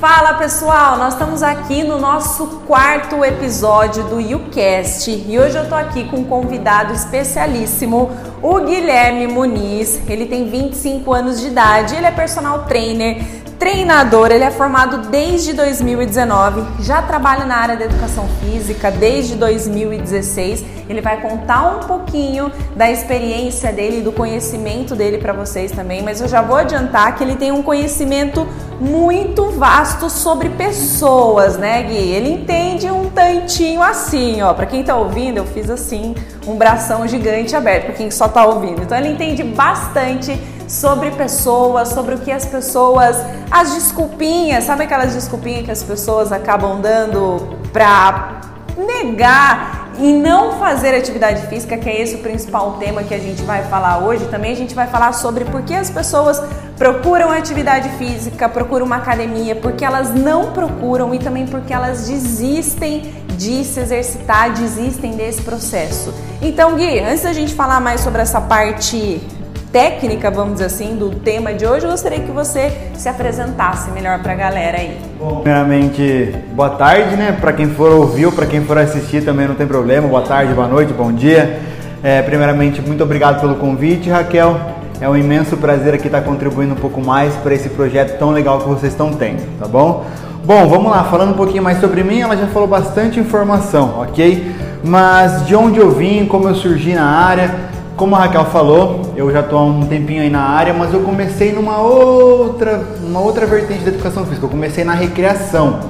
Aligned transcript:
Fala 0.00 0.32
pessoal, 0.32 0.96
nós 0.96 1.12
estamos 1.12 1.42
aqui 1.42 1.82
no 1.82 1.98
nosso 1.98 2.46
quarto 2.66 3.22
episódio 3.22 4.02
do 4.04 4.18
YouCast 4.18 5.10
e 5.28 5.38
hoje 5.38 5.58
eu 5.58 5.68
tô 5.68 5.74
aqui 5.74 6.08
com 6.08 6.20
um 6.20 6.24
convidado 6.24 6.94
especialíssimo, 6.94 8.10
o 8.40 8.60
Guilherme 8.60 9.26
Muniz. 9.26 10.00
Ele 10.08 10.24
tem 10.24 10.48
25 10.48 11.12
anos 11.12 11.38
de 11.38 11.48
idade, 11.48 11.94
ele 11.94 12.06
é 12.06 12.10
personal 12.10 12.64
trainer, 12.64 13.39
treinador, 13.60 14.32
ele 14.32 14.42
é 14.42 14.50
formado 14.50 15.10
desde 15.10 15.52
2019, 15.52 16.82
já 16.82 17.02
trabalha 17.02 17.44
na 17.44 17.56
área 17.56 17.76
da 17.76 17.84
educação 17.84 18.26
física 18.40 18.90
desde 18.90 19.34
2016. 19.34 20.64
Ele 20.88 21.02
vai 21.02 21.20
contar 21.20 21.76
um 21.76 21.80
pouquinho 21.80 22.50
da 22.74 22.90
experiência 22.90 23.70
dele, 23.70 24.00
do 24.00 24.12
conhecimento 24.12 24.96
dele 24.96 25.18
para 25.18 25.34
vocês 25.34 25.70
também, 25.70 26.02
mas 26.02 26.22
eu 26.22 26.26
já 26.26 26.40
vou 26.40 26.56
adiantar 26.56 27.14
que 27.14 27.22
ele 27.22 27.36
tem 27.36 27.52
um 27.52 27.62
conhecimento 27.62 28.48
muito 28.80 29.50
vasto 29.50 30.08
sobre 30.08 30.48
pessoas, 30.48 31.58
né, 31.58 31.82
Gui? 31.82 31.94
Ele 31.96 32.30
entende 32.30 32.90
um 32.90 33.10
tantinho 33.10 33.82
assim, 33.82 34.40
ó. 34.40 34.54
Para 34.54 34.64
quem 34.64 34.82
tá 34.82 34.96
ouvindo, 34.96 35.36
eu 35.36 35.44
fiz 35.44 35.68
assim, 35.68 36.14
um 36.46 36.56
bração 36.56 37.06
gigante 37.06 37.54
aberto 37.54 37.84
para 37.86 37.94
quem 37.94 38.10
só 38.10 38.26
tá 38.26 38.46
ouvindo. 38.46 38.82
Então 38.82 38.96
ele 38.96 39.08
entende 39.08 39.44
bastante 39.44 40.40
sobre 40.70 41.10
pessoas, 41.10 41.88
sobre 41.88 42.14
o 42.14 42.18
que 42.18 42.30
as 42.30 42.46
pessoas, 42.46 43.16
as 43.50 43.74
desculpinhas, 43.74 44.62
sabe 44.62 44.84
aquelas 44.84 45.12
desculpinhas 45.12 45.64
que 45.64 45.70
as 45.72 45.82
pessoas 45.82 46.30
acabam 46.30 46.80
dando 46.80 47.58
para 47.72 48.40
negar 48.76 49.90
e 49.98 50.12
não 50.12 50.52
fazer 50.60 50.94
atividade 50.94 51.44
física, 51.48 51.76
que 51.76 51.88
é 51.88 52.00
esse 52.00 52.14
o 52.14 52.18
principal 52.18 52.74
tema 52.74 53.02
que 53.02 53.12
a 53.12 53.18
gente 53.18 53.42
vai 53.42 53.64
falar 53.64 53.98
hoje. 53.98 54.26
Também 54.26 54.52
a 54.52 54.56
gente 54.56 54.72
vai 54.72 54.86
falar 54.86 55.12
sobre 55.12 55.44
por 55.44 55.62
que 55.62 55.74
as 55.74 55.90
pessoas 55.90 56.40
procuram 56.78 57.32
atividade 57.32 57.88
física, 57.98 58.48
procuram 58.48 58.86
uma 58.86 58.96
academia, 58.96 59.56
porque 59.56 59.84
elas 59.84 60.14
não 60.14 60.52
procuram 60.52 61.12
e 61.12 61.18
também 61.18 61.46
porque 61.46 61.72
elas 61.72 62.06
desistem 62.06 63.12
de 63.36 63.64
se 63.64 63.80
exercitar, 63.80 64.52
desistem 64.52 65.16
desse 65.16 65.42
processo. 65.42 66.14
Então, 66.40 66.76
Gui, 66.76 67.00
antes 67.00 67.24
da 67.24 67.32
gente 67.32 67.54
falar 67.54 67.80
mais 67.80 68.00
sobre 68.00 68.22
essa 68.22 68.40
parte 68.40 69.20
técnica, 69.72 70.30
vamos 70.30 70.54
dizer 70.54 70.66
assim, 70.66 70.96
do 70.96 71.10
tema 71.10 71.54
de 71.54 71.64
hoje, 71.64 71.84
eu 71.86 71.90
gostaria 71.90 72.20
que 72.20 72.30
você 72.30 72.72
se 72.94 73.08
apresentasse 73.08 73.90
melhor 73.92 74.18
para 74.20 74.32
a 74.32 74.36
galera 74.36 74.78
aí. 74.78 74.98
Bom, 75.18 75.36
primeiramente, 75.36 76.34
boa 76.52 76.70
tarde, 76.70 77.16
né? 77.16 77.36
Para 77.40 77.52
quem 77.52 77.68
for 77.68 77.92
ouvir 77.92 78.26
ou 78.26 78.32
para 78.32 78.46
quem 78.46 78.64
for 78.64 78.76
assistir 78.78 79.24
também 79.24 79.46
não 79.46 79.54
tem 79.54 79.66
problema. 79.66 80.08
Boa 80.08 80.22
tarde, 80.22 80.52
boa 80.52 80.66
noite, 80.66 80.92
bom 80.92 81.12
dia. 81.12 81.60
É, 82.02 82.20
primeiramente, 82.22 82.80
muito 82.80 83.04
obrigado 83.04 83.40
pelo 83.40 83.54
convite, 83.56 84.10
Raquel. 84.10 84.58
É 85.00 85.08
um 85.08 85.16
imenso 85.16 85.56
prazer 85.56 85.94
aqui 85.94 86.08
estar 86.08 86.22
contribuindo 86.22 86.74
um 86.74 86.76
pouco 86.76 87.00
mais 87.00 87.34
para 87.36 87.54
esse 87.54 87.68
projeto 87.68 88.18
tão 88.18 88.30
legal 88.32 88.58
que 88.58 88.68
vocês 88.68 88.92
estão 88.92 89.12
tendo, 89.12 89.42
tá 89.58 89.68
bom? 89.68 90.04
Bom, 90.44 90.66
vamos 90.68 90.90
lá, 90.90 91.04
falando 91.04 91.30
um 91.30 91.36
pouquinho 91.36 91.62
mais 91.62 91.78
sobre 91.78 92.02
mim, 92.02 92.20
ela 92.20 92.36
já 92.36 92.46
falou 92.48 92.66
bastante 92.66 93.20
informação, 93.20 94.00
ok? 94.00 94.52
Mas 94.82 95.46
de 95.46 95.54
onde 95.54 95.78
eu 95.78 95.90
vim, 95.90 96.26
como 96.26 96.48
eu 96.48 96.54
surgi 96.54 96.94
na 96.94 97.04
área, 97.04 97.54
como 98.00 98.16
a 98.16 98.20
Raquel 98.20 98.46
falou, 98.46 99.12
eu 99.14 99.30
já 99.30 99.40
estou 99.40 99.58
há 99.58 99.62
um 99.62 99.82
tempinho 99.82 100.22
aí 100.22 100.30
na 100.30 100.40
área, 100.40 100.72
mas 100.72 100.90
eu 100.94 101.00
comecei 101.00 101.52
numa 101.52 101.82
outra, 101.82 102.82
uma 103.06 103.20
outra 103.20 103.44
vertente 103.44 103.84
da 103.84 103.90
educação 103.90 104.24
física. 104.24 104.46
Eu 104.46 104.48
comecei 104.48 104.84
na 104.84 104.94
recreação. 104.94 105.80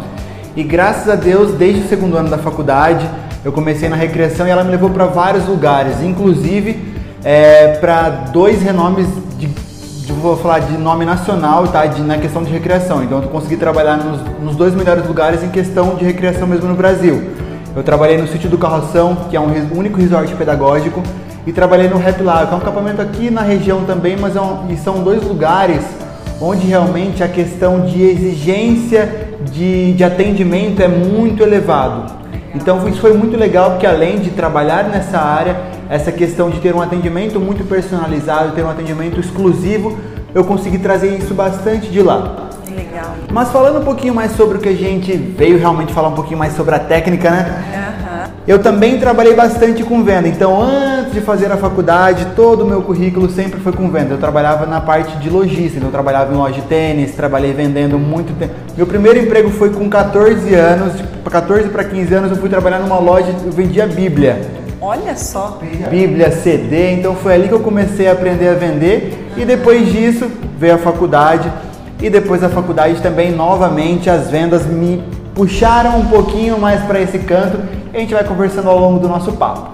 E 0.56 0.64
graças 0.64 1.08
a 1.08 1.14
Deus, 1.14 1.52
desde 1.52 1.82
o 1.82 1.88
segundo 1.88 2.16
ano 2.16 2.28
da 2.28 2.36
faculdade, 2.36 3.08
eu 3.44 3.52
comecei 3.52 3.88
na 3.88 3.94
recreação 3.94 4.44
e 4.44 4.50
ela 4.50 4.64
me 4.64 4.72
levou 4.72 4.90
para 4.90 5.06
vários 5.06 5.46
lugares, 5.46 6.02
inclusive 6.02 6.82
é, 7.22 7.78
para 7.80 8.10
dois 8.32 8.60
renomes 8.60 9.06
de, 9.38 9.46
de, 9.46 10.12
vou 10.12 10.36
falar 10.36 10.58
de 10.58 10.76
nome 10.76 11.04
nacional, 11.04 11.68
tá? 11.68 11.86
De, 11.86 12.02
na 12.02 12.18
questão 12.18 12.42
de 12.42 12.50
recreação. 12.50 13.04
Então 13.04 13.22
eu 13.22 13.28
consegui 13.28 13.56
trabalhar 13.56 13.96
nos, 13.96 14.20
nos 14.42 14.56
dois 14.56 14.74
melhores 14.74 15.06
lugares 15.06 15.44
em 15.44 15.48
questão 15.48 15.94
de 15.94 16.04
recreação 16.04 16.48
mesmo 16.48 16.66
no 16.66 16.74
Brasil. 16.74 17.30
Eu 17.76 17.84
trabalhei 17.84 18.18
no 18.18 18.26
sítio 18.26 18.50
do 18.50 18.58
Carroção, 18.58 19.16
que 19.30 19.36
é 19.36 19.40
um 19.40 19.52
único 19.76 19.96
resort 19.96 20.34
pedagógico 20.34 21.00
e 21.46 21.52
trabalhei 21.52 21.88
no 21.88 21.96
Happy 21.96 22.22
Lab, 22.22 22.46
que 22.46 22.52
é 22.52 22.56
um 22.56 22.60
acampamento 22.60 23.00
aqui 23.00 23.30
na 23.30 23.42
região 23.42 23.84
também, 23.84 24.16
mas 24.16 24.36
é 24.36 24.40
um, 24.40 24.70
e 24.70 24.76
são 24.76 25.02
dois 25.02 25.22
lugares 25.22 25.84
onde 26.40 26.66
realmente 26.66 27.22
a 27.22 27.28
questão 27.28 27.80
de 27.80 28.02
exigência 28.02 29.30
de, 29.52 29.92
de 29.92 30.04
atendimento 30.04 30.82
é 30.82 30.88
muito 30.88 31.42
elevado. 31.42 32.18
Então 32.54 32.88
isso 32.88 33.00
foi 33.00 33.12
muito 33.12 33.36
legal 33.36 33.72
porque 33.72 33.86
além 33.86 34.18
de 34.18 34.30
trabalhar 34.30 34.84
nessa 34.84 35.18
área, 35.18 35.56
essa 35.88 36.10
questão 36.10 36.50
de 36.50 36.58
ter 36.60 36.74
um 36.74 36.80
atendimento 36.80 37.38
muito 37.38 37.64
personalizado, 37.64 38.52
ter 38.52 38.64
um 38.64 38.70
atendimento 38.70 39.20
exclusivo, 39.20 39.98
eu 40.34 40.44
consegui 40.44 40.78
trazer 40.78 41.16
isso 41.16 41.34
bastante 41.34 41.88
de 41.88 42.00
lá. 42.00 42.48
Legal. 42.68 43.14
Mas 43.32 43.50
falando 43.50 43.80
um 43.80 43.84
pouquinho 43.84 44.14
mais 44.14 44.32
sobre 44.32 44.58
o 44.58 44.60
que 44.60 44.68
a 44.68 44.74
gente 44.74 45.12
veio 45.12 45.58
realmente 45.58 45.92
falar 45.92 46.08
um 46.08 46.14
pouquinho 46.14 46.38
mais 46.38 46.54
sobre 46.54 46.74
a 46.74 46.78
técnica, 46.78 47.30
né? 47.30 47.64
Uhum. 47.74 48.09
Eu 48.48 48.58
também 48.58 48.98
trabalhei 48.98 49.34
bastante 49.34 49.84
com 49.84 50.02
venda, 50.02 50.26
então 50.26 50.60
antes 50.62 51.12
de 51.12 51.20
fazer 51.20 51.52
a 51.52 51.58
faculdade, 51.58 52.28
todo 52.34 52.62
o 52.62 52.66
meu 52.66 52.80
currículo 52.80 53.28
sempre 53.28 53.60
foi 53.60 53.70
com 53.70 53.90
venda. 53.90 54.14
Eu 54.14 54.18
trabalhava 54.18 54.64
na 54.64 54.80
parte 54.80 55.14
de 55.18 55.28
logística, 55.28 55.76
então 55.76 55.88
eu 55.88 55.92
trabalhava 55.92 56.32
em 56.32 56.36
loja 56.36 56.54
de 56.54 56.62
tênis, 56.62 57.14
trabalhei 57.14 57.52
vendendo 57.52 57.98
muito 57.98 58.36
tempo. 58.38 58.54
Meu 58.74 58.86
primeiro 58.86 59.18
emprego 59.18 59.50
foi 59.50 59.68
com 59.70 59.90
14 59.90 60.54
anos, 60.54 60.96
de 60.96 61.02
14 61.30 61.68
para 61.68 61.84
15 61.84 62.14
anos 62.14 62.30
eu 62.30 62.36
fui 62.38 62.48
trabalhar 62.48 62.78
numa 62.78 62.98
loja, 62.98 63.28
eu 63.44 63.52
vendia 63.52 63.86
Bíblia. 63.86 64.40
Olha 64.80 65.14
só. 65.14 65.58
Bíblia, 65.90 66.32
CD, 66.32 66.92
então 66.92 67.14
foi 67.14 67.34
ali 67.34 67.46
que 67.46 67.54
eu 67.54 67.60
comecei 67.60 68.08
a 68.08 68.12
aprender 68.12 68.48
a 68.48 68.54
vender 68.54 69.28
e 69.36 69.44
depois 69.44 69.92
disso 69.92 70.30
veio 70.58 70.76
a 70.76 70.78
faculdade 70.78 71.52
e 72.00 72.08
depois 72.08 72.40
da 72.40 72.48
faculdade 72.48 73.02
também 73.02 73.30
novamente 73.30 74.08
as 74.08 74.30
vendas 74.30 74.64
me 74.64 75.04
puxaram 75.40 75.98
um 75.98 76.04
pouquinho 76.04 76.60
mais 76.60 76.82
para 76.82 77.00
esse 77.00 77.18
canto 77.20 77.58
e 77.94 77.96
a 77.96 78.00
gente 78.00 78.12
vai 78.12 78.22
conversando 78.22 78.68
ao 78.68 78.78
longo 78.78 78.98
do 78.98 79.08
nosso 79.08 79.32
papo. 79.32 79.70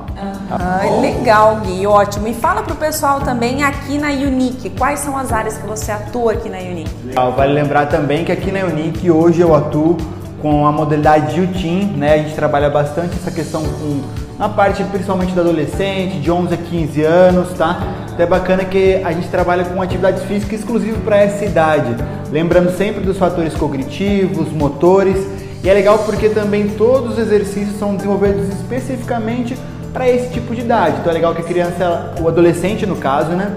Ah, 0.49 0.81
legal, 1.01 1.57
Gui, 1.57 1.85
ótimo. 1.89 2.29
E 2.29 2.35
fala 2.35 2.63
pro 2.63 2.77
pessoal 2.77 3.21
também 3.23 3.65
aqui 3.65 3.99
na 3.99 4.11
Unique, 4.11 4.71
quais 4.71 5.01
são 5.01 5.19
as 5.19 5.33
áreas 5.33 5.59
que 5.59 5.67
você 5.67 5.91
atua 5.91 6.35
aqui 6.35 6.49
na 6.49 6.59
Unique? 6.59 6.89
Legal, 7.05 7.33
vale 7.33 7.53
lembrar 7.53 7.87
também 7.87 8.25
que 8.25 8.31
aqui 8.31 8.53
na 8.53 8.61
Unique 8.61 9.11
hoje 9.11 9.41
eu 9.41 9.53
atuo 9.57 9.97
com 10.41 10.65
a 10.65 10.71
modalidade 10.71 11.41
UTIM, 11.41 11.95
né? 11.97 12.15
A 12.15 12.19
gente 12.19 12.37
trabalha 12.37 12.71
bastante 12.71 13.17
essa 13.17 13.33
questão 13.33 13.63
com 13.63 14.03
na 14.39 14.49
parte 14.49 14.85
principalmente 14.85 15.33
do 15.33 15.41
adolescente, 15.41 16.21
de 16.21 16.31
11 16.31 16.55
a 16.55 16.57
15 16.59 17.03
anos, 17.03 17.49
tá? 17.55 17.83
Então 18.13 18.25
é 18.25 18.29
bacana 18.29 18.65
que 18.65 19.03
a 19.03 19.11
gente 19.11 19.27
trabalha 19.29 19.65
com 19.65 19.83
atividades 19.83 20.23
físicas 20.23 20.61
exclusivas 20.61 21.03
para 21.03 21.17
essa 21.17 21.45
idade, 21.45 21.97
lembrando 22.31 22.71
sempre 22.77 23.01
dos 23.01 23.19
fatores 23.19 23.53
cognitivos, 23.55 24.53
motores 24.53 25.46
e 25.67 25.69
é 25.69 25.75
legal 25.75 25.99
porque 25.99 26.29
também 26.29 26.69
todos 26.69 27.15
os 27.15 27.19
exercícios 27.19 27.77
são 27.77 27.97
desenvolvidos 27.97 28.49
especificamente 28.51 29.59
para 29.93 30.09
esse 30.09 30.33
tipo 30.33 30.55
de 30.55 30.61
idade. 30.61 30.99
Então 31.01 31.11
é 31.11 31.15
legal 31.15 31.35
que 31.35 31.41
a 31.41 31.45
criança, 31.45 32.15
o 32.21 32.29
adolescente 32.29 32.87
no 32.87 32.95
caso, 32.95 33.31
né? 33.31 33.51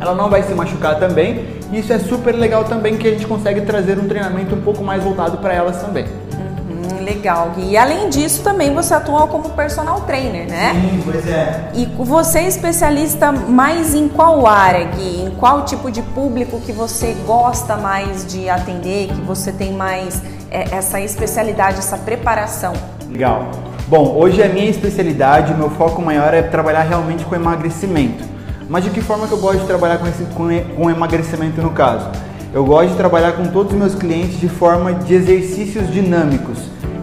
Ela 0.00 0.12
não 0.12 0.28
vai 0.28 0.42
se 0.42 0.52
machucar 0.52 0.98
também. 0.98 1.46
E 1.70 1.78
isso 1.78 1.92
é 1.92 2.00
super 2.00 2.34
legal 2.34 2.64
também 2.64 2.96
que 2.96 3.06
a 3.06 3.12
gente 3.12 3.28
consegue 3.28 3.60
trazer 3.60 3.96
um 3.96 4.08
treinamento 4.08 4.56
um 4.56 4.60
pouco 4.60 4.82
mais 4.82 5.04
voltado 5.04 5.38
para 5.38 5.54
elas 5.54 5.80
também. 5.80 6.06
Uhum, 6.68 7.04
legal, 7.04 7.52
Gui. 7.54 7.70
E 7.70 7.76
além 7.76 8.08
disso, 8.08 8.42
também 8.42 8.74
você 8.74 8.92
atua 8.94 9.28
como 9.28 9.50
personal 9.50 10.00
trainer, 10.00 10.48
né? 10.48 10.72
Sim, 10.74 11.00
pois 11.04 11.28
é. 11.28 11.70
E 11.74 11.86
você 11.96 12.40
é 12.40 12.48
especialista 12.48 13.30
mais 13.30 13.94
em 13.94 14.08
qual 14.08 14.48
área, 14.48 14.82
Gui? 14.86 15.22
Em 15.22 15.30
qual 15.30 15.64
tipo 15.64 15.92
de 15.92 16.02
público 16.02 16.60
que 16.62 16.72
você 16.72 17.16
gosta 17.24 17.76
mais 17.76 18.26
de 18.26 18.50
atender, 18.50 19.06
que 19.06 19.20
você 19.20 19.52
tem 19.52 19.72
mais 19.72 20.20
essa 20.56 21.00
especialidade, 21.00 21.78
essa 21.78 21.98
preparação? 21.98 22.72
Legal. 23.10 23.50
Bom, 23.88 24.16
hoje 24.16 24.42
a 24.42 24.48
minha 24.48 24.68
especialidade, 24.68 25.52
o 25.52 25.56
meu 25.56 25.70
foco 25.70 26.02
maior 26.02 26.34
é 26.34 26.42
trabalhar 26.42 26.82
realmente 26.82 27.24
com 27.24 27.34
emagrecimento. 27.34 28.24
Mas 28.68 28.84
de 28.84 28.90
que 28.90 29.00
forma 29.00 29.26
que 29.28 29.32
eu 29.32 29.38
gosto 29.38 29.60
de 29.60 29.66
trabalhar 29.66 29.98
com, 29.98 30.06
esse, 30.08 30.24
com, 30.34 30.48
com 30.76 30.90
emagrecimento 30.90 31.62
no 31.62 31.70
caso? 31.70 32.10
Eu 32.52 32.64
gosto 32.64 32.90
de 32.90 32.96
trabalhar 32.96 33.32
com 33.32 33.46
todos 33.48 33.72
os 33.72 33.78
meus 33.78 33.94
clientes 33.94 34.40
de 34.40 34.48
forma 34.48 34.92
de 34.92 35.14
exercícios 35.14 35.92
dinâmicos. 35.92 36.58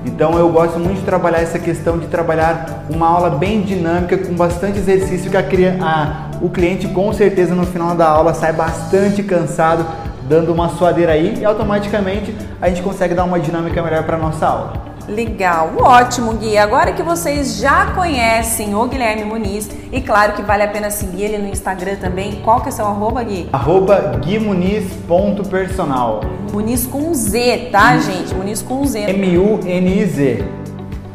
Então 0.05 0.37
eu 0.37 0.49
gosto 0.49 0.77
muito 0.77 0.99
de 0.99 1.05
trabalhar 1.05 1.39
essa 1.39 1.57
questão 1.57 1.97
de 1.97 2.07
trabalhar 2.07 2.85
uma 2.89 3.07
aula 3.07 3.29
bem 3.29 3.61
dinâmica 3.61 4.17
com 4.17 4.33
bastante 4.33 4.77
exercício 4.77 5.31
que 5.31 5.37
a, 5.37 5.43
a, 5.81 6.31
o 6.41 6.49
cliente 6.49 6.87
com 6.89 7.13
certeza 7.13 7.55
no 7.55 7.65
final 7.65 7.95
da 7.95 8.07
aula 8.07 8.33
sai 8.33 8.51
bastante 8.51 9.23
cansado, 9.23 9.85
dando 10.27 10.51
uma 10.53 10.69
suadeira 10.69 11.11
aí 11.13 11.37
e 11.39 11.45
automaticamente 11.45 12.35
a 12.61 12.69
gente 12.69 12.81
consegue 12.81 13.13
dar 13.13 13.23
uma 13.23 13.39
dinâmica 13.39 13.81
melhor 13.81 14.03
para 14.03 14.17
nossa 14.17 14.47
aula. 14.47 14.93
Legal, 15.07 15.71
ótimo, 15.79 16.33
Gui. 16.33 16.57
Agora 16.57 16.93
que 16.93 17.03
vocês 17.03 17.57
já 17.57 17.87
conhecem 17.87 18.73
o 18.73 18.87
Guilherme 18.87 19.25
Muniz, 19.25 19.69
e 19.91 19.99
claro 19.99 20.31
que 20.33 20.41
vale 20.41 20.63
a 20.63 20.67
pena 20.69 20.89
seguir 20.89 21.23
ele 21.23 21.39
no 21.39 21.49
Instagram 21.49 21.97
também. 21.97 22.39
Qual 22.41 22.61
que 22.61 22.69
é 22.69 22.71
seu 22.71 22.85
arroba, 22.85 23.21
Gui? 23.21 23.49
Arroba 23.51 24.17
guimuniz.personal. 24.23 26.21
Muniz 26.53 26.85
com 26.85 27.13
Z, 27.13 27.67
tá, 27.69 27.97
gente? 27.97 28.33
Muniz 28.33 28.61
com 28.61 28.85
Z. 28.85 29.09
M-U-N-I-Z. 29.09 30.45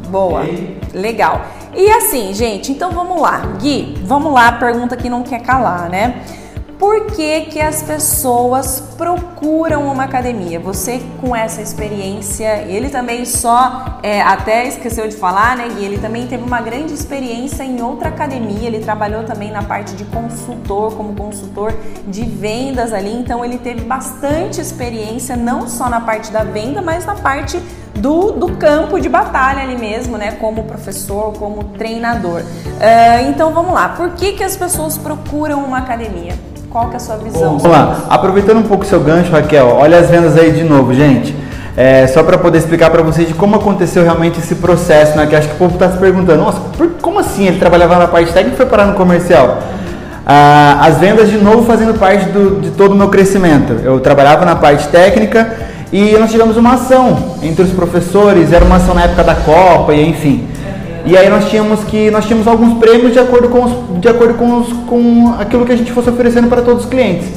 Boa, 0.09 0.43
legal. 0.93 1.41
E 1.75 1.89
assim, 1.89 2.31
gente, 2.33 2.71
então 2.71 2.91
vamos 2.91 3.19
lá. 3.19 3.41
Gui, 3.59 3.97
vamos 4.03 4.31
lá, 4.31 4.51
pergunta 4.51 4.95
que 4.95 5.09
não 5.09 5.23
quer 5.23 5.41
calar, 5.41 5.89
né? 5.89 6.21
Por 6.79 7.07
que, 7.07 7.41
que 7.41 7.59
as 7.59 7.83
pessoas 7.83 8.81
procuram 8.97 9.91
uma 9.91 10.05
academia? 10.05 10.61
Você 10.61 11.01
com 11.19 11.35
essa 11.35 11.61
experiência, 11.61 12.63
ele 12.69 12.89
também 12.89 13.25
só, 13.25 13.99
é, 14.01 14.21
até 14.21 14.65
esqueceu 14.65 15.05
de 15.09 15.15
falar, 15.17 15.57
né, 15.57 15.67
Gui? 15.67 15.83
Ele 15.83 15.97
também 15.97 16.25
teve 16.25 16.41
uma 16.41 16.61
grande 16.61 16.93
experiência 16.93 17.63
em 17.63 17.81
outra 17.81 18.07
academia, 18.07 18.65
ele 18.65 18.79
trabalhou 18.79 19.25
também 19.25 19.51
na 19.51 19.61
parte 19.61 19.93
de 19.93 20.05
consultor, 20.05 20.95
como 20.95 21.13
consultor 21.13 21.75
de 22.07 22.23
vendas 22.23 22.93
ali, 22.93 23.13
então 23.13 23.43
ele 23.43 23.57
teve 23.57 23.81
bastante 23.81 24.61
experiência, 24.61 25.35
não 25.35 25.67
só 25.67 25.89
na 25.89 25.99
parte 25.99 26.31
da 26.31 26.45
venda, 26.45 26.81
mas 26.81 27.05
na 27.05 27.15
parte 27.15 27.61
do, 27.95 28.31
do 28.31 28.55
campo 28.55 29.01
de 29.01 29.09
batalha 29.09 29.63
ali 29.63 29.77
mesmo, 29.77 30.17
né? 30.17 30.31
Como 30.39 30.63
professor, 30.63 31.33
como 31.33 31.65
treinador. 31.77 32.39
Uh, 32.39 33.29
então 33.29 33.51
vamos 33.51 33.73
lá, 33.73 33.89
por 33.89 34.11
que, 34.11 34.31
que 34.31 34.43
as 34.45 34.55
pessoas 34.55 34.97
procuram 34.97 35.61
uma 35.65 35.79
academia? 35.79 36.48
Qual 36.69 36.87
que 36.87 36.93
é 36.93 36.97
a 36.97 36.99
sua 36.99 37.15
visão? 37.17 37.57
Vamos 37.57 37.63
lá, 37.63 38.05
aproveitando 38.09 38.57
um 38.57 38.63
pouco 38.63 38.83
o 38.83 38.87
seu 38.87 38.99
gancho, 38.99 39.31
Raquel, 39.31 39.75
olha 39.79 39.97
as 39.97 40.07
vendas 40.09 40.37
aí 40.37 40.51
de 40.51 40.63
novo, 40.63 40.93
gente. 40.93 41.35
É, 41.75 42.05
só 42.07 42.21
para 42.21 42.37
poder 42.37 42.59
explicar 42.59 42.91
para 42.91 43.01
vocês 43.01 43.27
de 43.27 43.33
como 43.33 43.55
aconteceu 43.55 44.03
realmente 44.03 44.39
esse 44.39 44.53
processo, 44.55 45.17
né? 45.17 45.25
Que 45.25 45.35
acho 45.35 45.47
que 45.47 45.55
o 45.55 45.57
povo 45.57 45.73
está 45.75 45.89
se 45.89 45.97
perguntando, 45.97 46.43
nossa, 46.43 46.59
por, 46.77 46.89
como 47.01 47.19
assim 47.19 47.47
ele 47.47 47.57
trabalhava 47.57 47.97
na 47.97 48.07
parte 48.07 48.31
técnica 48.31 48.53
e 48.53 48.57
foi 48.57 48.65
parar 48.65 48.85
no 48.85 48.93
comercial? 48.93 49.59
Ah, 50.27 50.79
as 50.81 50.97
vendas 50.97 51.29
de 51.29 51.37
novo 51.37 51.63
fazendo 51.63 51.97
parte 51.97 52.25
do, 52.25 52.61
de 52.61 52.69
todo 52.71 52.91
o 52.91 52.95
meu 52.95 53.09
crescimento. 53.09 53.73
Eu 53.83 53.99
trabalhava 53.99 54.45
na 54.45 54.55
parte 54.55 54.87
técnica 54.89 55.55
e 55.91 56.11
nós 56.19 56.29
tivemos 56.29 56.55
uma 56.55 56.73
ação 56.73 57.37
entre 57.41 57.63
os 57.63 57.71
professores, 57.71 58.53
era 58.53 58.63
uma 58.63 58.75
ação 58.75 58.93
na 58.93 59.05
época 59.05 59.23
da 59.23 59.33
Copa 59.33 59.93
e 59.93 60.07
enfim. 60.07 60.48
E 61.09 61.17
aí 61.17 61.27
nós 61.27 61.49
tínhamos 61.49 61.83
que 61.85 62.11
nós 62.11 62.25
tínhamos 62.25 62.47
alguns 62.47 62.77
prêmios 62.77 63.13
de 63.13 63.17
acordo 63.17 63.49
com 63.49 63.63
os, 63.63 63.99
de 63.99 64.07
acordo 64.07 64.35
com, 64.35 64.59
os, 64.59 64.71
com 64.85 65.33
aquilo 65.39 65.65
que 65.65 65.71
a 65.71 65.75
gente 65.75 65.91
fosse 65.91 66.07
oferecendo 66.07 66.47
para 66.47 66.61
todos 66.61 66.83
os 66.83 66.89
clientes. 66.89 67.27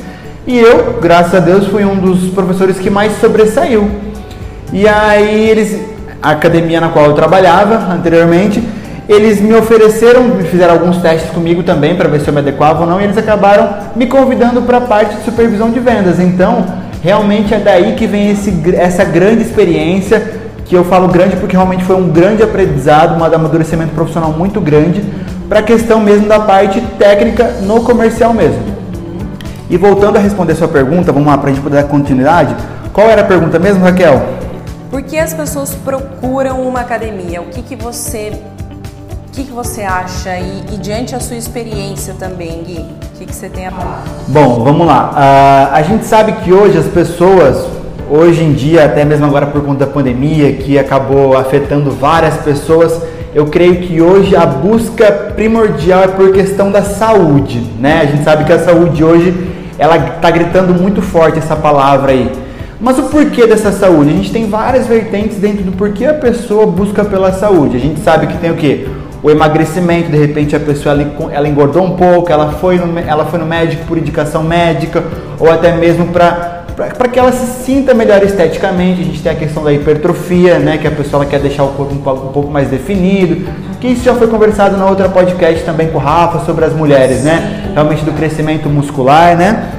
E 0.46 0.58
eu, 0.58 0.98
graças 1.00 1.34
a 1.34 1.40
Deus, 1.40 1.68
fui 1.68 1.82
um 1.82 1.96
dos 1.96 2.28
professores 2.34 2.78
que 2.78 2.90
mais 2.90 3.18
sobressaiu. 3.18 3.90
E 4.74 4.86
aí 4.86 5.48
eles, 5.48 5.80
a 6.22 6.32
academia 6.32 6.82
na 6.82 6.90
qual 6.90 7.06
eu 7.06 7.14
trabalhava 7.14 7.90
anteriormente, 7.94 8.62
eles 9.08 9.40
me 9.40 9.54
ofereceram, 9.54 10.24
me 10.24 10.44
fizeram 10.44 10.74
alguns 10.74 10.98
testes 10.98 11.30
comigo 11.30 11.62
também 11.62 11.96
para 11.96 12.10
ver 12.10 12.20
se 12.20 12.28
eu 12.28 12.34
me 12.34 12.40
adequava 12.40 12.82
ou 12.82 12.86
não, 12.86 13.00
e 13.00 13.04
eles 13.04 13.16
acabaram 13.16 13.74
me 13.96 14.04
convidando 14.04 14.60
para 14.60 14.76
a 14.76 14.82
parte 14.82 15.16
de 15.16 15.24
supervisão 15.24 15.70
de 15.70 15.80
vendas. 15.80 16.20
Então, 16.20 16.66
realmente 17.02 17.54
é 17.54 17.58
daí 17.58 17.94
que 17.94 18.06
vem 18.06 18.32
esse, 18.32 18.52
essa 18.76 19.02
grande 19.02 19.40
experiência 19.40 20.41
que 20.64 20.74
eu 20.74 20.84
falo 20.84 21.08
grande 21.08 21.36
porque 21.36 21.56
realmente 21.56 21.84
foi 21.84 21.96
um 21.96 22.08
grande 22.08 22.42
aprendizado, 22.42 23.18
um 23.18 23.24
amadurecimento 23.24 23.92
profissional 23.94 24.32
muito 24.32 24.60
grande 24.60 25.02
para 25.48 25.60
a 25.60 25.62
questão 25.62 26.00
mesmo 26.00 26.28
da 26.28 26.40
parte 26.40 26.80
técnica 26.98 27.56
no 27.60 27.82
comercial 27.82 28.32
mesmo. 28.32 28.62
E 29.68 29.76
voltando 29.76 30.16
a 30.16 30.20
responder 30.20 30.52
a 30.52 30.56
sua 30.56 30.68
pergunta, 30.68 31.12
vamos 31.12 31.28
lá 31.28 31.38
para 31.38 31.50
a 31.50 31.52
gente 31.52 31.62
poder 31.62 31.76
dar 31.76 31.88
continuidade. 31.88 32.54
Qual 32.92 33.08
era 33.08 33.22
a 33.22 33.24
pergunta 33.24 33.58
mesmo, 33.58 33.82
Raquel? 33.84 34.22
Por 34.90 35.02
que 35.02 35.18
as 35.18 35.32
pessoas 35.32 35.74
procuram 35.74 36.60
uma 36.60 36.80
academia? 36.80 37.40
O 37.40 37.46
que, 37.46 37.62
que 37.62 37.76
você 37.76 38.32
o 39.28 39.34
que, 39.34 39.44
que 39.44 39.52
você 39.52 39.82
acha 39.82 40.38
e, 40.38 40.74
e, 40.74 40.76
diante 40.76 41.14
da 41.14 41.20
sua 41.20 41.36
experiência 41.36 42.14
também, 42.18 42.62
Gui, 42.64 42.80
o 42.80 43.18
que, 43.18 43.24
que 43.24 43.34
você 43.34 43.48
tem 43.48 43.66
a 43.66 43.70
falar? 43.70 44.04
Bom, 44.28 44.62
vamos 44.62 44.86
lá. 44.86 45.10
Uh, 45.10 45.74
a 45.74 45.82
gente 45.82 46.04
sabe 46.04 46.32
que 46.32 46.52
hoje 46.52 46.76
as 46.76 46.86
pessoas 46.86 47.66
Hoje 48.14 48.44
em 48.44 48.52
dia, 48.52 48.84
até 48.84 49.06
mesmo 49.06 49.24
agora 49.24 49.46
por 49.46 49.64
conta 49.64 49.86
da 49.86 49.90
pandemia, 49.90 50.52
que 50.52 50.78
acabou 50.78 51.34
afetando 51.34 51.90
várias 51.90 52.36
pessoas, 52.42 53.00
eu 53.34 53.46
creio 53.46 53.76
que 53.76 54.02
hoje 54.02 54.36
a 54.36 54.44
busca 54.44 55.10
primordial 55.34 56.02
é 56.02 56.08
por 56.08 56.30
questão 56.30 56.70
da 56.70 56.82
saúde, 56.82 57.66
né? 57.80 58.02
A 58.02 58.04
gente 58.04 58.22
sabe 58.22 58.44
que 58.44 58.52
a 58.52 58.58
saúde 58.58 59.02
hoje, 59.02 59.32
ela 59.78 59.96
está 59.96 60.30
gritando 60.30 60.74
muito 60.74 61.00
forte 61.00 61.38
essa 61.38 61.56
palavra 61.56 62.12
aí. 62.12 62.30
Mas 62.78 62.98
o 62.98 63.04
porquê 63.04 63.46
dessa 63.46 63.72
saúde? 63.72 64.10
A 64.10 64.14
gente 64.14 64.30
tem 64.30 64.46
várias 64.46 64.86
vertentes 64.86 65.38
dentro 65.38 65.62
do 65.62 65.72
porquê 65.72 66.04
a 66.04 66.12
pessoa 66.12 66.66
busca 66.66 67.06
pela 67.06 67.32
saúde. 67.32 67.78
A 67.78 67.80
gente 67.80 68.00
sabe 68.00 68.26
que 68.26 68.36
tem 68.36 68.50
o 68.50 68.56
quê? 68.56 68.88
O 69.22 69.30
emagrecimento, 69.30 70.10
de 70.10 70.18
repente 70.18 70.54
a 70.54 70.60
pessoa 70.60 70.94
ela 71.32 71.48
engordou 71.48 71.82
um 71.82 71.96
pouco, 71.96 72.30
ela 72.30 72.52
foi, 72.52 72.76
no, 72.76 72.98
ela 72.98 73.24
foi 73.24 73.38
no 73.38 73.46
médico 73.46 73.86
por 73.86 73.96
indicação 73.96 74.42
médica, 74.42 75.02
ou 75.40 75.50
até 75.50 75.74
mesmo 75.74 76.08
para 76.08 76.51
para 76.74 77.08
que 77.08 77.18
ela 77.18 77.32
se 77.32 77.64
sinta 77.64 77.94
melhor 77.94 78.22
esteticamente. 78.22 79.02
A 79.02 79.04
gente 79.04 79.22
tem 79.22 79.32
a 79.32 79.34
questão 79.34 79.62
da 79.62 79.72
hipertrofia, 79.72 80.58
né, 80.58 80.78
que 80.78 80.86
a 80.86 80.90
pessoa 80.90 81.24
quer 81.24 81.40
deixar 81.40 81.64
o 81.64 81.68
corpo 81.68 81.94
um, 81.94 82.28
um 82.28 82.32
pouco 82.32 82.50
mais 82.50 82.68
definido, 82.68 83.46
que 83.80 83.88
isso 83.88 84.04
já 84.04 84.14
foi 84.14 84.26
conversado 84.28 84.76
na 84.76 84.86
outra 84.86 85.08
podcast 85.08 85.64
também 85.64 85.88
com 85.88 85.98
o 85.98 86.00
Rafa 86.00 86.44
sobre 86.44 86.64
as 86.64 86.72
mulheres, 86.72 87.22
né, 87.22 87.70
realmente 87.74 88.04
do 88.04 88.12
crescimento 88.12 88.68
muscular, 88.68 89.36
né, 89.36 89.70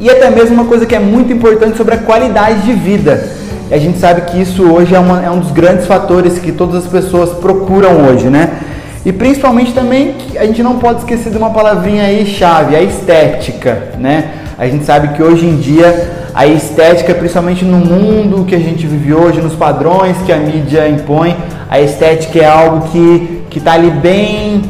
e 0.00 0.10
até 0.10 0.30
mesmo 0.30 0.54
uma 0.54 0.64
coisa 0.64 0.86
que 0.86 0.94
é 0.94 0.98
muito 0.98 1.32
importante 1.32 1.76
sobre 1.76 1.94
a 1.94 1.98
qualidade 1.98 2.62
de 2.62 2.72
vida. 2.72 3.28
E 3.70 3.74
a 3.74 3.78
gente 3.78 3.98
sabe 3.98 4.22
que 4.22 4.40
isso 4.40 4.64
hoje 4.64 4.94
é, 4.94 4.98
uma, 4.98 5.24
é 5.24 5.30
um 5.30 5.38
dos 5.38 5.52
grandes 5.52 5.86
fatores 5.86 6.38
que 6.38 6.52
todas 6.52 6.84
as 6.84 6.90
pessoas 6.90 7.30
procuram 7.38 8.06
hoje, 8.06 8.28
né? 8.28 8.50
E 9.04 9.12
principalmente 9.12 9.72
também 9.72 10.14
a 10.36 10.44
gente 10.44 10.62
não 10.62 10.78
pode 10.78 11.00
esquecer 11.00 11.30
de 11.30 11.38
uma 11.38 11.50
palavrinha 11.50 12.04
aí 12.04 12.26
chave, 12.26 12.76
a 12.76 12.82
estética, 12.82 13.90
né? 13.98 14.41
A 14.62 14.68
gente 14.68 14.84
sabe 14.84 15.08
que 15.08 15.20
hoje 15.20 15.44
em 15.44 15.56
dia 15.56 16.28
a 16.32 16.46
estética, 16.46 17.12
principalmente 17.12 17.64
no 17.64 17.78
mundo 17.78 18.44
que 18.44 18.54
a 18.54 18.60
gente 18.60 18.86
vive 18.86 19.12
hoje, 19.12 19.40
nos 19.40 19.54
padrões 19.54 20.16
que 20.24 20.30
a 20.30 20.36
mídia 20.36 20.88
impõe, 20.88 21.36
a 21.68 21.80
estética 21.80 22.38
é 22.38 22.46
algo 22.46 22.86
que 22.86 23.42
está 23.56 23.72
ali 23.72 23.90
bem, 23.90 24.62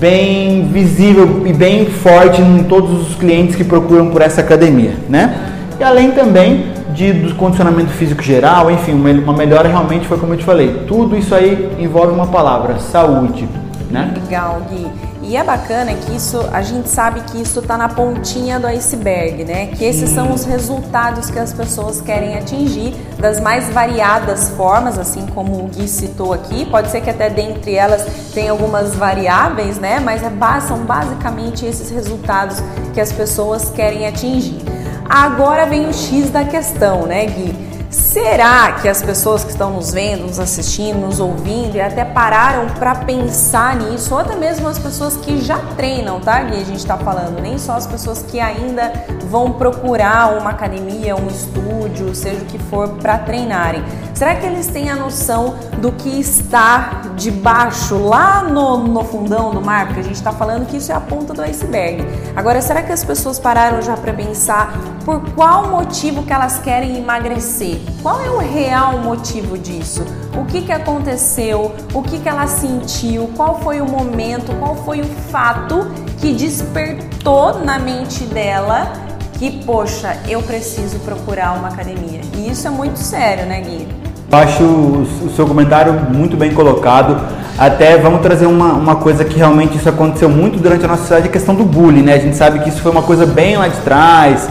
bem 0.00 0.66
visível 0.72 1.42
e 1.44 1.52
bem 1.52 1.84
forte 1.84 2.40
em 2.40 2.64
todos 2.64 3.06
os 3.06 3.16
clientes 3.16 3.54
que 3.54 3.62
procuram 3.62 4.08
por 4.08 4.22
essa 4.22 4.40
academia, 4.40 4.94
né? 5.10 5.36
E 5.78 5.84
além 5.84 6.12
também 6.12 6.68
de, 6.94 7.12
do 7.12 7.34
condicionamento 7.34 7.90
físico 7.90 8.22
geral, 8.22 8.70
enfim, 8.70 8.92
uma 8.94 9.34
melhora 9.34 9.68
realmente 9.68 10.06
foi 10.06 10.16
como 10.16 10.32
eu 10.32 10.38
te 10.38 10.44
falei. 10.44 10.84
Tudo 10.88 11.18
isso 11.18 11.34
aí 11.34 11.70
envolve 11.78 12.14
uma 12.14 12.28
palavra, 12.28 12.78
saúde, 12.78 13.46
né? 13.90 14.10
Legal, 14.24 14.62
Gui. 14.70 14.86
E 15.26 15.36
é 15.36 15.42
bacana 15.42 15.94
que 15.94 16.14
isso, 16.14 16.38
a 16.52 16.60
gente 16.60 16.88
sabe 16.88 17.20
que 17.22 17.40
isso 17.40 17.60
está 17.60 17.78
na 17.78 17.88
pontinha 17.88 18.60
do 18.60 18.66
iceberg, 18.66 19.44
né? 19.44 19.68
Que 19.68 19.84
esses 19.84 20.10
são 20.10 20.32
os 20.32 20.44
resultados 20.44 21.30
que 21.30 21.38
as 21.38 21.52
pessoas 21.52 22.00
querem 22.00 22.36
atingir 22.36 22.94
das 23.18 23.40
mais 23.40 23.68
variadas 23.70 24.50
formas, 24.50 24.98
assim 24.98 25.26
como 25.34 25.64
o 25.64 25.68
Gui 25.68 25.88
citou 25.88 26.34
aqui. 26.34 26.66
Pode 26.66 26.90
ser 26.90 27.00
que 27.00 27.08
até 27.08 27.30
dentre 27.30 27.74
elas 27.74 28.04
tem 28.34 28.50
algumas 28.50 28.94
variáveis, 28.94 29.78
né? 29.78 29.98
Mas 29.98 30.22
é, 30.22 30.30
são 30.60 30.80
basicamente 30.80 31.64
esses 31.64 31.90
resultados 31.90 32.62
que 32.92 33.00
as 33.00 33.10
pessoas 33.10 33.70
querem 33.70 34.06
atingir. 34.06 34.62
Agora 35.08 35.64
vem 35.64 35.86
o 35.86 35.92
X 35.92 36.30
da 36.30 36.44
questão, 36.44 37.06
né, 37.06 37.24
Gui? 37.26 37.73
Será 37.94 38.72
que 38.72 38.88
as 38.88 39.00
pessoas 39.00 39.44
que 39.44 39.50
estão 39.52 39.70
nos 39.70 39.92
vendo, 39.92 40.26
nos 40.26 40.40
assistindo, 40.40 40.98
nos 40.98 41.20
ouvindo 41.20 41.76
e 41.76 41.80
até 41.80 42.04
pararam 42.04 42.66
para 42.70 42.96
pensar 42.96 43.76
nisso, 43.76 44.12
ou 44.12 44.20
até 44.20 44.34
mesmo 44.34 44.66
as 44.66 44.80
pessoas 44.80 45.16
que 45.16 45.40
já 45.40 45.58
treinam, 45.76 46.18
tá? 46.18 46.42
E 46.42 46.60
a 46.60 46.64
gente 46.64 46.78
está 46.78 46.98
falando, 46.98 47.40
nem 47.40 47.56
só 47.56 47.74
as 47.74 47.86
pessoas 47.86 48.20
que 48.20 48.40
ainda 48.40 48.92
vão 49.30 49.52
procurar 49.52 50.36
uma 50.36 50.50
academia, 50.50 51.14
um 51.14 51.28
estúdio, 51.28 52.12
seja 52.16 52.42
o 52.42 52.46
que 52.46 52.58
for, 52.58 52.88
para 52.88 53.16
treinarem. 53.18 53.84
Será 54.14 54.36
que 54.36 54.46
eles 54.46 54.68
têm 54.68 54.88
a 54.88 54.94
noção 54.94 55.56
do 55.78 55.90
que 55.90 56.20
está 56.20 57.02
debaixo, 57.16 57.98
lá 57.98 58.44
no, 58.44 58.78
no 58.78 59.02
fundão 59.02 59.50
do 59.50 59.60
mar? 59.60 59.86
Porque 59.86 60.00
a 60.00 60.04
gente 60.04 60.14
está 60.14 60.30
falando 60.30 60.66
que 60.66 60.76
isso 60.76 60.92
é 60.92 60.94
a 60.94 61.00
ponta 61.00 61.34
do 61.34 61.42
iceberg. 61.42 62.04
Agora, 62.36 62.62
será 62.62 62.80
que 62.80 62.92
as 62.92 63.04
pessoas 63.04 63.40
pararam 63.40 63.82
já 63.82 63.96
para 63.96 64.12
pensar 64.14 64.72
por 65.04 65.20
qual 65.32 65.68
motivo 65.68 66.22
que 66.22 66.32
elas 66.32 66.58
querem 66.58 66.96
emagrecer? 66.96 67.80
Qual 68.02 68.24
é 68.24 68.30
o 68.30 68.38
real 68.38 68.98
motivo 68.98 69.58
disso? 69.58 70.04
O 70.40 70.44
que, 70.44 70.62
que 70.62 70.72
aconteceu? 70.72 71.74
O 71.92 72.00
que, 72.00 72.20
que 72.20 72.28
ela 72.28 72.46
sentiu? 72.46 73.28
Qual 73.36 73.60
foi 73.62 73.80
o 73.80 73.84
momento? 73.84 74.56
Qual 74.60 74.76
foi 74.76 75.00
o 75.00 75.06
fato 75.32 75.90
que 76.20 76.32
despertou 76.32 77.64
na 77.64 77.80
mente 77.80 78.22
dela 78.26 78.92
que, 79.40 79.64
poxa, 79.64 80.16
eu 80.28 80.40
preciso 80.40 81.00
procurar 81.00 81.58
uma 81.58 81.66
academia? 81.66 82.20
E 82.36 82.48
isso 82.48 82.68
é 82.68 82.70
muito 82.70 83.00
sério, 83.00 83.46
né, 83.46 83.60
Gui? 83.60 84.03
Acho 84.34 84.62
o 84.62 85.32
seu 85.34 85.46
comentário 85.46 85.92
muito 86.12 86.36
bem 86.36 86.52
colocado. 86.52 87.16
Até 87.56 87.96
vamos 87.96 88.20
trazer 88.20 88.46
uma, 88.46 88.72
uma 88.72 88.96
coisa 88.96 89.24
que 89.24 89.38
realmente 89.38 89.76
isso 89.76 89.88
aconteceu 89.88 90.28
muito 90.28 90.58
durante 90.58 90.84
a 90.84 90.88
nossa 90.88 91.02
sociedade, 91.02 91.28
a 91.28 91.32
questão 91.32 91.54
do 91.54 91.64
bullying, 91.64 92.02
né? 92.02 92.14
A 92.14 92.18
gente 92.18 92.36
sabe 92.36 92.58
que 92.58 92.68
isso 92.68 92.82
foi 92.82 92.90
uma 92.90 93.02
coisa 93.02 93.24
bem 93.24 93.56
lá 93.56 93.68
de 93.68 93.76
trás 93.78 94.48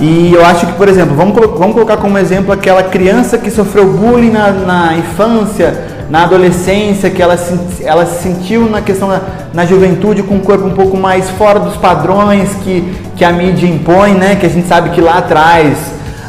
e 0.00 0.32
eu 0.32 0.44
acho 0.44 0.66
que, 0.66 0.72
por 0.72 0.88
exemplo, 0.88 1.14
vamos, 1.14 1.34
vamos 1.34 1.74
colocar 1.74 1.96
como 1.96 2.18
exemplo 2.18 2.52
aquela 2.52 2.82
criança 2.82 3.38
que 3.38 3.50
sofreu 3.50 3.86
bullying 3.86 4.30
na, 4.30 4.50
na 4.50 4.96
infância, 4.96 5.84
na 6.10 6.24
adolescência, 6.24 7.08
que 7.10 7.22
ela, 7.22 7.36
ela 7.82 8.06
se 8.06 8.22
sentiu 8.22 8.68
na 8.68 8.80
questão 8.80 9.08
da 9.08 9.20
na 9.54 9.66
juventude 9.66 10.22
com 10.22 10.36
um 10.36 10.40
corpo 10.40 10.66
um 10.66 10.72
pouco 10.72 10.96
mais 10.96 11.28
fora 11.30 11.60
dos 11.60 11.76
padrões 11.76 12.54
que, 12.64 12.92
que 13.16 13.24
a 13.24 13.32
mídia 13.32 13.66
impõe, 13.66 14.14
né? 14.14 14.36
Que 14.36 14.46
a 14.46 14.48
gente 14.48 14.66
sabe 14.66 14.90
que 14.90 15.00
lá 15.00 15.18
atrás 15.18 15.76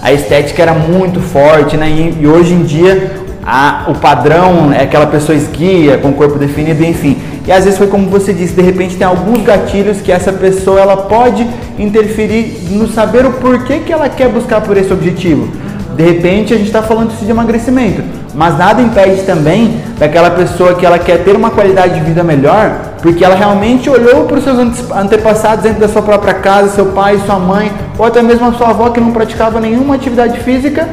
a 0.04 0.12
estética 0.12 0.62
era 0.62 0.74
muito 0.74 1.22
forte, 1.22 1.78
né? 1.78 1.90
E, 1.90 2.24
e 2.24 2.28
hoje 2.28 2.54
em 2.54 2.64
dia 2.64 3.24
a, 3.42 3.86
o 3.88 3.96
padrão 3.96 4.74
é 4.74 4.84
aquela 4.84 5.08
pessoa 5.08 5.34
esguia, 5.34 5.98
com 5.98 6.10
o 6.10 6.14
corpo 6.14 6.38
definido, 6.38 6.84
enfim. 6.84 7.18
E 7.48 7.52
às 7.52 7.64
vezes 7.64 7.78
foi 7.78 7.88
como 7.88 8.10
você 8.10 8.34
disse, 8.34 8.54
de 8.54 8.62
repente 8.62 8.98
tem 8.98 9.08
alguns 9.08 9.44
gatilhos 9.44 10.02
que 10.02 10.12
essa 10.12 10.34
pessoa 10.34 10.82
ela 10.82 10.98
pode 10.98 11.48
interferir 11.80 12.68
no 12.72 12.90
saber 12.90 13.26
o 13.26 13.32
porquê 13.32 13.80
que 13.80 13.94
ela 13.94 14.10
quer 14.10 14.28
buscar 14.28 14.60
por 14.60 14.76
esse 14.76 14.92
objetivo. 14.92 15.48
De 15.96 16.04
repente 16.04 16.54
a 16.54 16.58
gente 16.58 16.68
está 16.68 16.82
falando 16.82 17.12
isso 17.12 17.24
de 17.24 17.32
emagrecimento, 17.32 18.04
mas 18.34 18.58
nada 18.58 18.82
impede 18.82 19.24
também 19.24 19.82
daquela 19.98 20.32
pessoa 20.32 20.76
que 20.76 20.86
ela 20.86 20.98
quer 20.98 21.24
ter 21.24 21.36
uma 21.36 21.52
qualidade 21.52 21.96
de 21.96 22.02
vida 22.02 22.24
melhor, 22.24 22.94
porque 23.02 23.24
ela 23.24 23.36
realmente 23.36 23.90
olhou 23.90 24.26
para 24.26 24.38
os 24.38 24.44
seus 24.44 24.58
antepassados 24.92 25.64
dentro 25.64 25.80
da 25.80 25.88
sua 25.88 26.02
própria 26.02 26.34
casa, 26.34 26.70
seu 26.70 26.88
pai, 26.88 27.22
sua 27.26 27.38
mãe, 27.38 27.72
ou 27.98 28.06
até 28.06 28.22
mesmo 28.22 28.48
a 28.48 28.54
sua 28.54 28.70
avó 28.70 28.90
que 28.90 29.00
não 29.00 29.12
praticava 29.12 29.60
nenhuma 29.60 29.96
atividade 29.96 30.40
física 30.40 30.88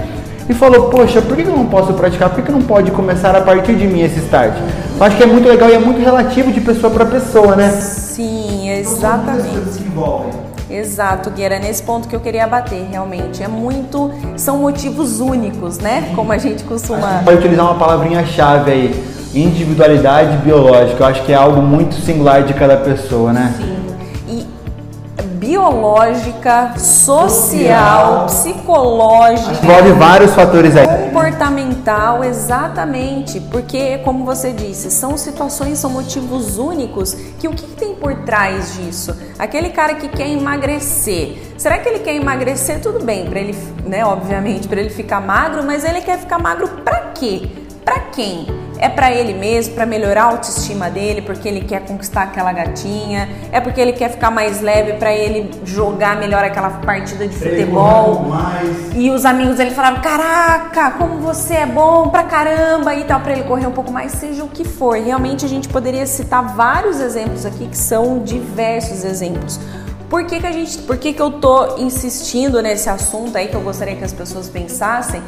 e 0.49 0.55
falou: 0.55 0.91
Poxa, 0.91 1.23
por 1.23 1.37
que 1.37 1.43
eu 1.43 1.57
não 1.57 1.67
posso 1.67 1.93
praticar? 1.95 2.31
Por 2.31 2.43
que 2.43 2.51
não 2.51 2.63
pode 2.63 2.91
começar 2.91 3.35
a 3.35 3.41
partir 3.41 3.75
de 3.75 3.87
mim 3.87 4.03
esse 4.03 4.19
start? 4.19 4.55
Eu 4.99 5.05
acho 5.05 5.17
que 5.17 5.23
é 5.23 5.27
muito 5.27 5.49
legal 5.49 5.71
e 5.71 5.75
é 5.75 5.79
muito 5.79 6.03
relativo 6.03 6.53
de 6.53 6.61
pessoa 6.61 6.93
para 6.93 7.07
pessoa, 7.07 7.57
né? 7.57 7.71
Sim, 7.71 8.71
exatamente. 8.71 9.49
Exato, 10.71 11.31
Gui, 11.31 11.43
era 11.43 11.59
nesse 11.59 11.83
ponto 11.83 12.09
que 12.09 12.15
eu 12.15 12.21
queria 12.21 12.47
bater, 12.47 12.87
realmente. 12.91 13.43
É 13.43 13.49
muito. 13.49 14.11
São 14.37 14.59
motivos 14.59 15.21
únicos, 15.21 15.79
né? 15.79 16.13
Como 16.15 16.33
a 16.33 16.39
gente 16.39 16.63
costuma. 16.65 17.23
Pode 17.25 17.39
utilizar 17.39 17.65
uma 17.67 17.79
palavrinha-chave 17.79 18.71
aí: 18.71 19.05
individualidade 19.35 20.37
biológica. 20.39 21.03
Eu 21.03 21.07
acho 21.07 21.25
que 21.25 21.33
é 21.33 21.37
algo 21.37 21.61
muito 21.61 21.95
singular 21.97 22.45
de 22.45 22.55
cada 22.55 22.77
pessoa, 22.77 23.33
né? 23.33 23.55
Sim 23.57 23.80
biológica, 25.51 26.75
social, 26.79 28.27
psicológica. 28.27 29.65
Envolve 29.65 29.93
vários 29.93 30.33
fatores 30.33 30.77
aí. 30.77 30.87
Comportamental, 30.87 32.23
exatamente. 32.23 33.41
Porque, 33.41 33.99
como 33.99 34.25
você 34.25 34.53
disse, 34.53 34.93
são 34.93 35.19
situações, 35.19 35.81
são 35.81 35.91
motivos 35.91 36.57
únicos 36.57 37.15
que 37.41 37.49
o 37.49 37.51
que, 37.51 37.67
que 37.67 37.75
tem 37.75 37.97
por 37.97 38.15
trás 38.19 38.75
disso? 38.75 39.17
Aquele 39.41 39.71
cara 39.71 39.95
que 39.95 40.07
quer 40.07 40.29
emagrecer. 40.29 41.53
Será 41.59 41.79
que 41.79 41.89
ele 41.89 41.99
quer 41.99 42.15
emagrecer? 42.15 42.81
Tudo 42.81 43.05
bem, 43.05 43.27
para 43.27 43.41
ele, 43.41 43.57
né? 43.85 44.05
Obviamente, 44.05 44.69
para 44.69 44.81
ele 44.81 44.91
ficar 44.91 45.21
magro, 45.21 45.65
mas 45.65 45.85
ele 45.85 46.01
quer 46.01 46.19
ficar 46.19 46.39
magro 46.39 46.69
para 46.85 47.11
quê? 47.13 47.60
Para 47.85 48.01
quem? 48.13 48.47
É 48.79 48.89
para 48.89 49.13
ele 49.13 49.35
mesmo, 49.35 49.75
para 49.75 49.85
melhorar 49.85 50.23
a 50.23 50.27
autoestima 50.27 50.89
dele, 50.89 51.21
porque 51.21 51.47
ele 51.47 51.61
quer 51.61 51.85
conquistar 51.85 52.23
aquela 52.23 52.51
gatinha, 52.51 53.29
é 53.53 53.61
porque 53.61 53.79
ele 53.79 53.93
quer 53.93 54.11
ficar 54.11 54.31
mais 54.31 54.63
leve 54.63 54.95
para 54.95 55.13
ele 55.13 55.51
jogar 55.65 56.17
melhor 56.17 56.43
aquela 56.43 56.71
partida 56.71 57.29
de 57.29 57.37
futebol. 57.37 58.27
E 58.95 59.11
os 59.11 59.27
amigos 59.27 59.57
dele 59.57 59.73
falavam: 59.73 60.01
"Caraca, 60.01 60.93
como 60.93 61.19
você 61.19 61.55
é 61.55 61.67
bom 61.67 62.09
pra 62.09 62.25
caramba" 62.25 62.95
e 62.95 63.05
tal, 63.05 63.21
para 63.21 63.33
ele 63.33 63.43
correr 63.43 63.67
um 63.67 63.73
pouco 63.73 63.93
mais, 63.93 64.13
seja 64.13 64.43
o 64.45 64.49
que 64.49 64.65
for. 64.65 64.97
Realmente 64.97 65.45
a 65.45 65.49
gente 65.49 65.69
poderia 65.69 66.07
citar 66.07 66.55
vários 66.55 67.01
exemplos 67.01 67.45
aqui 67.45 67.67
que 67.67 67.77
são 67.77 68.21
diversos 68.21 69.05
exemplos. 69.05 69.61
Por 70.09 70.25
que, 70.25 70.41
que 70.41 70.47
a 70.47 70.53
gente, 70.53 70.79
por 70.79 70.97
que, 70.97 71.13
que 71.13 71.23
eu 71.23 71.33
tô 71.33 71.77
insistindo 71.77 72.61
nesse 72.63 72.89
assunto 72.89 73.37
aí 73.37 73.47
que 73.47 73.55
eu 73.55 73.61
gostaria 73.61 73.95
que 73.95 74.05
as 74.05 74.13
pessoas 74.13 74.49
pensassem? 74.49 75.23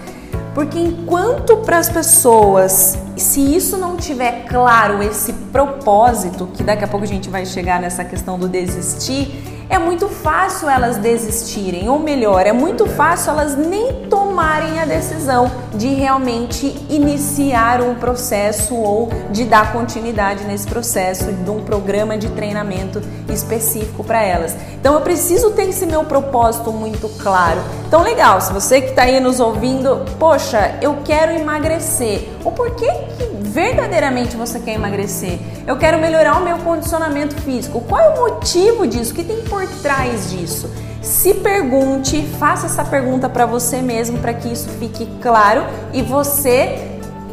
Porque 0.54 0.78
enquanto 0.78 1.56
para 1.59 1.78
as 1.78 1.88
pessoas, 1.88 2.99
se 3.16 3.40
isso 3.56 3.78
não 3.78 3.97
tiver 3.97 4.44
claro 4.47 5.02
esse 5.02 5.32
propósito, 5.32 6.47
que 6.52 6.62
daqui 6.62 6.85
a 6.85 6.88
pouco 6.88 7.04
a 7.04 7.09
gente 7.09 7.30
vai 7.30 7.47
chegar 7.47 7.80
nessa 7.80 8.04
questão 8.04 8.38
do 8.38 8.47
desistir, 8.47 9.51
é 9.69 9.78
muito 9.78 10.09
fácil 10.09 10.69
elas 10.69 10.97
desistirem, 10.97 11.88
ou 11.88 11.99
melhor, 11.99 12.47
é 12.47 12.52
muito 12.52 12.87
fácil 12.87 13.31
elas 13.33 13.57
nem 13.57 14.04
tomarem 14.09 14.78
a 14.78 14.85
decisão 14.85 15.50
de 15.75 15.88
realmente 15.88 16.66
iniciar 16.88 17.81
um 17.81 17.95
processo 17.95 18.75
ou 18.75 19.09
de 19.31 19.45
dar 19.45 19.73
continuidade 19.73 20.45
nesse 20.45 20.66
processo 20.66 21.33
de 21.33 21.50
um 21.50 21.64
programa 21.64 22.16
de 22.19 22.28
treinamento 22.31 23.02
específico 23.28 24.04
para 24.04 24.23
elas. 24.23 24.54
Então 24.78 24.95
eu 24.95 25.00
preciso 25.00 25.50
ter 25.52 25.69
esse 25.69 25.87
meu 25.87 26.04
propósito 26.04 26.73
muito 26.73 27.09
claro. 27.23 27.61
Então 27.87 28.02
legal, 28.02 28.40
se 28.40 28.52
você 28.52 28.81
que 28.81 28.90
está 28.90 29.02
aí 29.02 29.21
nos 29.21 29.40
ouvindo, 29.40 30.04
poxa, 30.19 30.76
eu 30.81 30.99
quero 31.04 31.33
emagrecer. 31.33 32.28
O 32.45 32.50
porquê 32.50 32.90
que 33.16 33.25
verdadeiramente 33.52 34.37
você 34.37 34.59
quer 34.59 34.75
emagrecer? 34.75 35.38
Eu 35.66 35.76
quero 35.76 35.99
melhorar 35.99 36.38
o 36.38 36.45
meu 36.45 36.59
condicionamento 36.59 37.35
físico. 37.42 37.81
Qual 37.83 38.00
é 38.00 38.09
o 38.09 38.16
motivo 38.16 38.87
disso? 38.87 39.12
O 39.12 39.14
que 39.14 39.25
tem 39.25 39.42
por 39.52 39.66
trás 39.82 40.30
disso? 40.30 40.71
Se 41.02 41.35
pergunte, 41.35 42.23
faça 42.38 42.64
essa 42.64 42.82
pergunta 42.82 43.28
para 43.28 43.44
você 43.44 43.82
mesmo 43.82 44.18
para 44.18 44.32
que 44.32 44.50
isso 44.50 44.68
fique 44.80 45.06
claro 45.21 45.64
e 45.92 46.00
você 46.00 46.88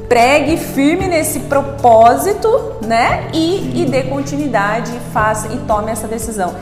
pregue 0.10 0.58
firme 0.58 1.08
nesse 1.08 1.42
propósito, 1.42 2.74
né? 2.86 3.30
E, 3.32 3.84
e 3.84 3.86
dê 3.86 4.04
continuidade, 4.04 4.92
faça 5.14 5.48
e 5.54 5.58
tome 5.60 5.92
essa 5.92 6.08
decisão. 6.08 6.56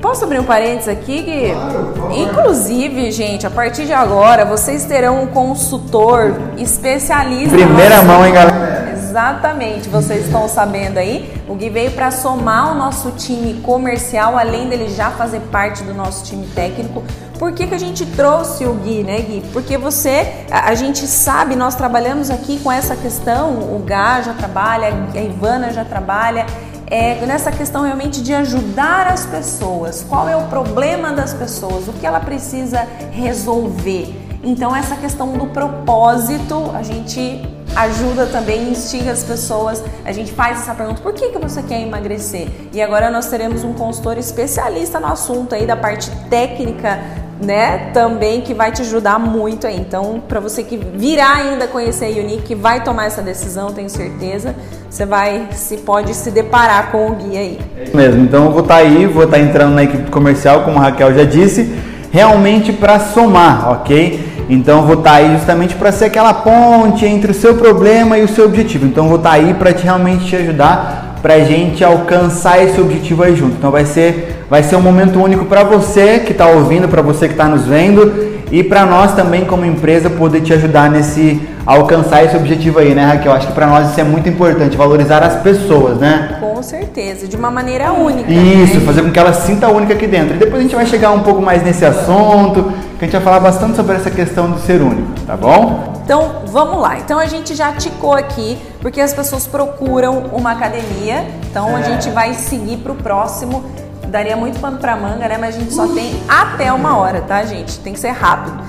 Posso 0.00 0.24
abrir 0.24 0.38
um 0.38 0.44
parênteses 0.44 0.88
aqui, 0.88 1.20
Gui? 1.20 1.52
Claro, 1.52 2.12
Inclusive, 2.12 3.10
gente, 3.10 3.46
a 3.46 3.50
partir 3.50 3.84
de 3.84 3.92
agora, 3.92 4.46
vocês 4.46 4.86
terão 4.86 5.24
um 5.24 5.26
consultor 5.26 6.34
especialista. 6.56 7.54
Primeira 7.54 8.00
mão, 8.02 8.24
hein, 8.24 8.32
galera? 8.32 8.79
Exatamente, 9.10 9.88
vocês 9.88 10.26
estão 10.26 10.48
sabendo 10.48 10.98
aí. 10.98 11.34
O 11.48 11.56
Gui 11.56 11.68
veio 11.68 11.90
para 11.90 12.12
somar 12.12 12.70
o 12.70 12.76
nosso 12.76 13.10
time 13.10 13.54
comercial, 13.54 14.38
além 14.38 14.68
dele 14.68 14.88
já 14.88 15.10
fazer 15.10 15.40
parte 15.50 15.82
do 15.82 15.92
nosso 15.92 16.24
time 16.24 16.46
técnico. 16.54 17.02
Por 17.36 17.52
que, 17.52 17.66
que 17.66 17.74
a 17.74 17.78
gente 17.78 18.06
trouxe 18.06 18.64
o 18.64 18.74
Gui, 18.74 19.02
né, 19.02 19.20
Gui? 19.20 19.42
Porque 19.52 19.76
você, 19.76 20.46
a, 20.48 20.72
gente 20.76 21.08
sabe, 21.08 21.56
nós 21.56 21.74
trabalhamos 21.74 22.30
aqui 22.30 22.60
com 22.60 22.70
essa 22.70 22.94
questão, 22.94 23.74
o 23.74 23.82
Gá 23.84 24.22
já 24.22 24.32
trabalha, 24.32 24.86
a 25.12 25.20
Ivana 25.20 25.72
já 25.72 25.84
trabalha, 25.84 26.46
é, 26.86 27.26
nessa 27.26 27.50
questão 27.50 27.82
realmente 27.82 28.22
de 28.22 28.32
ajudar 28.32 29.08
as 29.08 29.26
pessoas. 29.26 30.06
Qual 30.08 30.28
é 30.28 30.36
o 30.36 30.42
problema 30.42 31.10
das 31.10 31.34
pessoas? 31.34 31.88
O 31.88 31.92
que 31.94 32.06
ela 32.06 32.20
precisa 32.20 32.86
resolver? 33.10 34.14
Então, 34.44 34.74
essa 34.74 34.94
questão 34.94 35.32
do 35.32 35.46
propósito, 35.46 36.70
a 36.74 36.82
gente 36.82 37.42
ajuda 37.76 38.26
também, 38.26 38.70
instiga 38.70 39.12
as 39.12 39.22
pessoas. 39.22 39.82
A 40.04 40.12
gente 40.12 40.32
faz 40.32 40.60
essa 40.60 40.74
pergunta: 40.74 41.00
por 41.00 41.12
que, 41.12 41.30
que 41.30 41.38
você 41.38 41.62
quer 41.62 41.80
emagrecer? 41.80 42.48
E 42.72 42.80
agora 42.80 43.10
nós 43.10 43.26
teremos 43.26 43.64
um 43.64 43.72
consultor 43.72 44.18
especialista 44.18 44.98
no 44.98 45.06
assunto 45.06 45.54
aí 45.54 45.66
da 45.66 45.76
parte 45.76 46.10
técnica, 46.28 47.00
né? 47.40 47.90
Também 47.92 48.40
que 48.40 48.52
vai 48.52 48.70
te 48.70 48.82
ajudar 48.82 49.18
muito 49.18 49.66
aí. 49.66 49.78
Então, 49.78 50.22
para 50.28 50.40
você 50.40 50.62
que 50.62 50.76
virá 50.76 51.34
ainda 51.34 51.66
conhecer 51.66 52.06
a 52.06 52.20
Unique, 52.20 52.42
que 52.42 52.54
vai 52.54 52.82
tomar 52.82 53.06
essa 53.06 53.22
decisão, 53.22 53.72
tenho 53.72 53.88
certeza, 53.88 54.54
você 54.88 55.06
vai 55.06 55.48
se 55.52 55.78
pode 55.78 56.14
se 56.14 56.30
deparar 56.30 56.90
com 56.90 57.10
o 57.10 57.14
guia 57.14 57.40
aí. 57.40 57.58
É 57.78 57.96
mesmo. 57.96 58.24
Então, 58.24 58.46
eu 58.46 58.52
vou 58.52 58.62
estar 58.62 58.74
tá 58.74 58.80
aí, 58.80 59.06
vou 59.06 59.24
estar 59.24 59.38
tá 59.38 59.42
entrando 59.42 59.74
na 59.74 59.84
equipe 59.84 60.10
comercial, 60.10 60.62
como 60.62 60.78
a 60.78 60.82
Raquel 60.82 61.14
já 61.14 61.24
disse, 61.24 61.74
realmente 62.10 62.72
para 62.72 62.98
somar, 62.98 63.70
ok? 63.70 64.29
Então 64.50 64.82
vou 64.82 64.98
estar 64.98 65.10
tá 65.10 65.16
aí 65.16 65.32
justamente 65.32 65.76
para 65.76 65.92
ser 65.92 66.06
aquela 66.06 66.34
ponte 66.34 67.06
entre 67.06 67.30
o 67.30 67.34
seu 67.34 67.54
problema 67.54 68.18
e 68.18 68.24
o 68.24 68.28
seu 68.28 68.46
objetivo. 68.46 68.84
Então 68.84 69.06
vou 69.06 69.16
estar 69.16 69.30
tá 69.30 69.36
aí 69.36 69.54
para 69.54 69.72
te, 69.72 69.84
realmente 69.84 70.26
te 70.26 70.34
ajudar 70.34 71.16
para 71.22 71.34
a 71.34 71.40
gente 71.40 71.84
alcançar 71.84 72.62
esse 72.62 72.80
objetivo 72.80 73.22
aí 73.22 73.36
junto. 73.36 73.56
Então 73.56 73.70
vai 73.70 73.84
ser, 73.84 74.44
vai 74.50 74.62
ser 74.64 74.74
um 74.74 74.80
momento 74.80 75.22
único 75.22 75.44
para 75.44 75.62
você 75.62 76.18
que 76.18 76.32
está 76.32 76.48
ouvindo, 76.48 76.88
para 76.88 77.00
você 77.00 77.28
que 77.28 77.34
está 77.34 77.46
nos 77.46 77.64
vendo 77.64 78.30
e 78.50 78.64
para 78.64 78.84
nós 78.84 79.14
também 79.14 79.44
como 79.44 79.64
empresa 79.64 80.10
poder 80.10 80.40
te 80.40 80.52
ajudar 80.52 80.90
nesse 80.90 81.40
alcançar 81.64 82.24
esse 82.24 82.36
objetivo 82.36 82.80
aí, 82.80 82.94
né, 82.94 83.04
Raquel? 83.04 83.32
Acho 83.32 83.46
que 83.46 83.52
para 83.52 83.66
nós 83.68 83.90
isso 83.90 84.00
é 84.00 84.04
muito 84.04 84.28
importante, 84.28 84.76
valorizar 84.76 85.22
as 85.22 85.36
pessoas, 85.36 85.98
né? 85.98 86.40
Com 86.60 86.64
certeza, 86.64 87.26
de 87.26 87.38
uma 87.38 87.50
maneira 87.50 87.90
única. 87.90 88.30
Isso, 88.30 88.74
né? 88.74 88.84
fazer 88.84 89.00
com 89.00 89.10
que 89.10 89.18
ela 89.18 89.32
sinta 89.32 89.68
única 89.68 89.94
aqui 89.94 90.06
dentro. 90.06 90.36
E 90.36 90.38
depois 90.38 90.60
a 90.60 90.62
gente 90.62 90.76
vai 90.76 90.84
chegar 90.84 91.10
um 91.10 91.22
pouco 91.22 91.40
mais 91.40 91.62
nesse 91.62 91.86
assunto, 91.86 92.64
que 92.98 93.02
a 93.02 93.04
gente 93.06 93.12
vai 93.12 93.22
falar 93.22 93.40
bastante 93.40 93.76
sobre 93.76 93.96
essa 93.96 94.10
questão 94.10 94.50
do 94.50 94.60
ser 94.60 94.82
único, 94.82 95.08
tá 95.26 95.38
bom? 95.38 95.94
Então, 96.04 96.42
vamos 96.44 96.78
lá. 96.78 96.98
Então 96.98 97.18
a 97.18 97.24
gente 97.24 97.54
já 97.54 97.72
ticou 97.72 98.12
aqui, 98.12 98.58
porque 98.78 99.00
as 99.00 99.14
pessoas 99.14 99.46
procuram 99.46 100.24
uma 100.34 100.52
academia. 100.52 101.24
Então 101.50 101.70
é. 101.70 101.76
a 101.76 101.82
gente 101.82 102.10
vai 102.10 102.34
seguir 102.34 102.76
para 102.76 102.92
o 102.92 102.96
próximo 102.96 103.64
daria 104.08 104.36
muito 104.36 104.60
pano 104.60 104.76
para 104.76 104.94
manga, 104.96 105.26
né? 105.28 105.38
Mas 105.40 105.56
a 105.56 105.60
gente 105.60 105.72
só 105.72 105.86
tem 105.86 106.12
até 106.28 106.70
uma 106.70 106.98
hora, 106.98 107.22
tá, 107.22 107.42
gente? 107.42 107.78
Tem 107.78 107.94
que 107.94 108.00
ser 108.00 108.10
rápido. 108.10 108.60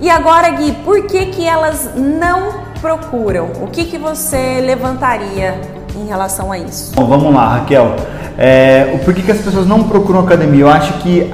E 0.00 0.08
agora, 0.08 0.48
Gui, 0.50 0.70
por 0.84 1.04
que 1.06 1.26
que 1.26 1.44
elas 1.44 1.90
não 1.96 2.60
procuram? 2.80 3.50
O 3.60 3.66
que 3.66 3.86
que 3.86 3.98
você 3.98 4.60
levantaria 4.60 5.79
em 5.96 6.06
relação 6.06 6.52
a 6.52 6.58
isso? 6.58 6.92
Bom, 6.94 7.06
vamos 7.06 7.34
lá, 7.34 7.56
Raquel. 7.56 7.94
É, 8.36 8.98
por 9.04 9.14
que 9.14 9.22
que 9.22 9.30
as 9.30 9.38
pessoas 9.38 9.66
não 9.66 9.84
procuram 9.84 10.20
academia? 10.20 10.60
Eu 10.60 10.68
acho 10.68 10.94
que 10.94 11.30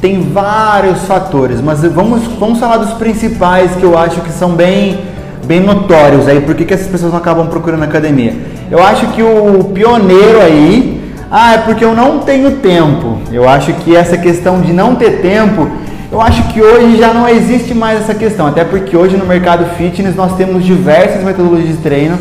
tem 0.00 0.20
vários 0.32 1.02
fatores, 1.04 1.60
mas 1.60 1.82
vamos, 1.82 2.22
vamos 2.38 2.58
falar 2.58 2.78
dos 2.78 2.92
principais 2.94 3.74
que 3.76 3.82
eu 3.82 3.98
acho 3.98 4.20
que 4.22 4.30
são 4.30 4.50
bem, 4.50 5.00
bem 5.44 5.60
notórios 5.60 6.26
aí. 6.26 6.40
Por 6.40 6.54
que, 6.54 6.64
que 6.64 6.72
essas 6.72 6.86
pessoas 6.86 7.12
não 7.12 7.18
acabam 7.18 7.48
procurando 7.48 7.82
academia? 7.82 8.34
Eu 8.70 8.82
acho 8.82 9.06
que 9.08 9.22
o 9.22 9.64
pioneiro 9.64 10.40
aí 10.40 11.00
ah, 11.30 11.54
é 11.54 11.58
porque 11.58 11.84
eu 11.84 11.94
não 11.94 12.20
tenho 12.20 12.56
tempo. 12.56 13.18
Eu 13.30 13.48
acho 13.48 13.72
que 13.74 13.94
essa 13.94 14.18
questão 14.18 14.60
de 14.60 14.72
não 14.72 14.96
ter 14.96 15.20
tempo, 15.20 15.70
eu 16.10 16.20
acho 16.20 16.42
que 16.48 16.60
hoje 16.60 16.96
já 16.98 17.14
não 17.14 17.28
existe 17.28 17.72
mais 17.72 18.00
essa 18.00 18.14
questão. 18.14 18.46
Até 18.46 18.64
porque 18.64 18.96
hoje 18.96 19.16
no 19.16 19.26
mercado 19.26 19.64
fitness 19.76 20.16
nós 20.16 20.34
temos 20.36 20.64
diversas 20.64 21.22
metodologias 21.22 21.76
de 21.76 21.82
treino, 21.82 22.18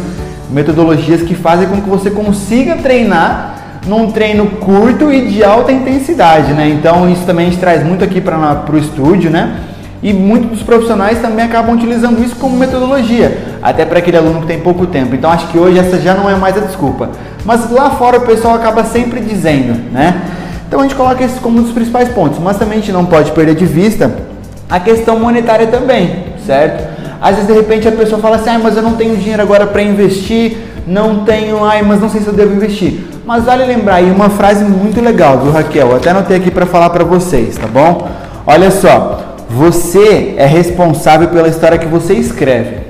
Metodologias 0.50 1.22
que 1.22 1.36
fazem 1.36 1.68
com 1.68 1.82
que 1.82 1.90
você 1.90 2.10
consiga 2.10 2.76
treinar 2.78 3.56
num 3.88 4.12
treino 4.12 4.48
curto 4.48 5.12
e 5.12 5.28
de 5.28 5.44
alta 5.44 5.72
intensidade, 5.72 6.54
né? 6.54 6.70
Então 6.70 7.10
isso 7.10 7.24
também 7.26 7.48
a 7.48 7.50
gente 7.50 7.60
traz 7.60 7.84
muito 7.84 8.04
aqui 8.04 8.20
para 8.20 8.66
o 8.72 8.78
estúdio, 8.78 9.30
né? 9.30 9.60
E 10.02 10.14
muitos 10.14 10.50
dos 10.50 10.64
profissionais 10.64 11.20
também 11.20 11.46
acabam 11.46 11.76
utilizando 11.76 12.24
isso 12.24 12.36
como 12.36 12.56
metodologia, 12.58 13.58
até 13.62 13.86
para 13.86 14.00
aquele 14.00 14.18
aluno 14.18 14.42
que 14.42 14.48
tem 14.48 14.60
pouco 14.60 14.88
tempo. 14.88 15.14
Então 15.14 15.30
acho 15.30 15.48
que 15.48 15.58
hoje 15.58 15.78
essa 15.78 16.00
já 16.00 16.14
não 16.14 16.30
é 16.30 16.36
mais 16.36 16.58
a 16.58 16.62
desculpa. 16.62 17.10
Mas 17.46 17.70
lá 17.70 17.92
fora 17.92 18.18
o 18.18 18.22
pessoal 18.22 18.56
acaba 18.56 18.84
sempre 18.84 19.20
dizendo, 19.20 19.92
né? 19.92 20.22
Então 20.68 20.80
a 20.80 20.84
gente 20.84 20.96
coloca 20.96 21.24
esses 21.24 21.40
como 21.40 21.60
um 21.60 21.64
dos 21.64 21.72
principais 21.72 22.10
pontos, 22.10 22.40
mas 22.40 22.58
também 22.58 22.78
a 22.78 22.82
gente 22.82 22.92
não 22.92 23.06
pode 23.06 23.32
perder 23.32 23.56
de 23.56 23.66
vista 23.66 24.12
a 24.70 24.80
questão 24.80 25.20
monetária 25.20 25.68
também, 25.68 26.26
certo? 26.46 26.99
Às 27.22 27.36
vezes 27.36 27.48
de 27.48 27.54
repente 27.54 27.88
a 27.88 27.92
pessoa 27.92 28.22
fala 28.22 28.38
assim: 28.38 28.50
"Ah, 28.50 28.60
mas 28.62 28.76
eu 28.76 28.84
não 28.84 28.94
tenho 28.94 29.18
dinheiro 29.18 29.42
agora 29.42 29.68
para 29.68 29.82
investir, 29.82 30.58
não 30.88 31.24
tenho, 31.26 31.64
ai, 31.64 31.82
mas 31.82 32.00
não 32.00 32.10
sei 32.10 32.22
se 32.22 32.28
eu 32.28 32.34
devo 32.34 32.54
investir". 32.54 33.06
Mas 33.26 33.44
vale 33.44 33.66
lembrar 33.66 33.96
aí 33.96 34.10
uma 34.10 34.30
frase 34.30 34.64
muito 34.64 35.00
legal, 35.02 35.40
viu, 35.40 35.52
Raquel? 35.52 35.90
Eu 35.90 35.96
até 35.98 36.10
anotei 36.10 36.38
aqui 36.38 36.50
para 36.50 36.66
falar 36.66 36.90
para 36.90 37.04
vocês, 37.04 37.58
tá 37.58 37.68
bom? 37.68 38.10
Olha 38.46 38.72
só, 38.72 39.36
você 39.50 40.36
é 40.38 40.46
responsável 40.46 41.28
pela 41.28 41.48
história 41.48 41.78
que 41.78 41.86
você 41.86 42.14
escreve. 42.14 42.90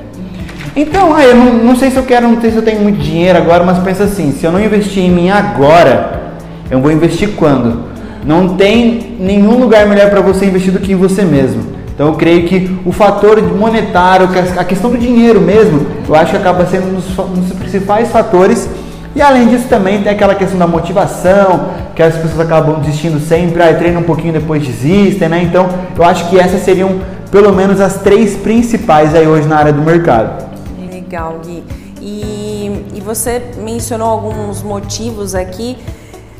Então, 0.75 1.13
ah, 1.13 1.23
eu 1.23 1.35
não, 1.35 1.53
não, 1.55 1.75
sei 1.75 1.91
se 1.91 1.97
eu 1.97 2.03
quero, 2.03 2.27
não 2.27 2.39
sei 2.39 2.51
se 2.51 2.57
eu 2.57 2.61
tenho 2.61 2.81
muito 2.81 2.99
dinheiro 2.99 3.37
agora, 3.37 3.63
mas 3.63 3.79
pensa 3.79 4.03
assim, 4.03 4.31
se 4.31 4.45
eu 4.45 4.51
não 4.51 4.63
investir 4.63 5.03
em 5.03 5.11
mim 5.11 5.29
agora, 5.29 6.31
eu 6.69 6.79
vou 6.79 6.91
investir 6.91 7.29
quando? 7.35 7.89
Não 8.23 8.55
tem 8.55 9.17
nenhum 9.19 9.57
lugar 9.57 9.87
melhor 9.87 10.09
para 10.09 10.21
você 10.21 10.45
investir 10.45 10.71
do 10.71 10.79
que 10.79 10.91
em 10.91 10.95
você 10.95 11.23
mesmo. 11.23 11.63
Então 11.99 12.07
eu 12.07 12.13
creio 12.13 12.47
que 12.47 12.79
o 12.85 12.93
fator 12.93 13.43
monetário, 13.43 14.29
a 14.57 14.63
questão 14.63 14.89
do 14.89 14.97
dinheiro 14.97 15.41
mesmo, 15.41 15.85
eu 16.07 16.15
acho 16.15 16.31
que 16.31 16.37
acaba 16.37 16.65
sendo 16.65 16.87
um 16.87 16.93
dos, 16.93 17.53
principais 17.57 18.09
fatores 18.09 18.69
e 19.13 19.21
além 19.21 19.49
disso 19.49 19.67
também 19.67 20.01
tem 20.01 20.09
aquela 20.09 20.33
questão 20.33 20.57
da 20.57 20.65
motivação, 20.65 21.71
que 21.93 22.01
as 22.01 22.15
pessoas 22.15 22.39
acabam 22.39 22.79
desistindo 22.79 23.19
sempre, 23.19 23.61
ah, 23.61 23.73
treinam 23.73 23.99
um 23.99 24.05
pouquinho 24.05 24.31
depois 24.31 24.65
desistem, 24.65 25.27
né? 25.27 25.43
Então 25.43 25.67
eu 25.93 26.05
acho 26.05 26.29
que 26.29 26.39
essas 26.39 26.61
seriam 26.61 27.01
pelo 27.29 27.51
menos 27.51 27.81
as 27.81 27.97
três 27.97 28.37
principais 28.37 29.13
aí 29.13 29.27
hoje 29.27 29.45
na 29.45 29.57
área 29.57 29.73
do 29.73 29.81
mercado. 29.81 30.45
Legal, 30.89 31.41
Gui. 31.45 31.65
E, 32.01 32.85
e 32.95 33.01
você 33.01 33.41
mencionou 33.57 34.07
alguns 34.07 34.63
motivos 34.63 35.35
aqui 35.35 35.75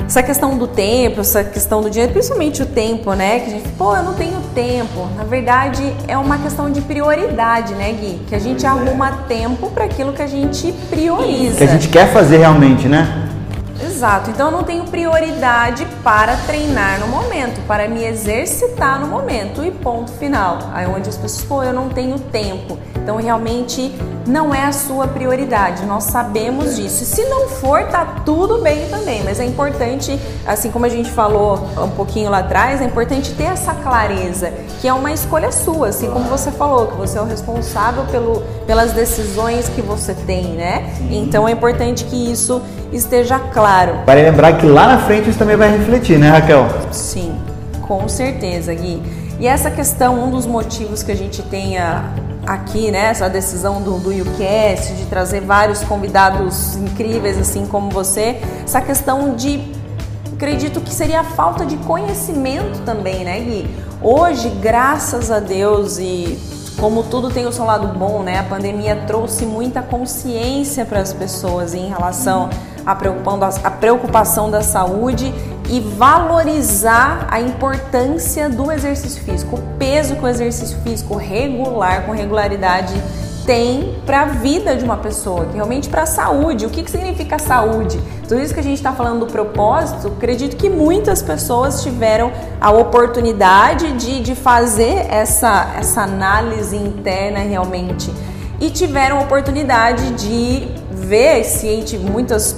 essa 0.09 0.23
questão 0.23 0.57
do 0.57 0.65
tempo, 0.65 1.21
essa 1.21 1.43
questão 1.43 1.83
do 1.83 1.89
dinheiro, 1.89 2.11
principalmente 2.11 2.63
o 2.63 2.65
tempo, 2.65 3.13
né? 3.13 3.41
Que 3.41 3.45
a 3.45 3.49
gente, 3.49 3.69
pô, 3.77 3.95
eu 3.95 4.01
não 4.01 4.15
tenho 4.15 4.41
tempo. 4.55 5.07
Na 5.15 5.23
verdade, 5.23 5.95
é 6.07 6.17
uma 6.17 6.39
questão 6.39 6.71
de 6.71 6.81
prioridade, 6.81 7.75
né, 7.75 7.91
Gui? 7.93 8.19
Que 8.27 8.33
a 8.33 8.39
gente 8.39 8.65
arruma 8.65 9.11
tempo 9.27 9.69
para 9.69 9.85
aquilo 9.85 10.11
que 10.11 10.23
a 10.23 10.27
gente 10.27 10.71
prioriza. 10.89 11.57
Que 11.57 11.63
a 11.63 11.67
gente 11.67 11.89
quer 11.89 12.11
fazer 12.11 12.37
realmente, 12.37 12.87
né? 12.87 13.29
Exato. 13.85 14.31
Então 14.31 14.47
eu 14.47 14.51
não 14.51 14.63
tenho 14.63 14.83
prioridade 14.85 15.85
para 16.09 16.35
treinar 16.37 16.99
no 16.99 17.07
momento, 17.07 17.61
para 17.67 17.87
me 17.87 18.03
exercitar 18.03 18.99
no 18.99 19.05
momento 19.05 19.63
e 19.63 19.69
ponto 19.69 20.11
final. 20.13 20.57
Aí 20.73 20.87
onde 20.87 21.07
as 21.07 21.15
pessoas, 21.15 21.43
pô, 21.43 21.61
eu 21.61 21.71
não 21.71 21.87
tenho 21.87 22.17
tempo. 22.17 22.79
Então 22.95 23.17
realmente 23.17 23.93
não 24.25 24.51
é 24.51 24.63
a 24.65 24.71
sua 24.71 25.07
prioridade. 25.07 25.85
Nós 25.85 26.05
sabemos 26.05 26.77
disso. 26.77 27.03
E 27.03 27.05
se 27.05 27.25
não 27.25 27.47
for, 27.47 27.83
tá 27.89 28.21
tudo 28.25 28.57
bem 28.59 28.89
também. 28.89 29.23
Mas 29.23 29.39
é 29.39 29.45
importante, 29.45 30.19
assim 30.47 30.71
como 30.71 30.83
a 30.83 30.89
gente 30.89 31.11
falou 31.11 31.59
um 31.77 31.91
pouquinho 31.91 32.31
lá 32.31 32.39
atrás, 32.39 32.81
é 32.81 32.85
importante 32.85 33.31
ter 33.35 33.43
essa 33.43 33.75
clareza, 33.75 34.51
que 34.79 34.87
é 34.87 34.93
uma 34.93 35.11
escolha 35.11 35.51
sua, 35.51 35.89
assim 35.89 36.09
como 36.09 36.25
você 36.25 36.51
falou, 36.51 36.87
que 36.87 36.95
você 36.95 37.17
é 37.17 37.21
o 37.21 37.25
responsável 37.25 38.05
pelo, 38.05 38.41
pelas 38.65 38.93
decisões 38.93 39.67
que 39.69 39.81
você 39.81 40.13
tem, 40.13 40.45
né? 40.53 40.93
Então 41.11 41.47
é 41.47 41.51
importante 41.51 42.05
que 42.05 42.31
isso 42.31 42.61
esteja 42.91 43.37
claro. 43.37 43.99
Vale 44.05 44.23
lembrar 44.23 44.57
que 44.57 44.65
lá 44.65 44.87
na 44.87 44.97
frente 44.99 45.29
isso 45.29 45.37
também 45.37 45.57
vai 45.57 45.77
refletir, 45.77 46.17
né, 46.17 46.29
Raquel? 46.29 46.65
Sim, 46.91 47.35
com 47.81 48.07
certeza, 48.07 48.73
Gui. 48.73 49.01
E 49.39 49.47
essa 49.47 49.69
questão, 49.69 50.23
um 50.23 50.31
dos 50.31 50.45
motivos 50.45 51.03
que 51.03 51.11
a 51.11 51.15
gente 51.15 51.41
tenha 51.43 52.05
aqui, 52.47 52.89
né, 52.89 53.07
essa 53.07 53.29
decisão 53.29 53.81
do, 53.81 53.97
do 53.99 54.09
UCast, 54.09 54.93
de 54.93 55.05
trazer 55.05 55.41
vários 55.41 55.83
convidados 55.83 56.75
incríveis 56.77 57.37
assim 57.37 57.65
como 57.65 57.89
você, 57.89 58.37
essa 58.63 58.81
questão 58.81 59.35
de 59.35 59.78
acredito 60.39 60.79
que 60.79 60.93
seria 60.93 61.19
a 61.19 61.23
falta 61.25 61.65
de 61.65 61.75
conhecimento 61.75 62.79
também, 62.85 63.25
né, 63.25 63.41
Gui? 63.41 63.69
Hoje, 64.01 64.47
graças 64.47 65.29
a 65.29 65.41
Deus 65.41 65.97
e 65.99 66.39
como 66.79 67.03
tudo 67.03 67.29
tem 67.29 67.45
o 67.45 67.51
seu 67.51 67.65
lado 67.65 67.89
bom, 67.89 68.23
né? 68.23 68.39
A 68.39 68.43
pandemia 68.43 69.03
trouxe 69.05 69.45
muita 69.45 69.81
consciência 69.81 70.85
para 70.85 71.01
as 71.01 71.11
pessoas 71.11 71.73
em 71.73 71.89
relação 71.89 72.49
à 72.85 72.95
preocupação 73.69 74.49
da 74.49 74.61
saúde 74.61 75.33
e 75.69 75.81
valorizar 75.81 77.27
a 77.29 77.41
importância 77.41 78.49
do 78.49 78.71
exercício 78.71 79.21
físico, 79.21 79.57
o 79.57 79.77
peso 79.77 80.15
que 80.15 80.23
o 80.23 80.27
exercício 80.27 80.77
físico 80.85 81.17
regular, 81.17 82.05
com 82.05 82.13
regularidade, 82.13 82.93
tem 83.49 83.95
para 84.05 84.21
a 84.21 84.25
vida 84.25 84.75
de 84.75 84.85
uma 84.85 84.97
pessoa, 84.97 85.47
que 85.47 85.55
realmente 85.55 85.89
para 85.89 86.03
a 86.03 86.05
saúde. 86.05 86.67
O 86.67 86.69
que, 86.69 86.83
que 86.83 86.91
significa 86.91 87.39
saúde? 87.39 87.99
Tudo 88.27 88.39
isso 88.39 88.53
que 88.53 88.59
a 88.59 88.63
gente 88.63 88.77
está 88.77 88.91
falando 88.91 89.25
do 89.25 89.25
propósito, 89.25 90.09
acredito 90.09 90.55
que 90.55 90.69
muitas 90.69 91.23
pessoas 91.23 91.81
tiveram 91.81 92.31
a 92.61 92.69
oportunidade 92.69 93.93
de, 93.93 94.21
de 94.21 94.35
fazer 94.35 95.03
essa, 95.09 95.73
essa 95.75 96.03
análise 96.03 96.75
interna 96.75 97.39
realmente 97.39 98.13
e 98.61 98.69
tiveram 98.69 99.17
a 99.17 99.21
oportunidade 99.23 100.11
de 100.11 100.67
ver 100.91 101.43
ciente, 101.43 101.97
muitas 101.97 102.55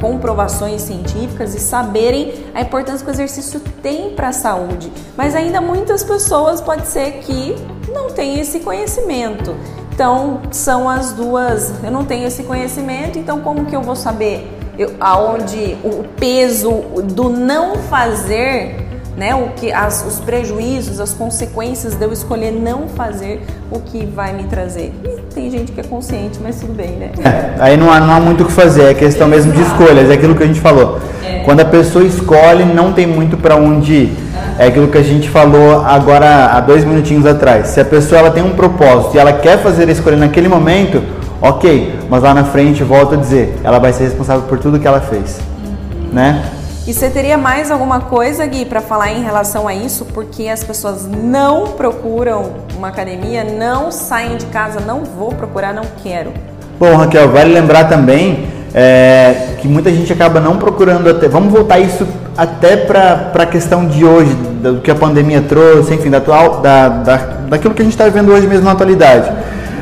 comprovações 0.00 0.82
científicas 0.82 1.52
e 1.52 1.58
saberem 1.58 2.32
a 2.54 2.60
importância 2.60 3.04
que 3.04 3.10
o 3.10 3.12
exercício 3.12 3.58
tem 3.82 4.10
para 4.10 4.28
a 4.28 4.32
saúde. 4.32 4.92
Mas 5.16 5.34
ainda 5.34 5.60
muitas 5.60 6.04
pessoas 6.04 6.60
pode 6.60 6.86
ser 6.86 7.14
que 7.22 7.56
não 7.92 8.08
tenham 8.10 8.40
esse 8.40 8.60
conhecimento. 8.60 9.56
Então 9.98 10.42
são 10.52 10.88
as 10.88 11.10
duas. 11.10 11.72
Eu 11.82 11.90
não 11.90 12.04
tenho 12.04 12.24
esse 12.24 12.44
conhecimento, 12.44 13.18
então 13.18 13.40
como 13.40 13.64
que 13.64 13.74
eu 13.74 13.82
vou 13.82 13.96
saber 13.96 14.48
eu, 14.78 14.94
aonde 15.00 15.76
o 15.82 16.04
peso 16.16 16.70
do 17.02 17.28
não 17.28 17.74
fazer 17.74 18.76
né, 19.16 19.34
o 19.34 19.48
que 19.54 19.72
as, 19.72 20.06
os 20.06 20.20
prejuízos, 20.20 21.00
as 21.00 21.12
consequências 21.12 21.96
de 21.96 22.04
eu 22.04 22.12
escolher 22.12 22.52
não 22.52 22.86
fazer 22.86 23.44
o 23.72 23.80
que 23.80 24.06
vai 24.06 24.32
me 24.32 24.44
trazer. 24.44 24.92
Tem 25.38 25.48
gente 25.52 25.70
que 25.70 25.80
é 25.80 25.84
consciente, 25.84 26.40
mas 26.42 26.56
tudo 26.56 26.72
bem, 26.72 26.96
né? 26.96 27.10
É, 27.24 27.62
aí 27.62 27.76
não 27.76 27.92
há, 27.92 28.00
não 28.00 28.12
há 28.12 28.18
muito 28.18 28.42
o 28.42 28.46
que 28.46 28.50
fazer, 28.50 28.90
é 28.90 28.92
questão 28.92 29.28
mesmo 29.28 29.52
de 29.52 29.62
escolhas, 29.62 30.10
é 30.10 30.14
aquilo 30.14 30.34
que 30.34 30.42
a 30.42 30.46
gente 30.46 30.60
falou. 30.60 30.98
É. 31.24 31.44
Quando 31.44 31.60
a 31.60 31.64
pessoa 31.64 32.04
escolhe, 32.04 32.64
não 32.64 32.92
tem 32.92 33.06
muito 33.06 33.36
para 33.36 33.54
onde 33.54 33.92
ir. 33.92 34.16
É 34.58 34.66
aquilo 34.66 34.88
que 34.88 34.98
a 34.98 35.02
gente 35.02 35.30
falou 35.30 35.86
agora 35.86 36.46
há 36.46 36.60
dois 36.60 36.84
minutinhos 36.84 37.24
atrás. 37.24 37.68
Se 37.68 37.80
a 37.80 37.84
pessoa 37.84 38.18
ela 38.18 38.32
tem 38.32 38.42
um 38.42 38.50
propósito 38.50 39.14
e 39.14 39.20
ela 39.20 39.32
quer 39.32 39.58
fazer 39.58 39.88
a 39.88 39.92
escolha 39.92 40.16
naquele 40.16 40.48
momento, 40.48 41.04
ok, 41.40 41.94
mas 42.10 42.20
lá 42.20 42.34
na 42.34 42.42
frente, 42.42 42.82
volto 42.82 43.14
a 43.14 43.16
dizer, 43.16 43.60
ela 43.62 43.78
vai 43.78 43.92
ser 43.92 44.02
responsável 44.02 44.42
por 44.42 44.58
tudo 44.58 44.80
que 44.80 44.88
ela 44.88 45.00
fez, 45.00 45.38
uhum. 45.64 46.14
né? 46.14 46.42
E 46.88 46.94
você 46.94 47.10
teria 47.10 47.36
mais 47.36 47.70
alguma 47.70 48.00
coisa, 48.00 48.46
Gui, 48.46 48.64
para 48.64 48.80
falar 48.80 49.12
em 49.12 49.22
relação 49.22 49.68
a 49.68 49.74
isso? 49.74 50.06
Porque 50.06 50.48
as 50.48 50.64
pessoas 50.64 51.06
não 51.06 51.72
procuram 51.72 52.52
uma 52.78 52.88
academia, 52.88 53.44
não 53.44 53.92
saem 53.92 54.38
de 54.38 54.46
casa, 54.46 54.80
não 54.80 55.04
vou 55.04 55.28
procurar, 55.28 55.74
não 55.74 55.82
quero. 56.02 56.32
Bom, 56.80 56.96
Raquel, 56.96 57.28
vale 57.28 57.52
lembrar 57.52 57.90
também 57.90 58.48
é, 58.72 59.48
que 59.60 59.68
muita 59.68 59.90
gente 59.92 60.10
acaba 60.10 60.40
não 60.40 60.56
procurando 60.56 61.10
até. 61.10 61.28
Vamos 61.28 61.52
voltar 61.52 61.78
isso 61.78 62.08
até 62.34 62.74
para 62.78 63.32
a 63.34 63.44
questão 63.44 63.86
de 63.86 64.02
hoje, 64.06 64.32
do 64.32 64.80
que 64.80 64.90
a 64.90 64.94
pandemia 64.94 65.42
trouxe, 65.42 65.92
enfim, 65.92 66.08
da 66.08 66.16
atual, 66.16 66.62
da, 66.62 66.88
da, 66.88 67.16
daquilo 67.50 67.74
que 67.74 67.82
a 67.82 67.84
gente 67.84 67.92
está 67.92 68.08
vendo 68.08 68.32
hoje 68.32 68.46
mesmo 68.46 68.64
na 68.64 68.72
atualidade. 68.72 69.30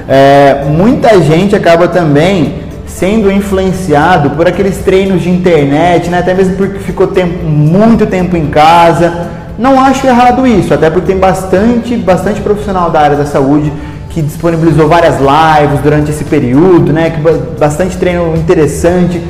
É, 0.08 0.64
muita 0.64 1.20
gente 1.20 1.54
acaba 1.54 1.86
também 1.86 2.65
sendo 2.86 3.30
influenciado 3.30 4.30
por 4.30 4.46
aqueles 4.46 4.78
treinos 4.78 5.22
de 5.22 5.30
internet, 5.30 6.08
né? 6.08 6.18
até 6.18 6.32
mesmo 6.32 6.56
porque 6.56 6.78
ficou 6.78 7.08
tempo, 7.08 7.44
muito 7.44 8.06
tempo 8.06 8.36
em 8.36 8.46
casa. 8.46 9.28
Não 9.58 9.80
acho 9.80 10.06
errado 10.06 10.46
isso, 10.46 10.72
até 10.72 10.88
porque 10.90 11.08
tem 11.08 11.18
bastante, 11.18 11.96
bastante 11.96 12.40
profissional 12.40 12.90
da 12.90 13.00
área 13.00 13.16
da 13.16 13.26
saúde 13.26 13.72
que 14.10 14.22
disponibilizou 14.22 14.88
várias 14.88 15.16
lives 15.16 15.80
durante 15.82 16.10
esse 16.10 16.24
período, 16.24 16.92
né? 16.92 17.10
Que 17.10 17.20
bastante 17.58 17.96
treino 17.98 18.34
interessante, 18.34 19.22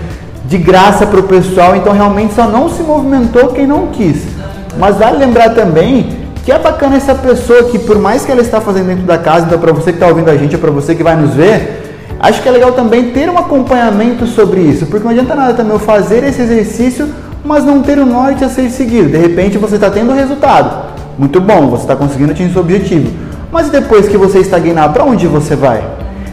de 0.45 0.59
graça 0.59 1.07
para 1.07 1.19
o 1.19 1.25
pessoal. 1.25 1.75
Então 1.75 1.93
realmente 1.93 2.35
só 2.35 2.47
não 2.47 2.69
se 2.69 2.83
movimentou 2.83 3.49
quem 3.49 3.67
não 3.67 3.89
quis. 3.89 4.23
Mas 4.79 4.97
vale 4.97 5.19
lembrar 5.19 5.51
também 5.51 6.27
que 6.45 6.53
é 6.53 6.59
bacana 6.59 6.97
essa 6.97 7.15
pessoa 7.15 7.65
que 7.65 7.79
por 7.81 7.99
mais 7.99 8.25
que 8.25 8.31
ela 8.31 8.41
está 8.41 8.61
fazendo 8.61 8.87
dentro 8.87 9.05
da 9.05 9.19
casa, 9.19 9.47
então 9.47 9.59
para 9.59 9.73
você 9.73 9.91
que 9.91 9.97
está 9.97 10.07
ouvindo 10.07 10.31
a 10.31 10.37
gente, 10.37 10.55
ou 10.55 10.61
para 10.61 10.71
você 10.71 10.95
que 10.95 11.03
vai 11.03 11.17
nos 11.17 11.35
ver, 11.35 11.86
Acho 12.27 12.43
que 12.43 12.49
é 12.49 12.51
legal 12.51 12.73
também 12.73 13.13
ter 13.13 13.31
um 13.31 13.39
acompanhamento 13.39 14.27
sobre 14.27 14.61
isso, 14.61 14.87
porque 14.87 15.05
não 15.05 15.13
adianta 15.13 15.33
nada 15.33 15.55
também 15.55 15.73
eu 15.75 15.79
fazer 15.79 16.25
esse 16.25 16.43
exercício, 16.43 17.09
mas 17.45 17.65
não 17.65 17.83
ter 17.83 18.01
o 18.01 18.05
norte 18.05 18.45
a 18.45 18.49
ser 18.49 18.69
seguido. 18.69 19.11
De 19.11 19.17
repente 19.17 19.57
você 19.59 19.77
está 19.77 19.89
tendo 19.89 20.13
resultado, 20.13 20.93
muito 21.17 21.41
bom, 21.41 21.69
você 21.69 21.85
está 21.85 21.95
conseguindo 21.95 22.33
atingir 22.33 22.53
seu 22.53 22.63
objetivo. 22.63 23.13
Mas 23.53 23.71
depois 23.71 24.09
que 24.09 24.17
você 24.17 24.41
estagnar, 24.41 24.93
para 24.93 25.05
onde 25.05 25.29
você 25.29 25.55
vai? 25.55 25.85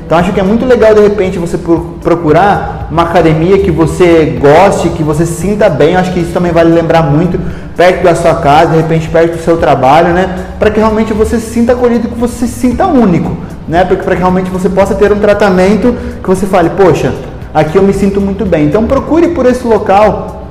Então 0.06 0.18
acho 0.18 0.32
que 0.34 0.40
é 0.40 0.44
muito 0.44 0.66
legal 0.66 0.94
de 0.94 1.02
repente 1.02 1.40
você 1.40 1.58
procurar 1.58 2.88
uma 2.92 3.04
academia 3.04 3.60
que 3.60 3.72
você 3.72 4.38
goste, 4.40 4.90
que 4.90 5.02
você 5.02 5.26
se 5.26 5.34
sinta 5.34 5.70
bem. 5.70 5.96
Acho 5.96 6.12
que 6.14 6.20
isso 6.20 6.32
também 6.32 6.52
vale 6.52 6.74
lembrar 6.74 7.04
muito 7.04 7.40
perto 7.76 8.04
da 8.04 8.14
sua 8.14 8.36
casa, 8.36 8.72
de 8.72 8.78
repente 8.78 9.08
perto 9.10 9.38
do 9.38 9.42
seu 9.42 9.58
trabalho, 9.58 10.10
né? 10.10 10.46
Para 10.60 10.70
que 10.70 10.80
realmente 10.80 11.14
você 11.14 11.40
se 11.40 11.52
sinta 11.52 11.74
acolhido, 11.74 12.08
que 12.08 12.20
você 12.20 12.46
se 12.46 12.54
sinta 12.54 12.86
único, 12.86 13.36
né? 13.68 13.84
Para 13.86 13.96
que 13.96 14.20
realmente 14.20 14.50
você 14.52 14.70
possa 14.70 14.94
ter 14.94 15.12
um 15.12 15.20
tratamento 15.20 15.96
que 16.22 16.28
você 16.28 16.46
fale, 16.46 16.70
poxa, 16.72 17.14
aqui 17.54 17.78
eu 17.78 17.84
me 17.84 17.94
sinto 17.94 18.22
muito 18.22 18.46
bem. 18.46 18.66
Então 18.66 18.86
procure 18.86 19.30
por 19.30 19.46
esse 19.46 19.66
local. 19.66 20.43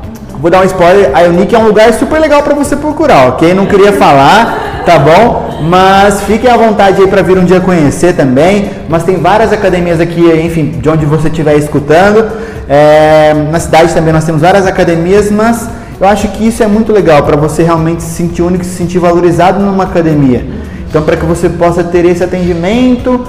Vou 0.42 0.50
dar 0.50 0.60
um 0.60 0.64
spoiler, 0.64 1.12
a 1.14 1.22
Unique 1.28 1.54
é 1.54 1.58
um 1.58 1.66
lugar 1.68 1.92
super 1.92 2.18
legal 2.18 2.42
para 2.42 2.52
você 2.52 2.74
procurar, 2.74 3.28
ok? 3.28 3.54
Não 3.54 3.64
queria 3.64 3.92
falar, 3.92 4.82
tá 4.84 4.98
bom? 4.98 5.60
Mas 5.62 6.22
fiquem 6.22 6.50
à 6.50 6.56
vontade 6.56 7.00
aí 7.00 7.06
para 7.06 7.22
vir 7.22 7.38
um 7.38 7.44
dia 7.44 7.60
conhecer 7.60 8.16
também. 8.16 8.68
Mas 8.88 9.04
tem 9.04 9.18
várias 9.18 9.52
academias 9.52 10.00
aqui, 10.00 10.20
enfim, 10.44 10.80
de 10.82 10.88
onde 10.88 11.06
você 11.06 11.28
estiver 11.28 11.54
escutando. 11.54 12.28
É, 12.68 13.32
na 13.52 13.60
cidade 13.60 13.94
também 13.94 14.12
nós 14.12 14.24
temos 14.24 14.42
várias 14.42 14.66
academias, 14.66 15.30
mas 15.30 15.68
eu 16.00 16.08
acho 16.08 16.26
que 16.26 16.44
isso 16.44 16.60
é 16.60 16.66
muito 16.66 16.92
legal 16.92 17.22
para 17.22 17.36
você 17.36 17.62
realmente 17.62 18.02
se 18.02 18.10
sentir 18.10 18.42
único, 18.42 18.64
se 18.64 18.74
sentir 18.74 18.98
valorizado 18.98 19.60
numa 19.60 19.84
academia. 19.84 20.44
Então, 20.90 21.02
para 21.02 21.16
que 21.16 21.24
você 21.24 21.48
possa 21.48 21.84
ter 21.84 22.04
esse 22.04 22.24
atendimento 22.24 23.24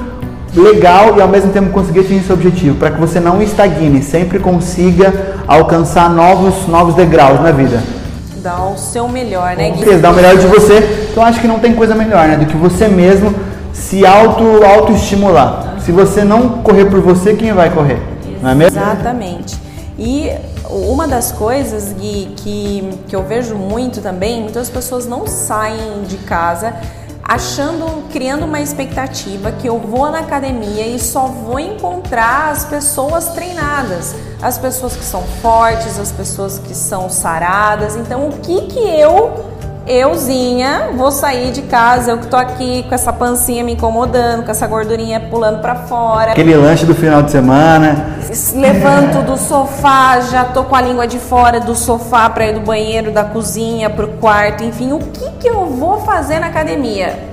legal 0.55 1.17
e 1.17 1.21
ao 1.21 1.27
mesmo 1.27 1.51
tempo 1.51 1.71
conseguir 1.71 2.01
atingir 2.01 2.23
seu 2.23 2.35
objetivo, 2.35 2.77
para 2.77 2.91
que 2.91 2.99
você 2.99 3.19
não 3.19 3.41
estagne, 3.41 4.01
sempre 4.03 4.39
consiga 4.39 5.35
alcançar 5.47 6.09
novos, 6.09 6.67
novos 6.67 6.95
degraus 6.95 7.39
na 7.41 7.51
vida. 7.51 7.81
Dar 8.37 8.65
o 8.65 8.77
seu 8.77 9.07
melhor, 9.07 9.55
né, 9.55 9.71
Gui? 9.71 9.95
Dar 9.97 10.11
o 10.11 10.13
melhor 10.13 10.37
de 10.37 10.47
você. 10.47 11.07
Então, 11.11 11.23
acho 11.23 11.39
que 11.39 11.47
não 11.47 11.59
tem 11.59 11.73
coisa 11.73 11.95
melhor, 11.95 12.27
né, 12.27 12.37
do 12.37 12.45
que 12.45 12.57
você 12.57 12.87
mesmo 12.87 13.33
se 13.71 14.05
auto 14.05 14.43
autoestimular. 14.63 15.75
Se 15.79 15.91
você 15.91 16.23
não 16.23 16.61
correr 16.61 16.85
por 16.85 17.01
você, 17.01 17.33
quem 17.33 17.51
vai 17.53 17.69
correr? 17.69 17.99
Não 18.41 18.49
é 18.49 18.55
mesmo? 18.55 18.79
Exatamente. 18.79 19.55
E 19.97 20.29
uma 20.69 21.07
das 21.07 21.31
coisas, 21.31 21.93
Gui, 21.93 22.33
que, 22.37 22.89
que 23.07 23.15
eu 23.15 23.23
vejo 23.23 23.55
muito 23.55 24.01
também, 24.01 24.41
muitas 24.41 24.69
pessoas 24.69 25.05
não 25.07 25.27
saem 25.27 26.03
de 26.07 26.17
casa 26.17 26.73
achando, 27.33 28.07
criando 28.11 28.45
uma 28.45 28.61
expectativa 28.61 29.51
que 29.51 29.67
eu 29.67 29.79
vou 29.79 30.11
na 30.11 30.19
academia 30.19 30.85
e 30.85 30.99
só 30.99 31.25
vou 31.25 31.59
encontrar 31.59 32.51
as 32.51 32.63
pessoas 32.63 33.29
treinadas, 33.29 34.15
as 34.39 34.59
pessoas 34.59 34.95
que 34.95 35.03
são 35.03 35.23
fortes, 35.41 35.99
as 35.99 36.11
pessoas 36.11 36.59
que 36.59 36.75
são 36.75 37.09
saradas. 37.09 37.95
Então, 37.95 38.29
o 38.29 38.37
que 38.37 38.67
que 38.67 38.79
eu 38.79 39.52
euzinha 39.85 40.91
vou 40.95 41.11
sair 41.11 41.51
de 41.51 41.63
casa, 41.63 42.11
eu 42.11 42.17
que 42.17 42.27
tô 42.27 42.37
aqui 42.37 42.83
com 42.87 42.95
essa 42.95 43.11
pancinha 43.11 43.63
me 43.63 43.73
incomodando, 43.73 44.45
com 44.45 44.51
essa 44.51 44.65
gordurinha 44.65 45.19
pulando 45.19 45.59
para 45.59 45.75
fora. 45.75 46.31
Aquele 46.31 46.55
lanche 46.55 46.85
do 46.85 46.95
final 46.95 47.21
de 47.21 47.31
semana. 47.31 48.17
Levanto 48.55 49.23
do 49.25 49.37
sofá, 49.37 50.21
já 50.21 50.45
tô 50.45 50.63
com 50.63 50.75
a 50.75 50.81
língua 50.81 51.05
de 51.05 51.19
fora 51.19 51.59
do 51.59 51.75
sofá 51.75 52.29
para 52.29 52.47
ir 52.47 52.53
do 52.53 52.61
banheiro, 52.61 53.11
da 53.11 53.23
cozinha 53.23 53.89
pro 53.89 54.07
quarto, 54.07 54.63
enfim, 54.63 54.93
o 54.93 54.99
que 54.99 55.29
que 55.39 55.47
eu 55.47 55.65
vou 55.67 55.99
fazer 56.01 56.39
na 56.39 56.47
academia? 56.47 57.31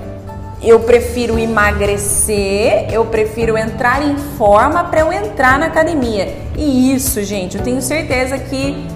Eu 0.62 0.80
prefiro 0.80 1.38
emagrecer, 1.38 2.88
eu 2.92 3.06
prefiro 3.06 3.56
entrar 3.56 4.02
em 4.02 4.16
forma 4.36 4.84
para 4.84 5.00
eu 5.00 5.10
entrar 5.10 5.58
na 5.58 5.66
academia. 5.66 6.36
E 6.54 6.94
isso, 6.94 7.22
gente, 7.24 7.56
eu 7.56 7.62
tenho 7.62 7.80
certeza 7.80 8.36
que 8.36 8.86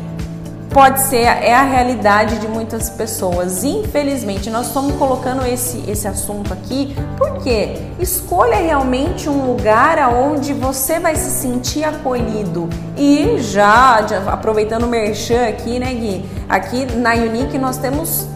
pode 0.75 1.01
ser 1.03 1.23
é 1.23 1.55
a 1.55 1.63
realidade 1.63 2.39
de 2.39 2.49
muitas 2.49 2.91
pessoas. 2.91 3.63
Infelizmente, 3.63 4.51
nós 4.51 4.67
estamos 4.67 4.97
colocando 4.97 5.47
esse, 5.47 5.89
esse 5.89 6.09
assunto 6.09 6.53
aqui 6.53 6.97
porque 7.17 7.77
escolha 8.01 8.57
realmente 8.57 9.29
um 9.29 9.47
lugar 9.47 10.01
aonde 10.01 10.53
você 10.53 10.99
vai 10.99 11.15
se 11.15 11.31
sentir 11.31 11.85
acolhido. 11.85 12.69
E 12.97 13.39
já, 13.39 14.03
já 14.03 14.19
aproveitando 14.33 14.83
o 14.83 14.89
merchan 14.89 15.47
aqui, 15.47 15.79
né, 15.79 15.95
Gui? 15.95 16.25
Aqui 16.49 16.87
na 16.97 17.15
Unique 17.15 17.57
nós 17.57 17.79
temos 17.79 18.27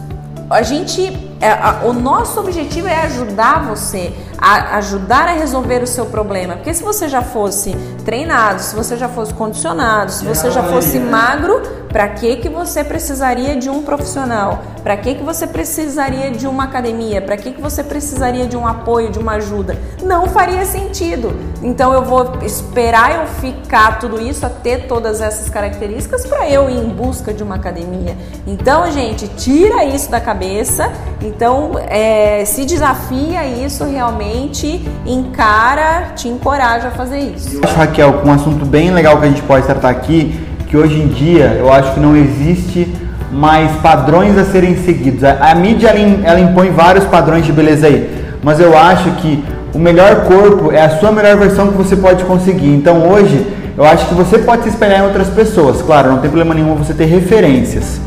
a 0.49 0.63
gente 0.63 1.29
é, 1.41 1.87
o 1.87 1.93
nosso 1.93 2.39
objetivo 2.39 2.87
é 2.87 3.03
ajudar 3.03 3.63
você, 3.63 4.11
a 4.37 4.77
ajudar 4.77 5.27
a 5.27 5.33
resolver 5.33 5.83
o 5.83 5.87
seu 5.87 6.05
problema. 6.05 6.55
Porque 6.55 6.73
se 6.73 6.83
você 6.83 7.07
já 7.07 7.21
fosse 7.21 7.75
treinado, 8.03 8.61
se 8.61 8.75
você 8.75 8.97
já 8.97 9.07
fosse 9.07 9.33
condicionado, 9.33 10.11
se 10.11 10.25
você 10.25 10.49
já 10.51 10.63
fosse 10.63 10.99
magro, 10.99 11.61
para 11.89 12.07
que 12.07 12.37
que 12.37 12.49
você 12.49 12.83
precisaria 12.83 13.55
de 13.55 13.69
um 13.69 13.81
profissional? 13.81 14.63
Para 14.83 14.95
que 14.95 15.15
que 15.15 15.23
você 15.23 15.45
precisaria 15.45 16.31
de 16.31 16.47
uma 16.47 16.63
academia? 16.63 17.21
Para 17.21 17.35
que 17.35 17.51
que 17.51 17.61
você 17.61 17.83
precisaria 17.83 18.45
de 18.45 18.55
um 18.55 18.65
apoio, 18.65 19.11
de 19.11 19.19
uma 19.19 19.33
ajuda? 19.33 19.77
Não 20.03 20.27
faria 20.27 20.65
sentido. 20.65 21.35
Então 21.61 21.91
eu 21.93 22.03
vou 22.03 22.37
esperar 22.43 23.19
eu 23.19 23.27
ficar 23.27 23.99
tudo 23.99 24.21
isso 24.21 24.45
a 24.45 24.49
ter 24.49 24.87
todas 24.87 25.19
essas 25.19 25.49
características 25.49 26.25
para 26.25 26.49
eu 26.49 26.69
ir 26.69 26.77
em 26.77 26.89
busca 26.89 27.33
de 27.33 27.43
uma 27.43 27.55
academia. 27.55 28.15
Então, 28.47 28.89
gente, 28.91 29.27
tira 29.29 29.83
isso 29.83 30.09
da 30.09 30.21
cabeça 30.21 30.91
então, 31.21 31.71
é, 31.89 32.43
se 32.45 32.65
desafia 32.65 33.45
isso 33.45 33.83
realmente, 33.83 34.81
encara, 35.05 36.13
te 36.15 36.29
encoraja 36.29 36.87
a 36.87 36.91
fazer 36.91 37.19
isso. 37.19 37.59
Raquel, 37.61 38.21
um 38.25 38.31
assunto 38.31 38.65
bem 38.65 38.91
legal 38.91 39.17
que 39.19 39.25
a 39.25 39.29
gente 39.29 39.41
pode 39.41 39.65
tratar 39.65 39.89
aqui, 39.89 40.39
que 40.69 40.77
hoje 40.77 41.01
em 41.01 41.07
dia 41.07 41.57
eu 41.59 41.73
acho 41.73 41.95
que 41.95 41.99
não 41.99 42.15
existe 42.15 42.87
mais 43.31 43.71
padrões 43.81 44.37
a 44.37 44.45
serem 44.45 44.77
seguidos. 44.77 45.23
A, 45.23 45.51
a 45.51 45.55
mídia 45.55 45.87
ela, 45.87 46.19
ela 46.23 46.39
impõe 46.39 46.69
vários 46.69 47.05
padrões 47.05 47.43
de 47.43 47.51
beleza 47.51 47.87
aí, 47.87 48.07
mas 48.43 48.59
eu 48.59 48.77
acho 48.77 49.09
que 49.13 49.43
o 49.73 49.79
melhor 49.79 50.25
corpo 50.25 50.71
é 50.71 50.81
a 50.81 50.89
sua 50.99 51.11
melhor 51.11 51.37
versão 51.37 51.67
que 51.69 51.77
você 51.77 51.95
pode 51.95 52.23
conseguir. 52.23 52.69
Então 52.69 53.09
hoje 53.09 53.45
eu 53.75 53.83
acho 53.83 54.07
que 54.07 54.13
você 54.13 54.37
pode 54.37 54.63
se 54.63 54.69
espelhar 54.69 54.99
em 54.99 55.03
outras 55.03 55.27
pessoas. 55.29 55.81
Claro, 55.81 56.11
não 56.11 56.19
tem 56.19 56.29
problema 56.29 56.53
nenhum 56.53 56.75
você 56.75 56.93
ter 56.93 57.05
referências, 57.05 57.99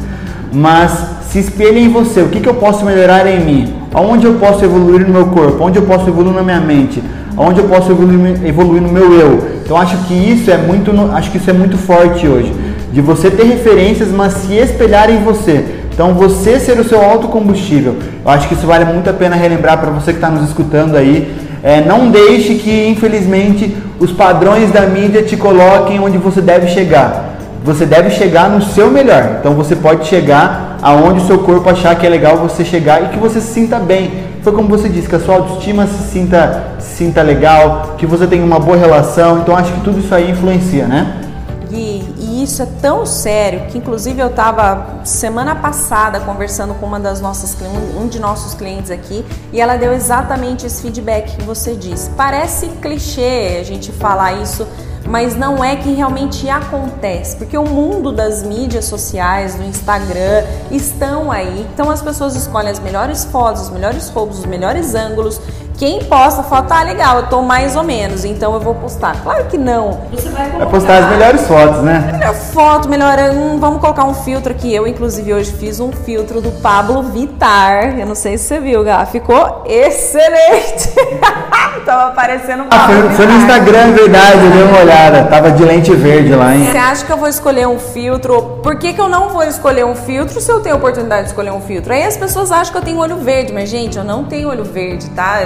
mas 0.53 0.93
se 1.29 1.41
espelhe 1.41 1.81
em 1.81 1.89
você. 1.89 2.21
O 2.21 2.29
que, 2.29 2.41
que 2.41 2.49
eu 2.49 2.55
posso 2.55 2.85
melhorar 2.85 3.27
em 3.27 3.45
mim? 3.45 3.75
Aonde 3.93 4.27
eu 4.27 4.35
posso 4.35 4.65
evoluir 4.65 5.05
no 5.05 5.13
meu 5.13 5.27
corpo? 5.27 5.65
Onde 5.65 5.79
eu 5.79 5.83
posso 5.83 6.09
evoluir 6.09 6.35
na 6.35 6.43
minha 6.43 6.61
mente? 6.61 7.03
Aonde 7.37 7.59
eu 7.59 7.67
posso 7.67 7.91
evoluir, 7.91 8.47
evoluir 8.47 8.81
no 8.81 8.89
meu 8.89 9.13
eu? 9.15 9.52
Então 9.65 9.77
acho 9.77 9.97
que 10.07 10.15
isso 10.15 10.51
é 10.51 10.57
muito, 10.57 10.93
acho 11.15 11.31
que 11.31 11.39
isso 11.39 11.51
é 11.51 11.53
muito 11.53 11.79
forte 11.79 12.27
hoje, 12.27 12.53
de 12.93 13.01
você 13.01 13.31
ter 13.31 13.45
referências, 13.45 14.09
mas 14.09 14.35
se 14.35 14.55
espelhar 14.55 15.11
em 15.11 15.23
você. 15.23 15.65
Então 15.93 16.15
você 16.15 16.59
ser 16.59 16.79
o 16.79 16.85
seu 16.85 17.03
autocombustível. 17.03 17.97
Eu 18.25 18.31
acho 18.31 18.49
que 18.49 18.55
isso 18.55 18.67
vale 18.67 18.85
muito 18.85 19.09
a 19.11 19.13
pena 19.13 19.37
relembrar 19.37 19.79
para 19.79 19.91
você 19.91 20.13
que 20.13 20.19
está 20.19 20.31
nos 20.31 20.49
escutando 20.49 20.97
aí. 20.97 21.35
É, 21.63 21.81
não 21.81 22.11
deixe 22.11 22.57
que, 22.57 22.89
infelizmente, 22.89 23.77
os 24.01 24.11
padrões 24.11 24.71
da 24.73 24.83
mídia 24.83 25.23
te 25.23 25.37
coloquem 25.37 26.01
onde 26.01 26.19
você 26.19 26.41
deve 26.41 26.69
chegar. 26.69 27.37
Você 27.65 27.87
deve 27.87 28.11
chegar 28.11 28.49
no 28.51 28.61
seu 28.63 28.91
melhor. 28.91 29.37
Então 29.39 29.55
você 29.55 29.77
pode 29.77 30.07
chegar 30.07 30.79
aonde 30.83 31.23
o 31.23 31.27
seu 31.27 31.39
corpo 31.39 31.71
achar 31.71 31.95
que 31.95 32.05
é 32.05 32.11
legal 32.11 32.37
você 32.37 32.65
chegar 32.65 33.03
e 33.05 33.09
que 33.09 33.19
você 33.19 33.41
se 33.41 33.53
sinta 33.53 33.79
bem. 33.79 34.32
Foi 34.43 34.53
como 34.53 34.69
você 34.69 34.89
disse, 34.89 35.09
que 35.09 35.15
a 35.15 35.21
sua 35.21 35.37
autoestima 35.37 35.87
se 35.87 36.03
sinta, 36.11 36.75
se 36.81 36.97
sinta 36.97 37.23
legal, 37.23 37.95
que 37.97 38.05
você 38.05 38.27
tenha 38.27 38.45
uma 38.45 38.59
boa 38.59 38.77
relação. 38.77 39.39
Então 39.39 39.57
acho 39.57 39.73
que 39.73 39.81
tudo 39.83 40.01
isso 40.01 40.13
aí 40.13 40.33
influencia, 40.33 40.87
né? 40.87 41.21
Gui, 41.71 42.05
e 42.19 42.43
isso 42.43 42.61
é 42.61 42.67
tão 42.81 43.07
sério 43.07 43.67
que 43.69 43.79
inclusive 43.79 44.21
eu 44.21 44.27
estava 44.27 45.01
semana 45.05 45.55
passada 45.55 46.19
conversando 46.21 46.75
com 46.75 46.85
uma 46.87 46.99
das 46.99 47.21
nossas 47.21 47.57
um 47.97 48.09
de 48.09 48.19
nossos 48.19 48.53
clientes 48.53 48.91
aqui 48.91 49.25
e 49.53 49.61
ela 49.61 49.77
deu 49.77 49.93
exatamente 49.93 50.67
esse 50.67 50.83
feedback 50.83 51.37
que 51.37 51.45
você 51.45 51.75
disse. 51.77 52.11
Parece 52.11 52.67
clichê 52.83 53.59
a 53.61 53.65
gente 53.65 53.93
falar 53.93 54.33
isso 54.43 54.67
mas 55.07 55.37
não 55.37 55.63
é 55.63 55.77
que 55.77 55.93
realmente 55.93 56.49
acontece, 56.49 57.37
porque 57.37 57.57
o 57.57 57.65
mundo 57.65 58.13
das 58.13 58.43
mídias 58.43 58.85
sociais, 58.85 59.55
do 59.55 59.65
Instagram, 59.65 60.45
estão 60.71 61.31
aí. 61.31 61.67
Então 61.73 61.91
as 61.91 62.03
pessoas 62.03 62.35
escolhem 62.37 62.71
as 62.71 62.79
melhores 62.79 63.25
fotos, 63.25 63.63
os 63.63 63.71
melhores 63.71 64.09
roubos, 64.09 64.39
os 64.41 64.47
melhores 64.47 64.95
ângulos. 64.95 65.41
Quem 65.79 66.05
posta 66.05 66.43
foto, 66.43 66.71
ah, 66.71 66.83
legal, 66.83 67.19
eu 67.19 67.27
tô 67.27 67.43
mais 67.43 67.77
ou 67.77 67.83
menos, 67.83 68.25
então 68.25 68.55
eu 68.55 68.61
vou 68.61 68.75
postar. 68.75 69.17
Claro 69.23 69.47
que 69.47 69.59
não. 69.59 70.01
Você 70.13 70.29
vai, 70.29 70.51
vai 70.51 70.67
postar 70.67 70.99
as 70.99 71.11
melhores 71.11 71.47
fotos, 71.47 71.83
né? 71.83 72.11
Melhor 72.13 72.35
foto, 72.35 72.89
melhor. 72.89 73.19
Hum, 73.35 73.59
vamos 73.59 73.81
colocar 73.81 74.05
um 74.05 74.15
filtro 74.15 74.53
aqui. 74.53 74.73
Eu, 74.73 74.87
inclusive, 74.87 75.35
hoje 75.35 75.53
fiz 75.53 75.81
um 75.81 75.91
filtro 75.91 76.41
do 76.41 76.53
Pablo 76.61 77.03
Vitar. 77.03 77.99
Eu 77.99 78.07
não 78.07 78.15
sei 78.15 78.39
se 78.39 78.45
você 78.45 78.61
viu, 78.61 78.85
Gá. 78.85 79.05
Ficou 79.07 79.65
excelente. 79.67 80.91
Tava 81.85 82.09
aparecendo 82.09 82.65
ah, 82.71 82.87
foi, 82.87 83.11
foi, 83.11 83.27
no 83.27 83.39
Instagram, 83.39 83.93
verdade, 83.93 84.45
eu 84.45 84.51
dei 84.53 84.63
uma 84.63 84.81
olhada. 84.81 85.25
Tava 85.25 85.51
de 85.51 85.65
lente 85.65 85.93
verde 85.93 86.33
lá, 86.33 86.55
hein? 86.55 86.71
Você 86.71 86.79
acha 86.79 87.05
que 87.05 87.11
eu 87.11 87.17
vou 87.17 87.29
escolher 87.29 87.67
um 87.67 87.79
filtro? 87.79 88.61
Por 88.63 88.77
que, 88.77 88.93
que 88.93 89.01
eu 89.01 89.09
não 89.09 89.31
vou 89.31 89.43
escolher 89.43 89.85
um 89.85 89.95
filtro 89.95 90.41
se 90.41 90.51
eu 90.51 90.61
tenho 90.61 90.77
a 90.77 90.79
oportunidade 90.79 91.23
de 91.23 91.29
escolher 91.31 91.51
um 91.51 91.61
filtro? 91.61 91.93
Aí 91.93 92.05
as 92.05 92.17
pessoas 92.17 92.53
acham 92.53 92.73
que 92.73 92.79
eu 92.79 92.83
tenho 92.83 92.99
olho 92.99 93.17
verde, 93.17 93.53
mas 93.53 93.69
gente, 93.69 93.99
eu 93.99 94.05
não 94.05 94.25
tenho 94.25 94.49
olho 94.49 94.65
verde, 94.65 95.11
tá? 95.11 95.41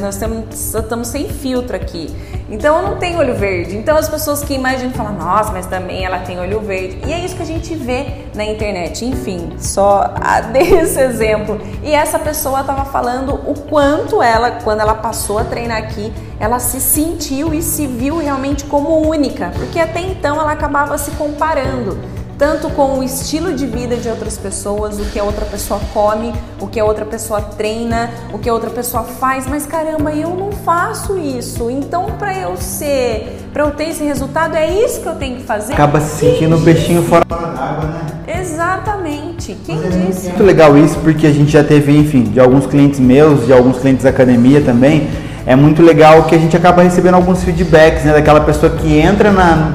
Nós 0.00 0.16
temos, 0.16 0.74
estamos 0.74 1.08
sem 1.08 1.28
filtro 1.28 1.76
aqui. 1.76 2.14
Então 2.50 2.78
eu 2.78 2.82
não 2.82 2.96
tenho 2.98 3.18
olho 3.18 3.34
verde. 3.34 3.76
Então 3.76 3.96
as 3.96 4.08
pessoas 4.08 4.42
que 4.42 4.52
imaginam 4.54 4.92
falam, 4.92 5.12
nossa, 5.12 5.52
mas 5.52 5.66
também 5.66 6.04
ela 6.04 6.18
tem 6.18 6.38
olho 6.38 6.60
verde. 6.60 6.98
E 7.06 7.12
é 7.12 7.24
isso 7.24 7.36
que 7.36 7.42
a 7.42 7.46
gente 7.46 7.74
vê 7.74 8.24
na 8.34 8.44
internet. 8.44 9.04
Enfim, 9.04 9.52
só 9.58 10.14
dei 10.52 10.74
esse 10.80 11.00
exemplo. 11.00 11.60
E 11.82 11.92
essa 11.92 12.18
pessoa 12.18 12.60
estava 12.60 12.84
falando 12.84 13.34
o 13.34 13.54
quanto 13.68 14.22
ela, 14.22 14.50
quando 14.62 14.80
ela 14.80 14.94
passou 14.94 15.38
a 15.38 15.44
treinar 15.44 15.78
aqui, 15.78 16.12
ela 16.38 16.58
se 16.58 16.80
sentiu 16.80 17.54
e 17.54 17.62
se 17.62 17.86
viu 17.86 18.18
realmente 18.18 18.64
como 18.64 19.06
única, 19.06 19.52
porque 19.54 19.78
até 19.78 20.00
então 20.00 20.40
ela 20.40 20.52
acabava 20.52 20.96
se 20.96 21.10
comparando 21.12 21.98
tanto 22.40 22.70
com 22.70 22.98
o 22.98 23.02
estilo 23.04 23.52
de 23.52 23.66
vida 23.66 23.96
de 23.96 24.08
outras 24.08 24.38
pessoas, 24.38 24.98
o 24.98 25.04
que 25.04 25.18
a 25.18 25.22
outra 25.22 25.44
pessoa 25.44 25.78
come, 25.92 26.32
o 26.58 26.66
que 26.66 26.80
a 26.80 26.84
outra 26.86 27.04
pessoa 27.04 27.42
treina, 27.42 28.08
o 28.32 28.38
que 28.38 28.48
a 28.48 28.54
outra 28.54 28.70
pessoa 28.70 29.02
faz, 29.04 29.46
mas 29.46 29.66
caramba, 29.66 30.10
eu 30.12 30.30
não 30.30 30.50
faço 30.50 31.18
isso. 31.18 31.70
Então, 31.70 32.12
para 32.18 32.34
eu 32.38 32.56
ser, 32.56 33.42
para 33.52 33.64
eu 33.64 33.72
ter 33.72 33.90
esse 33.90 34.02
resultado, 34.02 34.56
é 34.56 34.70
isso 34.70 35.02
que 35.02 35.06
eu 35.06 35.16
tenho 35.16 35.36
que 35.36 35.42
fazer. 35.42 35.74
Acaba 35.74 36.00
se 36.00 36.18
sentindo 36.18 36.56
um 36.56 36.64
peixinho 36.64 37.02
fora 37.02 37.26
da 37.26 37.36
água, 37.36 37.84
né? 37.84 38.40
Exatamente. 38.40 39.54
Quem 39.66 39.76
é 39.76 39.88
disse? 39.88 40.28
Muito 40.28 40.42
legal 40.42 40.78
isso, 40.78 40.98
porque 41.00 41.26
a 41.26 41.32
gente 41.32 41.52
já 41.52 41.62
teve, 41.62 41.94
enfim, 41.94 42.22
de 42.22 42.40
alguns 42.40 42.66
clientes 42.66 42.98
meus, 42.98 43.44
de 43.44 43.52
alguns 43.52 43.76
clientes 43.76 44.04
da 44.04 44.08
academia 44.08 44.62
também 44.62 45.10
é 45.46 45.56
muito 45.56 45.82
legal 45.82 46.24
que 46.24 46.34
a 46.34 46.38
gente 46.38 46.56
acaba 46.56 46.82
recebendo 46.82 47.14
alguns 47.14 47.42
feedbacks, 47.42 48.04
né, 48.04 48.12
daquela 48.12 48.40
pessoa 48.40 48.70
que 48.70 48.98
entra 48.98 49.32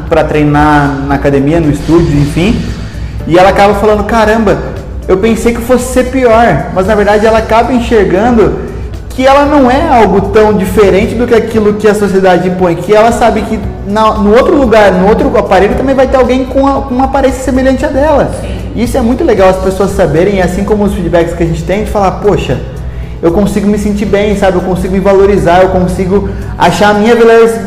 para 0.07 0.23
treinar 0.23 1.05
na 1.07 1.15
academia, 1.15 1.59
no 1.59 1.71
estúdio, 1.71 2.17
enfim, 2.17 2.59
e 3.27 3.37
ela 3.37 3.49
acaba 3.49 3.73
falando, 3.75 4.03
caramba, 4.03 4.57
eu 5.07 5.17
pensei 5.17 5.53
que 5.53 5.61
fosse 5.61 5.93
ser 5.93 6.05
pior, 6.05 6.67
mas 6.73 6.87
na 6.87 6.95
verdade 6.95 7.25
ela 7.25 7.39
acaba 7.39 7.73
enxergando 7.73 8.75
que 9.09 9.25
ela 9.25 9.45
não 9.45 9.71
é 9.71 9.87
algo 9.87 10.29
tão 10.29 10.53
diferente 10.53 11.15
do 11.15 11.25
que 11.25 11.33
aquilo 11.33 11.75
que 11.75 11.87
a 11.87 11.95
sociedade 11.95 12.49
impõe, 12.49 12.75
que 12.75 12.93
ela 12.93 13.11
sabe 13.13 13.41
que 13.43 13.59
na, 13.87 14.13
no 14.15 14.35
outro 14.35 14.57
lugar, 14.57 14.91
no 14.91 15.07
outro 15.07 15.35
aparelho 15.37 15.75
também 15.75 15.95
vai 15.95 16.05
ter 16.05 16.17
alguém 16.17 16.43
com, 16.45 16.67
a, 16.67 16.81
com 16.81 16.93
uma 16.93 17.05
aparência 17.05 17.41
semelhante 17.41 17.85
a 17.85 17.87
dela. 17.87 18.29
Isso 18.75 18.97
é 18.97 19.01
muito 19.01 19.23
legal 19.23 19.49
as 19.49 19.57
pessoas 19.57 19.91
saberem, 19.91 20.41
assim 20.41 20.65
como 20.65 20.83
os 20.83 20.93
feedbacks 20.93 21.33
que 21.33 21.43
a 21.43 21.45
gente 21.45 21.63
tem, 21.63 21.85
de 21.85 21.91
falar, 21.91 22.11
poxa, 22.11 22.59
eu 23.25 23.31
consigo 23.31 23.67
me 23.67 23.79
sentir 23.79 24.05
bem, 24.05 24.37
sabe? 24.37 24.57
Eu 24.57 24.61
consigo 24.61 24.93
me 24.93 24.99
valorizar, 24.99 25.63
eu 25.63 25.69
consigo 25.69 26.29
achar 26.55 26.91
a 26.91 26.93
minha, 26.93 27.15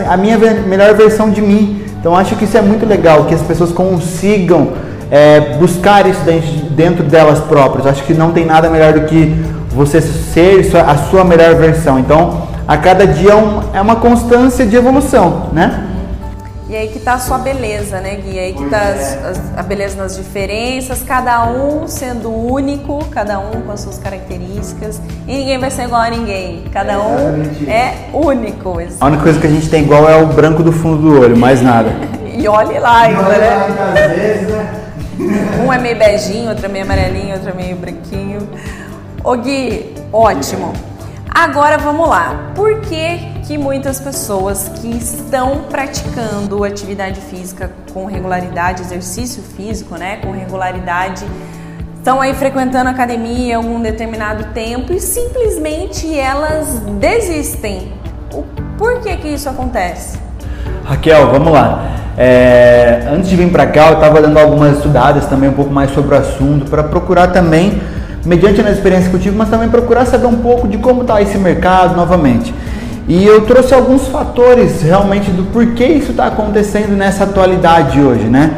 a 0.09 0.17
minha 0.17 0.39
melhor 0.39 0.95
versão 0.95 1.31
de 1.31 1.43
mim. 1.43 1.83
Então 1.99 2.15
acho 2.15 2.37
que 2.37 2.45
isso 2.45 2.57
é 2.57 2.63
muito 2.63 2.87
legal, 2.87 3.25
que 3.25 3.35
as 3.35 3.43
pessoas 3.43 3.73
consigam 3.73 4.69
é, 5.11 5.57
buscar 5.59 6.07
isso 6.07 6.21
dentro, 6.71 7.03
delas 7.03 7.41
próprias. 7.41 7.89
Acho 7.89 8.05
que 8.05 8.15
não 8.15 8.31
tem 8.31 8.47
nada 8.47 8.71
melhor 8.71 8.93
do 8.93 9.01
que 9.01 9.35
você 9.71 10.01
ser 10.01 10.65
a 10.77 10.97
sua 11.11 11.25
melhor 11.25 11.57
versão. 11.57 11.99
Então 11.99 12.47
a 12.69 12.77
cada 12.77 13.05
dia 13.05 13.33
é, 13.33 13.79
é 13.79 13.81
uma 13.81 13.97
constância 13.97 14.65
de 14.65 14.77
evolução, 14.77 15.47
né? 15.53 15.83
E 16.69 16.77
aí 16.77 16.89
que 16.89 16.99
tá 17.01 17.15
a 17.15 17.19
sua 17.19 17.39
beleza, 17.39 17.99
né, 17.99 18.17
Gui? 18.17 18.39
Aí 18.39 18.53
que 18.53 18.65
tá 18.67 18.77
é. 18.77 19.35
a 19.57 19.63
beleza 19.63 19.97
nas 19.97 20.17
diferenças, 20.17 21.03
cada 21.03 21.49
um 21.49 21.89
sendo 21.89 22.31
único, 22.31 23.03
cada 23.07 23.39
um 23.39 23.63
com 23.63 23.73
as 23.73 23.81
suas 23.81 23.99
características. 23.99 25.01
E 25.27 25.39
ninguém 25.39 25.59
vai 25.59 25.71
ser 25.71 25.85
igual 25.85 26.03
a 26.03 26.11
ninguém. 26.11 26.65
Cada 26.71 27.01
um 27.01 27.43
é 27.67 27.95
único. 28.13 28.79
A 29.01 29.07
única 29.07 29.23
coisa 29.23 29.41
que 29.41 29.47
a 29.47 29.51
gente 29.51 29.71
tem 29.71 29.83
igual 29.83 30.11
é 30.11 30.23
o 30.23 30.27
branco 30.27 30.63
do 30.63 30.71
fundo 30.71 31.01
do 31.01 31.21
olho, 31.23 31.39
mais 31.39 31.63
nada. 31.63 31.91
e 32.37 32.47
olhe 32.47 32.79
lá 32.79 33.01
ainda, 33.01 33.23
né? 33.23 34.09
Vezes, 34.15 34.49
né? 34.49 34.75
um 35.67 35.73
é 35.73 35.79
meio 35.79 35.99
beijinho, 35.99 36.51
outro 36.51 36.67
é 36.67 36.69
meio 36.69 36.85
amarelinho, 36.85 37.33
outro 37.33 37.49
é 37.49 37.55
meio 37.55 37.77
branquinho. 37.77 38.47
Ô 39.25 39.35
Gui, 39.37 39.95
ótimo. 40.13 40.75
Agora 41.31 41.79
vamos 41.79 42.09
lá. 42.09 42.53
Por 42.55 42.81
que, 42.81 43.19
que 43.47 43.57
muitas 43.57 44.01
pessoas 44.01 44.69
que 44.81 44.89
estão 44.89 45.65
praticando 45.69 46.65
atividade 46.65 47.21
física 47.21 47.71
com 47.93 48.07
regularidade, 48.07 48.83
exercício 48.83 49.43
físico, 49.43 49.97
né, 49.97 50.17
com 50.17 50.33
regularidade, 50.33 51.25
estão 51.97 52.21
aí 52.21 52.35
frequentando 52.35 52.91
academia 52.91 53.57
algum 53.57 53.81
determinado 53.81 54.53
tempo 54.55 54.93
e 54.93 55.01
simplesmente 55.01 56.19
elas 56.19 56.81
desistem? 56.99 57.93
Por 58.77 59.01
que 59.01 59.17
que 59.17 59.29
isso 59.29 59.49
acontece? 59.49 60.19
Raquel, 60.85 61.31
vamos 61.31 61.53
lá. 61.53 61.99
É, 62.17 63.09
antes 63.13 63.29
de 63.29 63.37
vir 63.37 63.51
para 63.53 63.67
cá, 63.67 63.89
eu 63.89 63.95
estava 63.95 64.21
dando 64.21 64.39
algumas 64.39 64.77
estudadas 64.77 65.27
também 65.27 65.49
um 65.49 65.53
pouco 65.53 65.71
mais 65.71 65.91
sobre 65.93 66.15
o 66.15 66.19
assunto 66.19 66.69
para 66.69 66.83
procurar 66.83 67.29
também 67.29 67.81
mediante 68.29 68.61
a 68.61 68.71
experiência 68.71 69.09
que 69.09 69.17
eu 69.17 69.21
tive, 69.21 69.37
mas 69.37 69.49
também 69.49 69.71
procurar 69.71 70.05
saber 70.05 70.27
um 70.27 70.37
pouco 70.37 70.69
de 70.69 70.77
como 70.77 71.01
está 71.01 71.21
esse 71.23 71.39
mercado 71.39 71.97
novamente. 71.97 72.55
E 73.09 73.25
eu 73.25 73.41
trouxe 73.47 73.73
alguns 73.73 74.07
fatores 74.09 74.83
realmente 74.83 75.31
do 75.31 75.45
porquê 75.45 75.87
isso 75.87 76.11
está 76.11 76.27
acontecendo 76.27 76.95
nessa 76.95 77.25
atualidade 77.25 77.99
hoje, 77.99 78.25
né? 78.25 78.53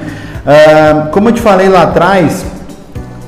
Uh, 0.45 1.11
como 1.13 1.29
eu 1.29 1.33
te 1.33 1.41
falei 1.41 1.69
lá 1.69 1.83
atrás, 1.83 2.45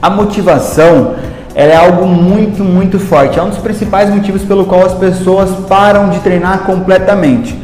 a 0.02 0.10
motivação 0.10 1.14
é 1.54 1.76
algo 1.76 2.06
muito, 2.06 2.64
muito 2.64 2.98
forte. 2.98 3.38
É 3.38 3.42
um 3.42 3.50
dos 3.50 3.58
principais 3.58 4.12
motivos 4.12 4.42
pelo 4.42 4.64
qual 4.64 4.84
as 4.84 4.94
pessoas 4.94 5.48
param 5.68 6.08
de 6.08 6.18
treinar 6.18 6.64
completamente. 6.64 7.56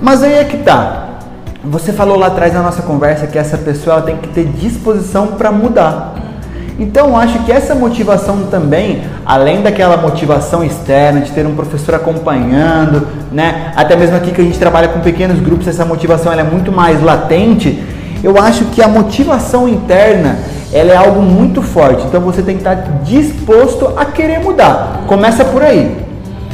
Mas 0.00 0.22
aí 0.22 0.34
é 0.34 0.44
que 0.44 0.58
tá. 0.58 1.08
Você 1.64 1.92
falou 1.92 2.16
lá 2.16 2.28
atrás 2.28 2.54
na 2.54 2.62
nossa 2.62 2.82
conversa 2.82 3.26
que 3.26 3.36
essa 3.36 3.58
pessoa 3.58 4.02
tem 4.02 4.18
que 4.18 4.28
ter 4.28 4.44
disposição 4.44 5.28
para 5.28 5.50
mudar. 5.50 6.14
Então, 6.80 7.14
acho 7.14 7.38
que 7.40 7.52
essa 7.52 7.74
motivação 7.74 8.46
também, 8.50 9.02
além 9.26 9.60
daquela 9.60 9.98
motivação 9.98 10.64
externa 10.64 11.20
de 11.20 11.30
ter 11.30 11.46
um 11.46 11.54
professor 11.54 11.94
acompanhando, 11.94 13.06
né? 13.30 13.70
Até 13.76 13.94
mesmo 13.94 14.16
aqui 14.16 14.30
que 14.30 14.40
a 14.40 14.44
gente 14.44 14.58
trabalha 14.58 14.88
com 14.88 15.00
pequenos 15.00 15.38
grupos, 15.40 15.68
essa 15.68 15.84
motivação 15.84 16.32
é 16.32 16.42
muito 16.42 16.72
mais 16.72 17.02
latente. 17.02 17.84
Eu 18.24 18.38
acho 18.38 18.64
que 18.66 18.82
a 18.82 18.88
motivação 18.88 19.68
interna 19.68 20.38
ela 20.72 20.90
é 20.90 20.96
algo 20.96 21.20
muito 21.20 21.60
forte. 21.60 22.06
Então 22.06 22.22
você 22.22 22.40
tem 22.40 22.56
que 22.56 22.62
estar 22.62 22.76
disposto 23.04 23.92
a 23.94 24.06
querer 24.06 24.40
mudar. 24.40 25.02
Começa 25.06 25.44
por 25.44 25.62
aí. 25.62 25.98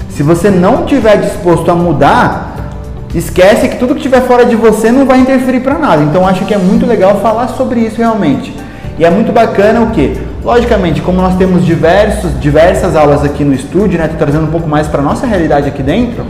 Se 0.08 0.24
você 0.24 0.50
não 0.50 0.86
tiver 0.86 1.18
disposto 1.18 1.70
a 1.70 1.74
mudar, 1.76 2.72
esquece 3.14 3.68
que 3.68 3.76
tudo 3.76 3.94
que 3.94 4.00
estiver 4.00 4.22
fora 4.22 4.44
de 4.44 4.56
você 4.56 4.90
não 4.90 5.06
vai 5.06 5.20
interferir 5.20 5.60
para 5.60 5.78
nada. 5.78 6.02
Então 6.02 6.26
acho 6.26 6.44
que 6.44 6.54
é 6.54 6.58
muito 6.58 6.84
legal 6.84 7.20
falar 7.20 7.46
sobre 7.48 7.78
isso 7.78 7.98
realmente. 7.98 8.65
E 8.98 9.04
é 9.04 9.10
muito 9.10 9.32
bacana 9.32 9.82
o 9.82 9.90
que? 9.90 10.16
Logicamente, 10.42 11.00
como 11.02 11.20
nós 11.20 11.36
temos 11.36 11.64
diversos, 11.64 12.38
diversas 12.40 12.96
aulas 12.96 13.24
aqui 13.24 13.44
no 13.44 13.52
estúdio, 13.52 13.98
né? 13.98 14.08
Tô 14.08 14.16
trazendo 14.16 14.44
um 14.44 14.50
pouco 14.50 14.68
mais 14.68 14.86
para 14.86 15.02
nossa 15.02 15.26
realidade 15.26 15.68
aqui 15.68 15.82
dentro. 15.82 16.24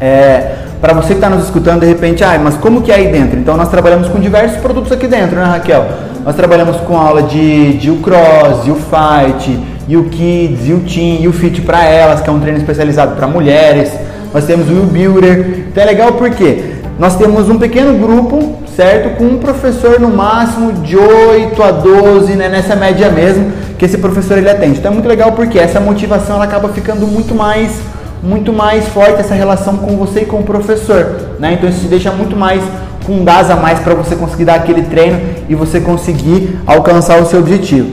É, 0.00 0.52
para 0.80 0.94
você 0.94 1.08
que 1.08 1.14
está 1.14 1.28
nos 1.28 1.44
escutando 1.44 1.80
de 1.80 1.86
repente, 1.86 2.24
ah, 2.24 2.40
mas 2.42 2.56
como 2.56 2.80
que 2.82 2.90
é 2.90 2.94
aí 2.94 3.12
dentro? 3.12 3.38
Então 3.38 3.56
nós 3.56 3.68
trabalhamos 3.68 4.08
com 4.08 4.18
diversos 4.18 4.58
produtos 4.58 4.90
aqui 4.90 5.06
dentro, 5.06 5.36
né, 5.36 5.44
Raquel? 5.44 5.86
Nós 6.24 6.34
trabalhamos 6.34 6.76
com 6.78 6.96
aula 6.96 7.22
de, 7.24 7.74
de 7.74 7.90
o 7.90 7.96
cross, 7.96 8.66
o 8.66 8.74
fight, 8.74 9.58
o 9.88 10.04
kids, 10.04 10.68
o 10.70 10.80
team, 10.80 11.28
o 11.28 11.32
fit 11.32 11.60
para 11.60 11.84
elas, 11.84 12.20
que 12.20 12.30
é 12.30 12.32
um 12.32 12.40
treino 12.40 12.58
especializado 12.58 13.16
para 13.16 13.26
mulheres. 13.26 13.92
Nós 14.32 14.44
temos 14.44 14.68
o 14.70 14.86
builder. 14.86 15.66
Então 15.68 15.82
é 15.82 15.86
legal 15.86 16.12
porque 16.12 16.71
nós 16.98 17.16
temos 17.16 17.48
um 17.48 17.58
pequeno 17.58 17.98
grupo 17.98 18.62
certo? 18.76 19.16
Com 19.16 19.24
um 19.24 19.38
professor 19.38 20.00
no 20.00 20.08
máximo 20.08 20.72
de 20.72 20.96
8 20.96 21.62
a 21.62 21.70
12, 21.70 22.32
né? 22.34 22.48
nessa 22.48 22.74
média 22.74 23.10
mesmo, 23.10 23.52
que 23.78 23.84
esse 23.84 23.98
professor 23.98 24.38
ele 24.38 24.48
atende. 24.48 24.78
Então 24.78 24.90
é 24.90 24.94
muito 24.94 25.08
legal 25.08 25.32
porque 25.32 25.58
essa 25.58 25.80
motivação 25.80 26.36
ela 26.36 26.44
acaba 26.44 26.68
ficando 26.68 27.06
muito 27.06 27.34
mais 27.34 27.80
muito 28.22 28.52
mais 28.52 28.86
forte 28.86 29.18
essa 29.18 29.34
relação 29.34 29.78
com 29.78 29.96
você 29.96 30.20
e 30.20 30.24
com 30.24 30.36
o 30.36 30.42
professor, 30.44 31.32
né? 31.40 31.54
Então 31.54 31.68
isso 31.68 31.80
te 31.80 31.88
deixa 31.88 32.12
muito 32.12 32.36
mais 32.36 32.62
com 33.04 33.14
um 33.14 33.24
gás 33.24 33.50
a 33.50 33.56
mais 33.56 33.80
para 33.80 33.94
você 33.94 34.14
conseguir 34.14 34.44
dar 34.44 34.54
aquele 34.54 34.82
treino 34.82 35.20
e 35.48 35.56
você 35.56 35.80
conseguir 35.80 36.56
alcançar 36.64 37.20
o 37.20 37.26
seu 37.26 37.40
objetivo. 37.40 37.90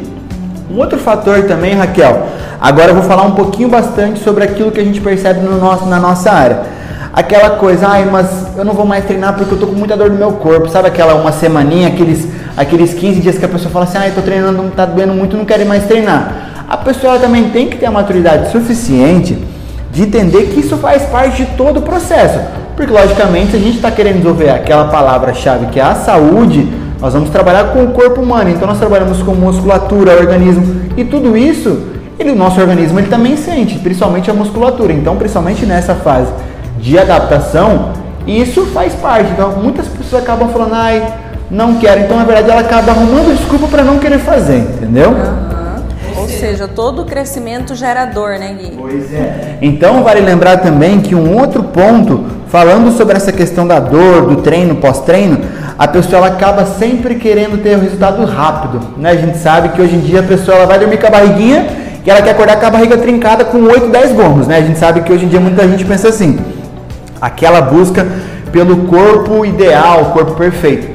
Um 0.70 0.78
outro 0.78 1.00
fator 1.00 1.46
também, 1.46 1.74
Raquel, 1.74 2.28
agora 2.62 2.90
eu 2.92 2.94
vou 2.94 3.04
falar 3.06 3.24
um 3.24 3.32
pouquinho 3.32 3.70
bastante 3.70 4.20
sobre 4.20 4.44
aquilo 4.44 4.70
que 4.70 4.80
a 4.80 4.84
gente 4.84 5.02
percebe 5.02 5.40
no 5.40 5.58
nosso, 5.58 5.88
na 5.88 6.00
nossa 6.00 6.32
área 6.32 6.60
aquela 7.20 7.52
coisa, 7.52 7.88
ai, 7.88 8.06
mas 8.06 8.58
eu 8.58 8.64
não 8.64 8.74
vou 8.74 8.86
mais 8.86 9.04
treinar 9.06 9.36
porque 9.36 9.54
eu 9.54 9.60
tô 9.60 9.68
com 9.68 9.76
muita 9.76 9.96
dor 9.98 10.10
no 10.10 10.18
meu 10.18 10.32
corpo, 10.34 10.70
sabe 10.70 10.88
aquela 10.88 11.16
uma 11.16 11.32
semaninha, 11.32 11.90
aqueles, 11.90 12.28
aqueles 12.56 12.94
15 12.94 13.20
dias 13.20 13.38
que 13.38 13.46
a 13.46 13.48
pessoa 13.50 13.70
fala 13.70 13.86
assim, 13.86 13.98
ai, 13.98 14.12
tô 14.12 14.22
treinando, 14.22 14.64
não 14.64 14.70
tá 14.70 14.86
doendo 14.86 15.14
muito, 15.14 15.36
não 15.36 15.46
quero 15.46 15.66
mais 15.66 15.86
treinar. 15.86 16.66
A 16.68 16.78
pessoa 16.78 17.20
também 17.20 17.50
tem 17.50 17.68
que 17.68 17.78
ter 17.78 17.88
a 17.88 17.92
maturidade 17.92 18.52
suficiente 18.52 19.38
de 19.92 20.04
entender 20.04 20.44
que 20.54 20.60
isso 20.62 20.78
faz 20.78 21.04
parte 21.04 21.44
de 21.44 21.58
todo 21.58 21.80
o 21.80 21.82
processo. 21.82 22.40
Porque, 22.76 22.92
logicamente, 22.92 23.52
se 23.52 23.58
a 23.58 23.60
gente 23.60 23.76
está 23.76 23.92
querendo 23.92 24.18
desenvolver 24.18 24.52
aquela 24.52 24.86
palavra-chave 24.86 25.66
que 25.66 25.80
é 25.80 25.84
a 25.84 25.96
saúde, 25.96 26.72
nós 27.02 27.14
vamos 27.14 27.30
trabalhar 27.32 27.74
com 27.74 27.84
o 27.84 27.92
corpo 27.92 28.22
humano. 28.22 28.50
Então, 28.52 28.68
nós 28.68 28.78
trabalhamos 28.78 29.22
com 29.22 29.34
musculatura, 29.34 30.16
organismo 30.16 30.82
e 30.96 31.04
tudo 31.04 31.36
isso, 31.36 31.82
ele, 32.18 32.32
o 32.32 32.36
nosso 32.36 32.62
organismo 32.62 33.00
ele 33.00 33.08
também 33.08 33.36
sente, 33.36 33.80
principalmente 33.80 34.30
a 34.30 34.34
musculatura. 34.34 34.94
Então, 34.94 35.18
principalmente 35.18 35.66
nessa 35.66 35.96
fase 35.96 36.32
de 36.80 36.98
adaptação, 36.98 37.94
isso 38.26 38.66
faz 38.68 38.94
parte. 38.94 39.32
Então, 39.32 39.52
muitas 39.54 39.88
pessoas 39.88 40.24
acabam 40.24 40.50
falando, 40.50 40.74
ai, 40.74 41.14
não 41.50 41.76
quero. 41.76 42.02
Então, 42.02 42.18
na 42.18 42.24
verdade, 42.24 42.50
ela 42.50 42.62
acaba 42.62 42.92
arrumando 42.92 43.36
desculpa 43.36 43.68
para 43.68 43.84
não 43.84 44.00
querer 44.00 44.20
fazer, 44.20 44.58
entendeu? 44.58 45.10
Uhum. 45.12 45.50
Ou 46.20 46.28
seja, 46.28 46.68
todo 46.68 47.06
crescimento 47.06 47.74
gera 47.76 48.06
dor, 48.06 48.38
né, 48.38 48.54
Gui? 48.60 48.78
Pois 48.78 49.14
é. 49.14 49.58
Então 49.62 50.04
vale 50.04 50.20
lembrar 50.20 50.58
também 50.58 51.00
que 51.00 51.16
um 51.16 51.40
outro 51.40 51.64
ponto, 51.64 52.26
falando 52.50 52.92
sobre 52.92 53.16
essa 53.16 53.32
questão 53.32 53.66
da 53.66 53.80
dor, 53.80 54.28
do 54.28 54.36
treino, 54.38 54.76
pós-treino, 54.76 55.40
a 55.78 55.88
pessoa 55.88 56.18
ela 56.18 56.28
acaba 56.28 56.66
sempre 56.66 57.16
querendo 57.16 57.64
ter 57.64 57.78
o 57.78 57.80
resultado 57.80 58.26
rápido. 58.26 58.82
Né? 58.98 59.12
A 59.12 59.16
gente 59.16 59.38
sabe 59.38 59.70
que 59.70 59.82
hoje 59.82 59.96
em 59.96 60.02
dia 60.02 60.20
a 60.20 60.24
pessoa 60.24 60.58
ela 60.58 60.66
vai 60.66 60.78
dormir 60.78 61.00
com 61.00 61.08
a 61.08 61.10
barriguinha 61.10 61.68
e 62.06 62.10
ela 62.10 62.22
quer 62.22 62.32
acordar 62.32 62.60
com 62.60 62.66
a 62.66 62.70
barriga 62.70 62.98
trincada 62.98 63.46
com 63.46 63.60
8, 63.60 63.88
10 63.88 64.12
gomos. 64.12 64.48
Né? 64.48 64.58
A 64.58 64.62
gente 64.62 64.78
sabe 64.78 65.02
que 65.02 65.14
hoje 65.14 65.24
em 65.24 65.30
dia 65.30 65.40
muita 65.40 65.66
gente 65.68 65.86
pensa 65.86 66.10
assim. 66.10 66.38
Aquela 67.22 67.62
busca 67.62 68.08
pelo 68.52 68.88
corpo 68.88 69.46
ideal, 69.46 70.06
corpo 70.06 70.34
perfeito. 70.34 70.88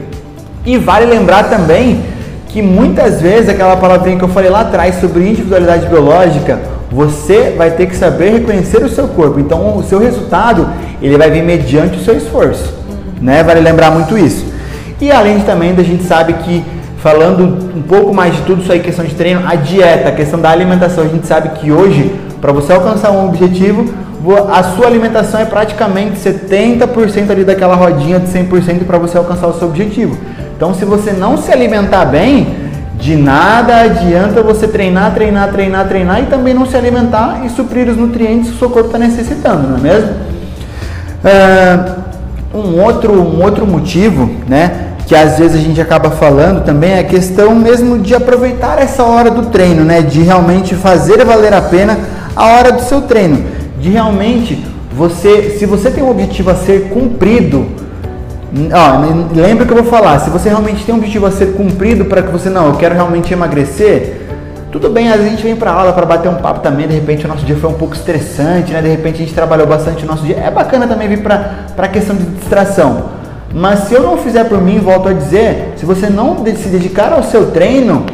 E 0.64 0.78
vale 0.78 1.06
lembrar 1.06 1.44
também 1.44 2.02
que 2.48 2.62
muitas 2.62 3.20
vezes 3.20 3.48
aquela 3.48 3.76
palavrinha 3.76 4.16
que 4.16 4.24
eu 4.24 4.28
falei 4.28 4.50
lá 4.50 4.60
atrás 4.60 5.00
sobre 5.00 5.28
individualidade 5.28 5.86
biológica, 5.86 6.60
você 6.90 7.54
vai 7.56 7.72
ter 7.72 7.86
que 7.86 7.96
saber 7.96 8.30
reconhecer 8.30 8.82
o 8.82 8.88
seu 8.88 9.08
corpo. 9.08 9.40
Então, 9.40 9.76
o 9.76 9.82
seu 9.82 9.98
resultado 9.98 10.68
ele 11.02 11.18
vai 11.18 11.30
vir 11.30 11.42
mediante 11.42 11.98
o 11.98 12.04
seu 12.04 12.16
esforço, 12.16 12.72
né? 13.20 13.42
Vale 13.42 13.60
lembrar 13.60 13.90
muito 13.90 14.16
isso. 14.16 14.46
E 15.00 15.10
além 15.10 15.38
de, 15.38 15.44
também 15.44 15.74
da 15.74 15.82
gente 15.82 16.04
sabe 16.04 16.32
que 16.34 16.64
falando 16.98 17.72
um 17.76 17.82
pouco 17.82 18.14
mais 18.14 18.34
de 18.34 18.42
tudo 18.42 18.62
isso 18.62 18.72
aí, 18.72 18.80
questão 18.80 19.04
de 19.04 19.14
treino, 19.14 19.42
a 19.46 19.56
dieta, 19.56 20.08
a 20.08 20.12
questão 20.12 20.40
da 20.40 20.50
alimentação, 20.50 21.04
a 21.04 21.08
gente 21.08 21.26
sabe 21.26 21.50
que 21.58 21.70
hoje, 21.70 22.14
para 22.40 22.52
você 22.52 22.72
alcançar 22.72 23.10
um 23.10 23.26
objetivo, 23.26 23.92
a 24.50 24.62
sua 24.62 24.86
alimentação 24.86 25.40
é 25.40 25.44
praticamente 25.44 26.16
70% 26.16 27.30
ali 27.30 27.44
daquela 27.44 27.74
rodinha 27.74 28.18
de 28.18 28.26
100% 28.26 28.84
para 28.86 28.98
você 28.98 29.18
alcançar 29.18 29.48
o 29.48 29.58
seu 29.58 29.68
objetivo. 29.68 30.16
Então, 30.56 30.72
se 30.72 30.84
você 30.84 31.12
não 31.12 31.36
se 31.36 31.52
alimentar 31.52 32.04
bem, 32.06 32.64
de 32.98 33.16
nada 33.16 33.82
adianta 33.82 34.42
você 34.42 34.68
treinar, 34.68 35.12
treinar, 35.12 35.50
treinar, 35.52 35.86
treinar 35.86 36.22
e 36.22 36.26
também 36.26 36.54
não 36.54 36.64
se 36.64 36.76
alimentar 36.76 37.42
e 37.44 37.50
suprir 37.50 37.88
os 37.88 37.96
nutrientes 37.96 38.50
que 38.50 38.56
o 38.56 38.58
seu 38.58 38.70
corpo 38.70 38.86
está 38.86 38.98
necessitando, 38.98 39.68
não 39.68 39.76
é 39.76 39.80
mesmo? 39.80 40.10
Uh, 41.24 42.04
um, 42.58 42.82
outro, 42.82 43.12
um 43.12 43.42
outro 43.42 43.66
motivo, 43.66 44.30
né, 44.48 44.94
que 45.06 45.14
às 45.14 45.38
vezes 45.38 45.56
a 45.56 45.62
gente 45.62 45.80
acaba 45.80 46.10
falando 46.12 46.64
também 46.64 46.92
é 46.92 47.00
a 47.00 47.04
questão 47.04 47.54
mesmo 47.54 47.98
de 47.98 48.14
aproveitar 48.14 48.78
essa 48.78 49.02
hora 49.02 49.30
do 49.30 49.46
treino, 49.46 49.84
né, 49.84 50.00
de 50.00 50.22
realmente 50.22 50.74
fazer 50.74 51.24
valer 51.24 51.52
a 51.52 51.60
pena 51.60 51.98
a 52.34 52.46
hora 52.46 52.72
do 52.72 52.82
seu 52.82 53.02
treino, 53.02 53.44
de 53.84 53.90
realmente 53.90 54.64
você, 54.96 55.56
se 55.58 55.66
você 55.66 55.90
tem 55.90 56.02
um 56.02 56.10
objetivo 56.10 56.48
a 56.50 56.54
ser 56.54 56.88
cumprido, 56.88 57.66
Ó, 58.72 59.34
lembra 59.34 59.66
que 59.66 59.72
eu 59.72 59.82
vou 59.82 59.84
falar, 59.84 60.20
se 60.20 60.30
você 60.30 60.48
realmente 60.48 60.84
tem 60.84 60.94
um 60.94 60.98
objetivo 60.98 61.26
a 61.26 61.30
ser 61.30 61.54
cumprido 61.54 62.04
para 62.04 62.22
que 62.22 62.30
você, 62.30 62.48
não, 62.48 62.68
eu 62.68 62.76
quero 62.76 62.94
realmente 62.94 63.30
emagrecer, 63.32 64.22
tudo 64.72 64.88
bem, 64.88 65.12
a 65.12 65.18
gente 65.18 65.42
vem 65.42 65.54
para 65.54 65.72
aula 65.72 65.92
para 65.92 66.06
bater 66.06 66.30
um 66.30 66.36
papo 66.36 66.60
também, 66.60 66.86
de 66.86 66.94
repente 66.94 67.26
o 67.26 67.28
nosso 67.28 67.44
dia 67.44 67.56
foi 67.56 67.68
um 67.68 67.74
pouco 67.74 67.94
estressante, 67.94 68.72
né? 68.72 68.80
De 68.80 68.88
repente 68.88 69.16
a 69.16 69.18
gente 69.18 69.34
trabalhou 69.34 69.66
bastante 69.66 70.04
o 70.04 70.06
nosso 70.06 70.22
dia. 70.22 70.36
É 70.36 70.50
bacana 70.50 70.86
também 70.86 71.08
vir 71.08 71.20
para 71.22 71.66
a 71.76 71.88
questão 71.88 72.16
de 72.16 72.24
distração. 72.24 73.10
Mas 73.52 73.80
se 73.80 73.94
eu 73.94 74.02
não 74.02 74.16
fizer 74.16 74.44
por 74.44 74.62
mim, 74.62 74.78
volto 74.78 75.08
a 75.08 75.12
dizer, 75.12 75.74
se 75.76 75.84
você 75.84 76.08
não 76.08 76.42
se 76.44 76.68
dedicar 76.68 77.12
ao 77.12 77.22
seu 77.22 77.50
treino, 77.50 78.06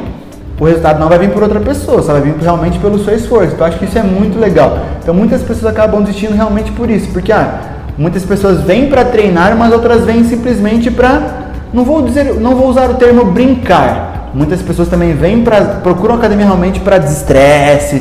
o 0.60 0.64
resultado 0.66 1.00
não 1.00 1.08
vai 1.08 1.18
vir 1.18 1.30
por 1.30 1.42
outra 1.42 1.58
pessoa, 1.58 2.02
só 2.02 2.12
vai 2.12 2.20
vir 2.20 2.34
realmente 2.40 2.78
pelo 2.78 3.02
seu 3.02 3.16
esforço. 3.16 3.54
Então 3.54 3.60
eu 3.60 3.64
acho 3.66 3.78
que 3.78 3.86
isso 3.86 3.98
é 3.98 4.02
muito 4.02 4.38
legal. 4.38 4.78
Então 5.02 5.12
muitas 5.12 5.42
pessoas 5.42 5.72
acabam 5.72 6.02
desistindo 6.02 6.34
realmente 6.34 6.70
por 6.72 6.88
isso, 6.90 7.08
porque 7.08 7.32
ah, 7.32 7.60
Muitas 8.00 8.24
pessoas 8.24 8.62
vêm 8.62 8.88
para 8.88 9.04
treinar, 9.04 9.54
mas 9.54 9.74
outras 9.74 10.06
vêm 10.06 10.24
simplesmente 10.24 10.90
para 10.90 11.50
não 11.70 11.84
vou 11.84 12.00
dizer, 12.00 12.32
não 12.40 12.56
vou 12.56 12.68
usar 12.68 12.88
o 12.88 12.94
termo 12.94 13.26
brincar. 13.26 14.30
Muitas 14.32 14.62
pessoas 14.62 14.88
também 14.88 15.12
vêm 15.12 15.42
para 15.42 15.60
procuram 15.82 16.14
a 16.14 16.16
academia 16.16 16.46
realmente 16.46 16.80
para 16.80 16.96
desestresse, 16.96 18.00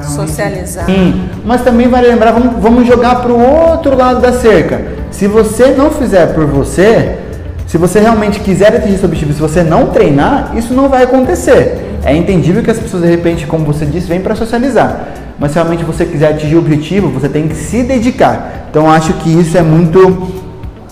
socializar. 0.00 0.86
Sim, 0.86 1.28
mas 1.44 1.60
também 1.60 1.88
vale 1.88 2.06
lembrar, 2.06 2.32
vamos, 2.32 2.54
vamos 2.58 2.86
jogar 2.86 3.16
para 3.16 3.32
o 3.32 3.38
outro 3.38 3.94
lado 3.94 4.22
da 4.22 4.32
cerca. 4.32 4.80
Se 5.10 5.26
você 5.26 5.74
não 5.76 5.90
fizer 5.90 6.32
por 6.32 6.46
você, 6.46 7.18
se 7.66 7.76
você 7.76 8.00
realmente 8.00 8.40
quiser 8.40 8.74
atingir 8.74 8.96
seu 8.96 9.10
objetivo, 9.10 9.34
se 9.34 9.40
você 9.42 9.62
não 9.62 9.88
treinar, 9.88 10.52
isso 10.56 10.72
não 10.72 10.88
vai 10.88 11.02
acontecer. 11.02 11.83
É 12.04 12.14
entendível 12.14 12.62
que 12.62 12.70
as 12.70 12.78
pessoas 12.78 13.02
de 13.02 13.08
repente, 13.08 13.46
como 13.46 13.64
você 13.64 13.86
disse, 13.86 14.06
vêm 14.06 14.20
para 14.20 14.34
socializar. 14.34 15.08
Mas 15.38 15.52
se 15.52 15.54
realmente 15.56 15.84
você 15.84 16.04
quiser 16.04 16.32
atingir 16.32 16.54
o 16.54 16.58
objetivo, 16.58 17.08
você 17.08 17.28
tem 17.28 17.48
que 17.48 17.56
se 17.56 17.82
dedicar. 17.82 18.66
Então 18.70 18.90
acho 18.90 19.14
que 19.14 19.30
isso 19.30 19.56
é 19.56 19.62
muito, 19.62 20.32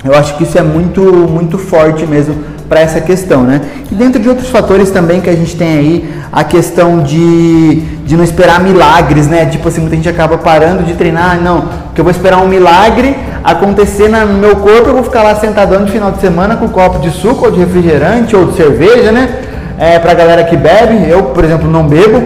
eu 0.04 0.14
acho 0.14 0.36
que 0.36 0.44
isso 0.44 0.58
é 0.58 0.62
muito, 0.62 1.02
muito 1.02 1.58
forte 1.58 2.06
mesmo 2.06 2.34
para 2.68 2.80
essa 2.80 3.02
questão, 3.02 3.42
né? 3.42 3.60
E 3.90 3.94
dentro 3.94 4.18
de 4.18 4.28
outros 4.30 4.48
fatores 4.48 4.90
também 4.90 5.20
que 5.20 5.28
a 5.28 5.36
gente 5.36 5.54
tem 5.54 5.76
aí 5.76 6.14
a 6.32 6.42
questão 6.42 7.02
de, 7.02 7.80
de 8.06 8.16
não 8.16 8.24
esperar 8.24 8.60
milagres, 8.60 9.28
né? 9.28 9.44
Tipo 9.44 9.68
assim, 9.68 9.82
muita 9.82 9.96
gente 9.96 10.08
acaba 10.08 10.38
parando 10.38 10.82
de 10.82 10.94
treinar, 10.94 11.38
não, 11.38 11.68
porque 11.86 12.00
eu 12.00 12.04
vou 12.04 12.10
esperar 12.10 12.38
um 12.38 12.48
milagre 12.48 13.14
acontecer 13.44 14.08
no 14.08 14.38
meu 14.38 14.56
corpo, 14.56 14.88
eu 14.88 14.94
vou 14.94 15.02
ficar 15.02 15.22
lá 15.22 15.34
sentadão 15.34 15.80
no 15.80 15.88
final 15.88 16.12
de 16.12 16.20
semana 16.20 16.56
com 16.56 16.64
um 16.64 16.70
copo 16.70 16.98
de 17.00 17.10
suco 17.10 17.44
ou 17.44 17.50
de 17.50 17.60
refrigerante 17.60 18.34
ou 18.34 18.46
de 18.46 18.56
cerveja, 18.56 19.12
né? 19.12 19.51
É, 19.78 19.98
pra 19.98 20.14
galera 20.14 20.44
que 20.44 20.56
bebe, 20.56 21.08
eu, 21.08 21.24
por 21.24 21.44
exemplo, 21.44 21.68
não 21.68 21.86
bebo, 21.86 22.22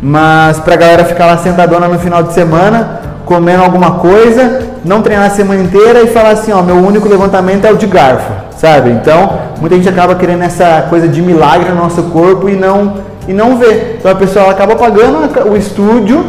mas 0.00 0.58
pra 0.60 0.76
galera 0.76 1.04
ficar 1.04 1.26
lá 1.26 1.36
sentadona 1.38 1.88
no 1.88 1.98
final 1.98 2.22
de 2.22 2.32
semana, 2.32 3.00
comendo 3.24 3.62
alguma 3.62 3.92
coisa, 3.92 4.60
não 4.84 5.02
treinar 5.02 5.26
a 5.26 5.30
semana 5.30 5.62
inteira 5.62 6.02
e 6.02 6.08
falar 6.08 6.30
assim, 6.30 6.52
ó, 6.52 6.62
meu 6.62 6.76
único 6.76 7.08
levantamento 7.08 7.64
é 7.64 7.72
o 7.72 7.76
de 7.76 7.86
garfo, 7.86 8.30
sabe? 8.56 8.90
Então, 8.90 9.38
muita 9.60 9.76
gente 9.76 9.88
acaba 9.88 10.14
querendo 10.14 10.42
essa 10.42 10.86
coisa 10.88 11.08
de 11.08 11.20
milagre 11.20 11.70
no 11.70 11.76
nosso 11.76 12.02
corpo 12.04 12.48
e 12.48 12.56
não 12.56 12.94
e 13.28 13.32
não 13.32 13.56
vê. 13.56 13.96
Então 13.98 14.10
a 14.10 14.14
pessoa 14.14 14.50
acaba 14.50 14.76
pagando 14.76 15.50
o 15.50 15.56
estúdio, 15.56 16.24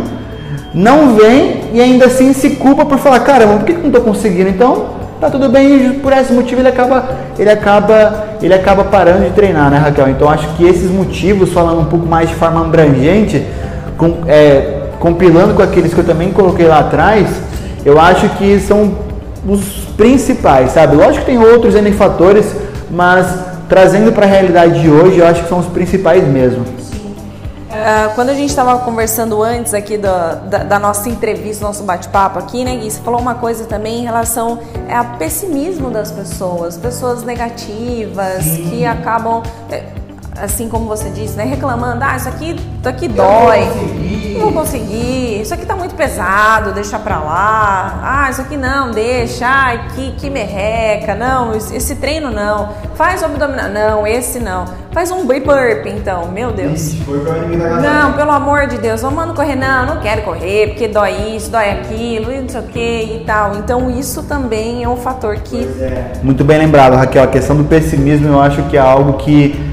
não 0.74 1.16
vem 1.16 1.66
e 1.74 1.82
ainda 1.82 2.06
assim 2.06 2.34
se 2.34 2.52
culpa 2.52 2.86
por 2.86 2.98
falar, 2.98 3.20
caramba, 3.22 3.58
por 3.58 3.66
que, 3.66 3.74
não 3.74 3.88
estou 3.88 4.02
conseguindo? 4.02 4.50
Então, 4.50 4.97
tá 5.20 5.30
tudo 5.30 5.50
bem 5.50 5.88
e 5.88 5.94
por 6.00 6.14
esse 6.14 6.32
motivo 6.32 6.62
ele 6.62 6.68
acaba 6.70 7.10
ele 7.38 7.50
acaba 7.50 8.26
ele 8.42 8.54
acaba 8.54 8.84
parando 8.84 9.26
de 9.26 9.32
treinar, 9.32 9.70
né, 9.70 9.78
Raquel? 9.78 10.10
Então 10.10 10.30
acho 10.30 10.48
que 10.56 10.66
esses 10.66 10.92
motivos, 10.92 11.52
falando 11.52 11.82
um 11.82 11.86
pouco 11.86 12.06
mais 12.06 12.30
de 12.30 12.36
forma 12.36 12.62
abrangente, 12.62 13.46
com, 13.98 14.18
é, 14.28 14.82
compilando 15.00 15.54
com 15.54 15.62
aqueles 15.62 15.94
que 15.94 16.00
eu 16.00 16.06
também 16.06 16.32
coloquei 16.32 16.68
lá 16.68 16.80
atrás, 16.80 17.28
eu 17.86 18.00
acho 18.00 18.30
que 18.30 18.60
são 18.60 18.94
os 19.48 19.62
principais, 19.96 20.72
sabe? 20.72 20.96
Lógico 20.96 21.26
que 21.26 21.32
tem 21.32 21.40
outros 21.40 21.76
N 21.76 21.92
fatores, 21.94 22.46
mas 22.90 23.28
trazendo 23.68 24.12
para 24.12 24.26
a 24.26 24.30
realidade 24.30 24.82
de 24.82 24.90
hoje, 24.90 25.20
eu 25.20 25.28
acho 25.28 25.44
que 25.44 25.50
são 25.50 25.60
os 25.60 25.68
principais 25.68 26.28
mesmo. 26.28 26.64
Uh, 27.68 28.16
quando 28.16 28.30
a 28.30 28.34
gente 28.34 28.50
estava 28.50 28.80
conversando 28.80 29.44
antes 29.44 29.74
aqui 29.74 29.98
da, 29.98 30.36
da, 30.36 30.58
da 30.60 30.80
nossa 30.80 31.10
entrevista, 31.10 31.66
nosso 31.66 31.84
bate-papo 31.84 32.40
aqui, 32.40 32.64
né, 32.64 32.78
Gui? 32.78 32.90
Você 32.90 33.02
falou 33.02 33.20
uma 33.20 33.36
coisa 33.36 33.66
também 33.66 34.00
em 34.00 34.04
relação 34.04 34.60
ao 34.90 35.18
pessimismo 35.18 35.92
das 35.92 36.10
pessoas, 36.10 36.78
pessoas 36.78 37.24
negativas 37.24 38.44
Sim. 38.44 38.70
que 38.70 38.86
acabam. 38.86 39.44
É, 39.70 39.84
assim 40.38 40.70
como 40.70 40.86
você 40.86 41.10
disse, 41.10 41.36
né? 41.36 41.44
Reclamando, 41.44 42.04
ah, 42.04 42.16
isso 42.16 42.30
aqui, 42.30 42.52
isso 42.52 42.88
aqui 42.88 43.08
dói, 43.08 43.62
não 44.38 44.52
vou 44.52 44.62
conseguir, 44.62 45.42
isso 45.42 45.54
aqui 45.54 45.66
tá 45.66 45.76
muito 45.76 45.96
pesado, 45.96 46.72
deixa 46.72 46.98
pra 47.00 47.20
lá, 47.20 48.00
ah, 48.04 48.30
isso 48.30 48.42
aqui 48.42 48.56
não, 48.56 48.92
deixa, 48.92 49.46
ai, 49.48 49.88
que, 49.96 50.12
que 50.12 50.30
merreca, 50.30 51.16
não, 51.16 51.56
esse 51.56 51.96
treino 51.96 52.32
não, 52.32 52.70
faz 52.96 53.22
o 53.22 53.26
abdominal, 53.26 53.70
não, 53.70 54.08
esse 54.08 54.40
não, 54.40 54.66
faz 54.92 55.12
um 55.12 55.26
burp 55.26 55.48
então, 55.86 56.32
meu 56.32 56.52
Deus. 56.52 56.94
Não, 57.82 58.14
pelo 58.14 58.32
amor 58.32 58.68
de 58.68 58.78
Deus, 58.78 59.02
vamos 59.02 59.36
correr, 59.36 59.56
não, 59.56 59.86
não 59.86 60.02
quero 60.02 60.22
correr, 60.24 60.70
porque 60.70 60.88
dói 60.88 61.36
isso, 61.36 61.52
dói 61.52 61.70
aquilo, 61.72 62.32
e 62.32 62.42
não 62.42 62.50
sei 62.50 62.62
o 62.62 62.64
que 62.64 62.80
e 62.80 63.24
tal. 63.26 63.56
Então 63.58 63.90
isso 63.90 64.24
também 64.24 64.84
é 64.84 64.90
um 64.90 64.98
fator 64.98 65.36
que... 65.38 65.64
É. 65.80 66.14
Muito 66.24 66.44
bem 66.44 66.58
lembrado, 66.58 66.96
Raquel, 66.96 67.24
a 67.24 67.28
questão 67.28 67.56
do 67.56 67.64
pessimismo 67.64 68.28
eu 68.28 68.42
acho 68.42 68.64
que 68.64 68.78
é 68.78 68.80
algo 68.80 69.14
que 69.14 69.68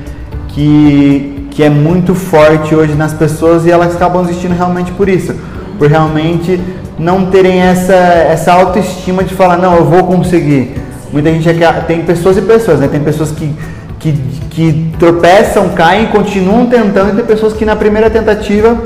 que, 0.55 1.34
que 1.55 1.63
é 1.63 1.71
muito 1.71 2.15
forte 2.15 2.75
hoje 2.75 2.95
nas 2.95 3.15
pessoas 3.15 3.65
e 3.65 3.71
elas 3.71 3.95
acabam 3.95 4.23
existindo 4.25 4.55
realmente 4.55 4.91
por 4.93 5.09
isso, 5.09 5.35
por 5.79 5.89
realmente 5.89 6.61
não 6.99 7.27
terem 7.27 7.61
essa, 7.61 7.95
essa 7.95 8.53
autoestima 8.53 9.23
de 9.23 9.35
falar, 9.35 9.57
não, 9.57 9.77
eu 9.77 9.85
vou 9.85 10.05
conseguir. 10.05 10.75
Muita 11.13 11.31
gente 11.31 11.49
é 11.49 11.55
que, 11.55 11.87
tem 11.87 12.03
pessoas 12.03 12.37
e 12.37 12.43
pessoas, 12.43 12.81
né? 12.81 12.89
Tem 12.89 13.01
pessoas 13.01 13.31
que, 13.31 13.55
que, 14.01 14.13
que 14.51 14.93
tropeçam, 14.99 15.69
caem, 15.71 16.07
continuam 16.07 16.67
tentando, 16.67 17.13
e 17.13 17.17
tem 17.17 17.25
pessoas 17.25 17.53
que 17.53 17.65
na 17.65 17.77
primeira 17.77 18.11
tentativa 18.11 18.77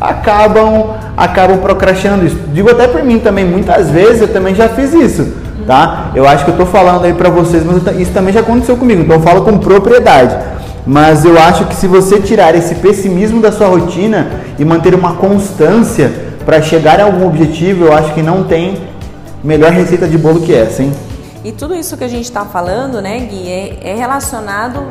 acabam 0.00 0.94
acabam 1.16 1.58
procrastinando 1.58 2.26
isso. 2.26 2.38
Digo 2.52 2.70
até 2.70 2.86
por 2.86 3.02
mim 3.02 3.18
também, 3.18 3.44
muitas 3.44 3.90
vezes 3.90 4.22
eu 4.22 4.28
também 4.28 4.54
já 4.54 4.68
fiz 4.68 4.92
isso, 4.92 5.32
tá? 5.66 6.10
Eu 6.14 6.28
acho 6.28 6.44
que 6.44 6.50
eu 6.52 6.56
tô 6.56 6.66
falando 6.66 7.04
aí 7.04 7.12
para 7.12 7.30
vocês, 7.30 7.64
mas 7.64 7.76
isso 7.98 8.12
também 8.12 8.32
já 8.32 8.40
aconteceu 8.40 8.76
comigo, 8.76 9.02
então 9.02 9.16
eu 9.16 9.22
falo 9.22 9.42
com 9.42 9.58
propriedade. 9.58 10.53
Mas 10.86 11.24
eu 11.24 11.38
acho 11.38 11.66
que 11.66 11.74
se 11.74 11.86
você 11.86 12.20
tirar 12.20 12.54
esse 12.54 12.74
pessimismo 12.74 13.40
da 13.40 13.50
sua 13.50 13.68
rotina 13.68 14.40
e 14.58 14.64
manter 14.64 14.94
uma 14.94 15.14
constância 15.14 16.12
para 16.44 16.60
chegar 16.60 17.00
a 17.00 17.04
algum 17.04 17.26
objetivo, 17.26 17.86
eu 17.86 17.92
acho 17.92 18.12
que 18.12 18.22
não 18.22 18.44
tem 18.44 18.82
melhor 19.42 19.72
receita 19.72 20.06
de 20.06 20.18
bolo 20.18 20.40
que 20.40 20.54
essa, 20.54 20.82
hein? 20.82 20.92
E 21.42 21.52
tudo 21.52 21.74
isso 21.74 21.96
que 21.96 22.04
a 22.04 22.08
gente 22.08 22.24
está 22.24 22.44
falando, 22.44 23.02
né, 23.02 23.18
Gui, 23.20 23.48
é, 23.48 23.90
é 23.90 23.94
relacionado 23.94 24.82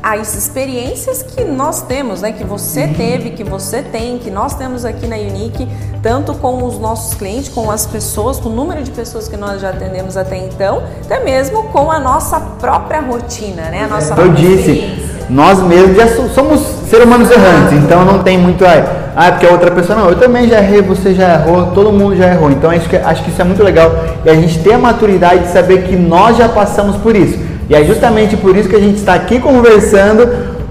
as 0.00 0.34
experiências 0.36 1.22
que 1.22 1.44
nós 1.44 1.82
temos, 1.82 2.22
né, 2.22 2.30
que 2.32 2.44
você 2.44 2.84
uhum. 2.84 2.94
teve, 2.94 3.30
que 3.30 3.42
você 3.42 3.82
tem, 3.82 4.18
que 4.18 4.30
nós 4.30 4.54
temos 4.54 4.84
aqui 4.84 5.06
na 5.06 5.16
Unique, 5.16 5.68
tanto 6.02 6.34
com 6.34 6.64
os 6.64 6.78
nossos 6.78 7.14
clientes, 7.14 7.48
com 7.48 7.68
as 7.70 7.84
pessoas, 7.84 8.38
com 8.38 8.48
o 8.48 8.52
número 8.52 8.82
de 8.82 8.92
pessoas 8.92 9.28
que 9.28 9.36
nós 9.36 9.60
já 9.60 9.70
atendemos 9.70 10.16
até 10.16 10.38
então, 10.38 10.82
até 11.04 11.22
mesmo 11.22 11.64
com 11.64 11.90
a 11.90 11.98
nossa 11.98 12.38
própria 12.40 13.00
rotina, 13.00 13.62
né, 13.70 13.84
a 13.84 13.88
nossa 13.88 14.14
Eu 14.14 14.32
disse, 14.32 15.17
nós 15.28 15.62
mesmos 15.62 15.96
já 15.96 16.06
somos 16.28 16.60
seres 16.88 17.06
humanos 17.06 17.30
errantes, 17.30 17.74
então 17.74 18.04
não 18.04 18.20
tem 18.20 18.38
muito 18.38 18.64
ah, 18.64 19.32
porque 19.32 19.46
a 19.46 19.50
outra 19.50 19.70
pessoa 19.70 19.98
não, 19.98 20.08
eu 20.08 20.16
também 20.16 20.48
já 20.48 20.58
errei, 20.58 20.80
você 20.80 21.12
já 21.12 21.34
errou, 21.34 21.72
todo 21.74 21.92
mundo 21.92 22.16
já 22.16 22.28
errou. 22.28 22.50
Então 22.50 22.70
acho 22.70 22.88
que, 22.88 22.96
acho 22.96 23.24
que 23.24 23.30
isso 23.30 23.42
é 23.42 23.44
muito 23.44 23.62
legal 23.62 23.92
e 24.24 24.30
a 24.30 24.34
gente 24.34 24.58
ter 24.60 24.74
a 24.74 24.78
maturidade 24.78 25.44
de 25.44 25.48
saber 25.48 25.82
que 25.82 25.96
nós 25.96 26.36
já 26.36 26.48
passamos 26.48 26.96
por 26.96 27.16
isso. 27.16 27.38
E 27.68 27.74
é 27.74 27.84
justamente 27.84 28.36
por 28.36 28.56
isso 28.56 28.68
que 28.68 28.76
a 28.76 28.80
gente 28.80 28.96
está 28.96 29.14
aqui 29.14 29.40
conversando 29.40 30.28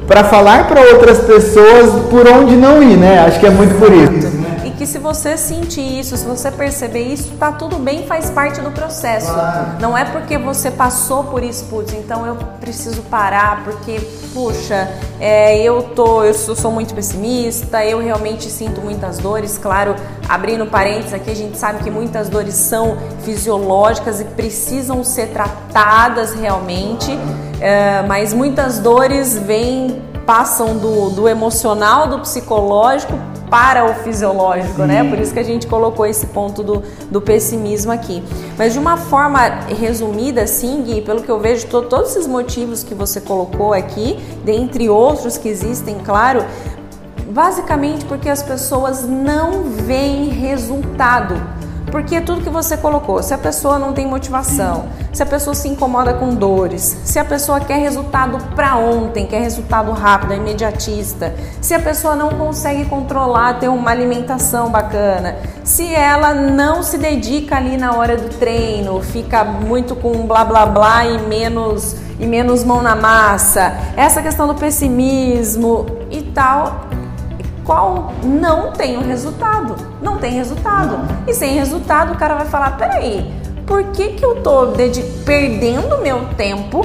para 0.07 0.23
falar 0.23 0.67
para 0.67 0.81
outras 0.81 1.19
pessoas 1.19 2.03
por 2.09 2.27
onde 2.27 2.55
não 2.55 2.81
ir, 2.81 2.97
né? 2.97 3.25
Acho 3.27 3.39
que 3.39 3.45
é 3.45 3.49
muito 3.49 3.77
por 3.77 3.91
isso 3.91 4.36
se 4.87 4.97
você 4.97 5.37
sentir 5.37 5.99
isso, 5.99 6.15
se 6.15 6.25
você 6.25 6.49
perceber 6.49 7.01
isso, 7.01 7.33
tá 7.37 7.51
tudo 7.51 7.77
bem, 7.77 8.07
faz 8.07 8.29
parte 8.29 8.61
do 8.61 8.71
processo. 8.71 9.31
Claro. 9.31 9.79
Não 9.81 9.97
é 9.97 10.05
porque 10.05 10.37
você 10.37 10.71
passou 10.71 11.25
por 11.25 11.43
isso, 11.43 11.65
putz, 11.65 11.93
então 11.93 12.25
eu 12.25 12.35
preciso 12.59 13.01
parar, 13.03 13.63
porque, 13.65 13.99
puxa, 14.33 14.89
é, 15.19 15.61
eu 15.61 15.83
tô, 15.93 16.23
eu 16.23 16.33
sou, 16.33 16.55
sou, 16.55 16.71
muito 16.71 16.93
pessimista, 16.95 17.83
eu 17.83 17.99
realmente 17.99 18.49
sinto 18.49 18.79
muitas 18.79 19.17
dores. 19.17 19.57
Claro, 19.57 19.95
abrindo 20.27 20.65
parênteses 20.65 21.13
aqui, 21.13 21.29
a 21.29 21.35
gente 21.35 21.57
sabe 21.57 21.83
que 21.83 21.91
muitas 21.91 22.29
dores 22.29 22.53
são 22.53 22.97
fisiológicas 23.23 24.21
e 24.21 24.25
precisam 24.25 25.03
ser 25.03 25.27
tratadas 25.27 26.33
realmente, 26.33 27.11
é, 27.59 28.01
mas 28.07 28.33
muitas 28.33 28.79
dores 28.79 29.37
vêm 29.37 30.01
passam 30.25 30.77
do, 30.77 31.09
do 31.11 31.27
emocional, 31.27 32.09
do 32.09 32.19
psicológico 32.19 33.17
para 33.49 33.85
o 33.85 33.93
fisiológico, 34.03 34.81
Sim. 34.81 34.87
né? 34.87 35.03
Por 35.03 35.19
isso 35.19 35.33
que 35.33 35.39
a 35.39 35.43
gente 35.43 35.67
colocou 35.67 36.05
esse 36.05 36.27
ponto 36.27 36.63
do, 36.63 36.83
do 37.09 37.21
pessimismo 37.21 37.91
aqui. 37.91 38.23
Mas 38.57 38.73
de 38.73 38.79
uma 38.79 38.97
forma 38.97 39.39
resumida, 39.79 40.41
assim, 40.41 40.83
Gui, 40.83 41.01
pelo 41.01 41.21
que 41.21 41.29
eu 41.29 41.39
vejo, 41.39 41.67
to, 41.67 41.83
todos 41.83 42.11
esses 42.11 42.27
motivos 42.27 42.83
que 42.83 42.93
você 42.93 43.21
colocou 43.21 43.73
aqui, 43.73 44.19
dentre 44.43 44.89
outros 44.89 45.37
que 45.37 45.47
existem, 45.47 45.95
claro, 46.03 46.43
basicamente 47.29 48.05
porque 48.05 48.29
as 48.29 48.43
pessoas 48.43 49.03
não 49.03 49.63
veem 49.63 50.29
resultado 50.29 51.56
porque 51.91 52.19
tudo 52.21 52.41
que 52.41 52.49
você 52.49 52.75
colocou, 52.75 53.23
se 53.23 53.33
a 53.33 53.37
pessoa 53.37 53.79
não 53.79 53.93
tem 53.93 54.05
motivação, 54.05 54.85
se 55.13 55.23
a 55.23 55.25
pessoa 55.25 55.55
se 55.55 55.67
incomoda 55.67 56.13
com 56.13 56.35
dores, 56.35 56.81
se 57.05 57.17
a 57.17 57.25
pessoa 57.25 57.59
quer 57.59 57.77
resultado 57.79 58.37
para 58.55 58.75
ontem, 58.75 59.25
quer 59.25 59.41
resultado 59.41 59.91
rápido, 59.91 60.33
imediatista, 60.33 61.33
se 61.61 61.73
a 61.73 61.79
pessoa 61.79 62.15
não 62.15 62.29
consegue 62.29 62.85
controlar, 62.85 63.59
ter 63.59 63.69
uma 63.69 63.89
alimentação 63.91 64.69
bacana, 64.69 65.37
se 65.63 65.93
ela 65.93 66.33
não 66.33 66.83
se 66.83 66.97
dedica 66.97 67.55
ali 67.55 67.77
na 67.77 67.95
hora 67.95 68.17
do 68.17 68.29
treino, 68.37 69.01
fica 69.01 69.43
muito 69.43 69.95
com 69.95 70.27
blá 70.27 70.43
blá 70.43 70.65
blá 70.65 71.05
e 71.05 71.17
menos 71.19 71.95
e 72.19 72.25
menos 72.25 72.63
mão 72.63 72.81
na 72.81 72.95
massa, 72.95 73.73
essa 73.95 74.21
questão 74.21 74.47
do 74.47 74.55
pessimismo 74.55 75.85
e 76.09 76.21
tal, 76.23 76.86
qual 77.67 78.13
não 78.23 78.71
tem 78.71 78.97
o 78.97 79.01
resultado. 79.01 79.75
Não 80.01 80.17
tem 80.17 80.31
resultado. 80.31 80.97
E 81.27 81.33
sem 81.33 81.53
resultado, 81.53 82.13
o 82.13 82.17
cara 82.17 82.33
vai 82.35 82.47
falar: 82.47 82.77
peraí, 82.77 83.29
por 83.67 83.83
que, 83.91 84.13
que 84.13 84.25
eu 84.25 84.41
tô 84.41 84.73
perdendo 85.25 86.01
meu 86.01 86.25
tempo? 86.37 86.81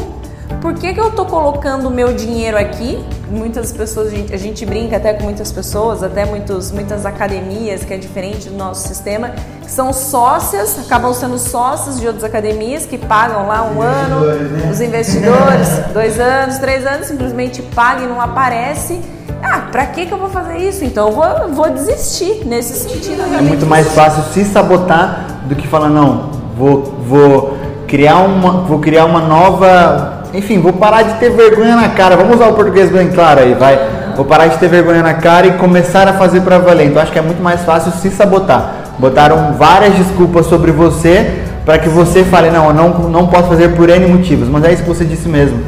Por 0.60 0.74
que, 0.74 0.92
que 0.92 1.00
eu 1.00 1.10
tô 1.10 1.24
colocando 1.24 1.88
o 1.88 1.90
meu 1.90 2.12
dinheiro 2.12 2.58
aqui? 2.58 3.02
Muitas 3.28 3.72
pessoas, 3.72 4.08
a 4.08 4.10
gente, 4.10 4.34
a 4.34 4.36
gente, 4.36 4.66
brinca 4.66 4.96
até 4.96 5.14
com 5.14 5.24
muitas 5.24 5.50
pessoas, 5.50 6.02
até 6.02 6.26
muitos, 6.26 6.70
muitas 6.70 7.06
academias, 7.06 7.84
que 7.84 7.94
é 7.94 7.96
diferente 7.96 8.50
do 8.50 8.56
nosso 8.56 8.86
sistema, 8.86 9.30
que 9.62 9.70
são 9.70 9.92
sócias, 9.92 10.78
acabam 10.78 11.14
sendo 11.14 11.38
sócios 11.38 11.98
de 11.98 12.06
outras 12.06 12.22
academias 12.22 12.84
que 12.84 12.98
pagam 12.98 13.46
lá 13.48 13.64
um 13.64 13.80
ano, 13.80 14.26
né? 14.26 14.70
os 14.70 14.80
investidores, 14.80 15.68
dois 15.94 16.20
anos, 16.20 16.58
três 16.58 16.86
anos, 16.86 17.06
simplesmente 17.06 17.62
pagam 17.74 18.04
e 18.04 18.08
não 18.08 18.20
aparece 18.20 19.00
ah, 19.42 19.62
pra 19.72 19.86
que, 19.86 20.06
que 20.06 20.12
eu 20.12 20.18
vou 20.18 20.28
fazer 20.28 20.58
isso? 20.58 20.84
Então 20.84 21.08
eu 21.08 21.12
vou, 21.12 21.48
vou 21.52 21.70
desistir 21.70 22.46
nesse 22.46 22.88
sentido. 22.88 23.22
É 23.36 23.42
muito 23.42 23.66
mais 23.66 23.92
fácil 23.92 24.22
se 24.32 24.44
sabotar 24.44 25.26
do 25.46 25.56
que 25.56 25.66
falar, 25.66 25.88
não, 25.88 26.30
vou, 26.56 26.82
vou 27.06 27.58
criar 27.88 28.18
uma. 28.18 28.62
Vou 28.62 28.78
criar 28.78 29.04
uma 29.04 29.20
nova. 29.20 30.22
Enfim, 30.32 30.60
vou 30.60 30.72
parar 30.72 31.02
de 31.02 31.14
ter 31.14 31.30
vergonha 31.30 31.74
na 31.74 31.88
cara. 31.88 32.16
Vamos 32.16 32.36
usar 32.36 32.48
o 32.48 32.54
português 32.54 32.88
bem 32.90 33.10
claro 33.10 33.40
aí, 33.40 33.54
vai. 33.54 33.78
Vou 34.14 34.24
parar 34.24 34.46
de 34.46 34.58
ter 34.58 34.68
vergonha 34.68 35.02
na 35.02 35.14
cara 35.14 35.46
e 35.48 35.52
começar 35.52 36.06
a 36.06 36.12
fazer 36.12 36.42
para 36.42 36.58
valer. 36.58 36.86
Então 36.86 37.02
acho 37.02 37.10
que 37.10 37.18
é 37.18 37.22
muito 37.22 37.42
mais 37.42 37.62
fácil 37.62 37.90
se 37.92 38.10
sabotar. 38.10 38.76
Botaram 38.98 39.54
várias 39.54 39.94
desculpas 39.94 40.46
sobre 40.46 40.70
você 40.70 41.42
para 41.64 41.78
que 41.78 41.88
você 41.88 42.22
fale, 42.24 42.50
não, 42.50 42.68
eu 42.68 42.74
não, 42.74 42.88
não 43.08 43.26
posso 43.26 43.48
fazer 43.48 43.74
por 43.74 43.88
N 43.90 44.06
motivos. 44.06 44.48
Mas 44.48 44.64
é 44.64 44.72
isso 44.72 44.82
que 44.82 44.88
você 44.88 45.04
disse 45.04 45.28
mesmo 45.28 45.58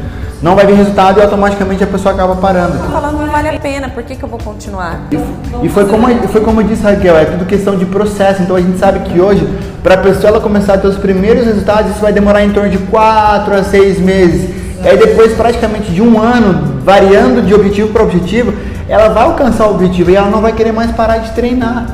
não 0.41 0.55
vai 0.55 0.65
vir 0.65 0.75
resultado 0.75 1.19
e 1.19 1.23
automaticamente 1.23 1.83
a 1.83 1.87
pessoa 1.87 2.13
acaba 2.13 2.35
parando. 2.35 2.77
Tô 2.77 2.91
falando 2.91 3.19
não 3.19 3.31
vale 3.31 3.49
a 3.49 3.59
pena, 3.59 3.89
por 3.89 4.03
que, 4.03 4.15
que 4.15 4.23
eu 4.23 4.29
vou 4.29 4.39
continuar? 4.39 5.01
E, 5.11 5.65
e 5.65 5.69
foi, 5.69 5.85
como, 5.85 6.07
foi 6.27 6.41
como 6.41 6.63
disse 6.63 6.83
Raquel, 6.83 7.17
é 7.17 7.25
tudo 7.25 7.45
questão 7.45 7.75
de 7.77 7.85
processo. 7.85 8.41
Então 8.41 8.55
a 8.55 8.61
gente 8.61 8.77
sabe 8.77 8.99
que 8.99 9.19
hoje, 9.19 9.47
para 9.81 9.95
a 9.95 9.97
pessoa 9.97 10.29
ela 10.29 10.41
começar 10.41 10.73
a 10.73 10.77
ter 10.77 10.87
os 10.87 10.97
primeiros 10.97 11.45
resultados, 11.45 11.91
isso 11.91 12.01
vai 12.01 12.11
demorar 12.11 12.43
em 12.43 12.51
torno 12.51 12.69
de 12.69 12.77
4 12.77 13.55
a 13.55 13.63
6 13.63 13.99
meses. 13.99 14.49
E 14.83 14.87
aí 14.87 14.97
depois 14.97 15.33
praticamente 15.33 15.91
de 15.91 16.01
um 16.01 16.19
ano, 16.19 16.81
variando 16.83 17.41
de 17.41 17.53
objetivo 17.53 17.89
para 17.89 18.03
objetivo, 18.03 18.53
ela 18.87 19.09
vai 19.09 19.23
alcançar 19.23 19.67
o 19.67 19.71
objetivo 19.71 20.11
e 20.11 20.15
ela 20.15 20.29
não 20.29 20.41
vai 20.41 20.51
querer 20.51 20.71
mais 20.71 20.91
parar 20.91 21.17
de 21.17 21.31
treinar. 21.31 21.87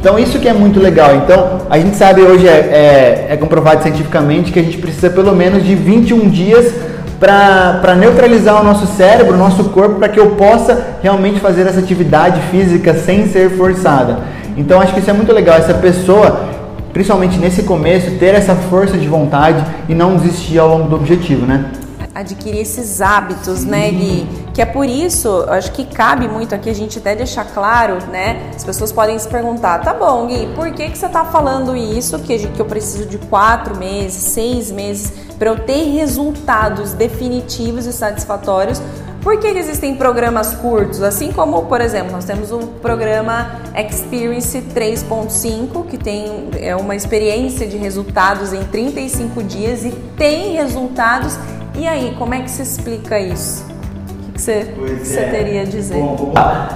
Então 0.00 0.18
isso 0.18 0.38
que 0.38 0.48
é 0.48 0.52
muito 0.52 0.80
legal. 0.80 1.14
Então 1.16 1.62
a 1.68 1.78
gente 1.78 1.96
sabe 1.96 2.22
hoje 2.22 2.48
é, 2.48 2.52
é, 2.52 3.26
é 3.30 3.36
comprovado 3.36 3.82
cientificamente 3.82 4.52
que 4.52 4.58
a 4.58 4.62
gente 4.62 4.78
precisa 4.78 5.10
pelo 5.10 5.34
menos 5.34 5.64
de 5.64 5.74
21 5.74 6.30
dias 6.30 6.72
para 7.18 7.94
neutralizar 7.96 8.60
o 8.60 8.64
nosso 8.64 8.86
cérebro, 8.86 9.34
o 9.34 9.38
nosso 9.38 9.64
corpo, 9.70 9.96
para 9.96 10.08
que 10.08 10.20
eu 10.20 10.30
possa 10.30 10.98
realmente 11.02 11.40
fazer 11.40 11.66
essa 11.66 11.80
atividade 11.80 12.40
física 12.50 12.94
sem 12.94 13.26
ser 13.28 13.50
forçada. 13.56 14.20
Então 14.56 14.80
acho 14.80 14.94
que 14.94 15.00
isso 15.00 15.10
é 15.10 15.12
muito 15.12 15.32
legal, 15.32 15.56
essa 15.56 15.74
pessoa, 15.74 16.48
principalmente 16.92 17.38
nesse 17.38 17.62
começo, 17.62 18.12
ter 18.18 18.34
essa 18.34 18.54
força 18.54 18.96
de 18.96 19.08
vontade 19.08 19.64
e 19.88 19.94
não 19.94 20.16
desistir 20.16 20.58
ao 20.58 20.68
longo 20.68 20.88
do 20.88 20.96
objetivo, 20.96 21.44
né? 21.46 21.66
Adquirir 22.18 22.60
esses 22.60 23.00
hábitos, 23.00 23.64
né, 23.64 23.90
Gui? 23.90 24.26
Que 24.52 24.60
é 24.60 24.66
por 24.66 24.86
isso, 24.86 25.44
acho 25.48 25.70
que 25.70 25.84
cabe 25.84 26.26
muito 26.26 26.52
aqui 26.52 26.68
a 26.68 26.74
gente 26.74 26.98
até 26.98 27.14
deixar 27.14 27.44
claro, 27.44 28.04
né? 28.08 28.50
As 28.54 28.64
pessoas 28.64 28.90
podem 28.90 29.16
se 29.18 29.28
perguntar, 29.28 29.78
tá 29.80 29.94
bom, 29.94 30.26
Gui, 30.26 30.48
por 30.56 30.70
que, 30.72 30.90
que 30.90 30.98
você 30.98 31.08
tá 31.08 31.24
falando 31.24 31.76
isso? 31.76 32.18
Que, 32.18 32.48
que 32.48 32.60
eu 32.60 32.66
preciso 32.66 33.06
de 33.06 33.18
quatro 33.18 33.76
meses, 33.76 34.20
seis 34.20 34.70
meses 34.70 35.12
para 35.38 35.50
eu 35.50 35.60
ter 35.60 35.84
resultados 35.92 36.92
definitivos 36.92 37.86
e 37.86 37.92
satisfatórios. 37.92 38.82
Por 39.22 39.38
que 39.38 39.46
existem 39.46 39.94
programas 39.94 40.54
curtos? 40.54 41.02
Assim 41.02 41.30
como, 41.32 41.66
por 41.66 41.80
exemplo, 41.80 42.10
nós 42.10 42.24
temos 42.24 42.50
o 42.50 42.58
programa 42.80 43.60
Experience 43.76 44.58
3.5, 44.74 45.86
que 45.86 45.98
tem 45.98 46.48
é 46.56 46.74
uma 46.74 46.96
experiência 46.96 47.66
de 47.66 47.76
resultados 47.76 48.52
em 48.52 48.64
35 48.64 49.42
dias 49.42 49.84
e 49.84 49.90
tem 50.16 50.54
resultados 50.54 51.38
e 51.78 51.86
aí, 51.86 52.14
como 52.18 52.34
é 52.34 52.40
que 52.40 52.50
se 52.50 52.60
explica 52.60 53.20
isso? 53.20 53.64
O 54.28 54.32
que 54.32 54.40
você, 54.40 54.66
é. 55.16 55.28
teria 55.30 55.62
a 55.62 55.64
dizer? 55.64 56.02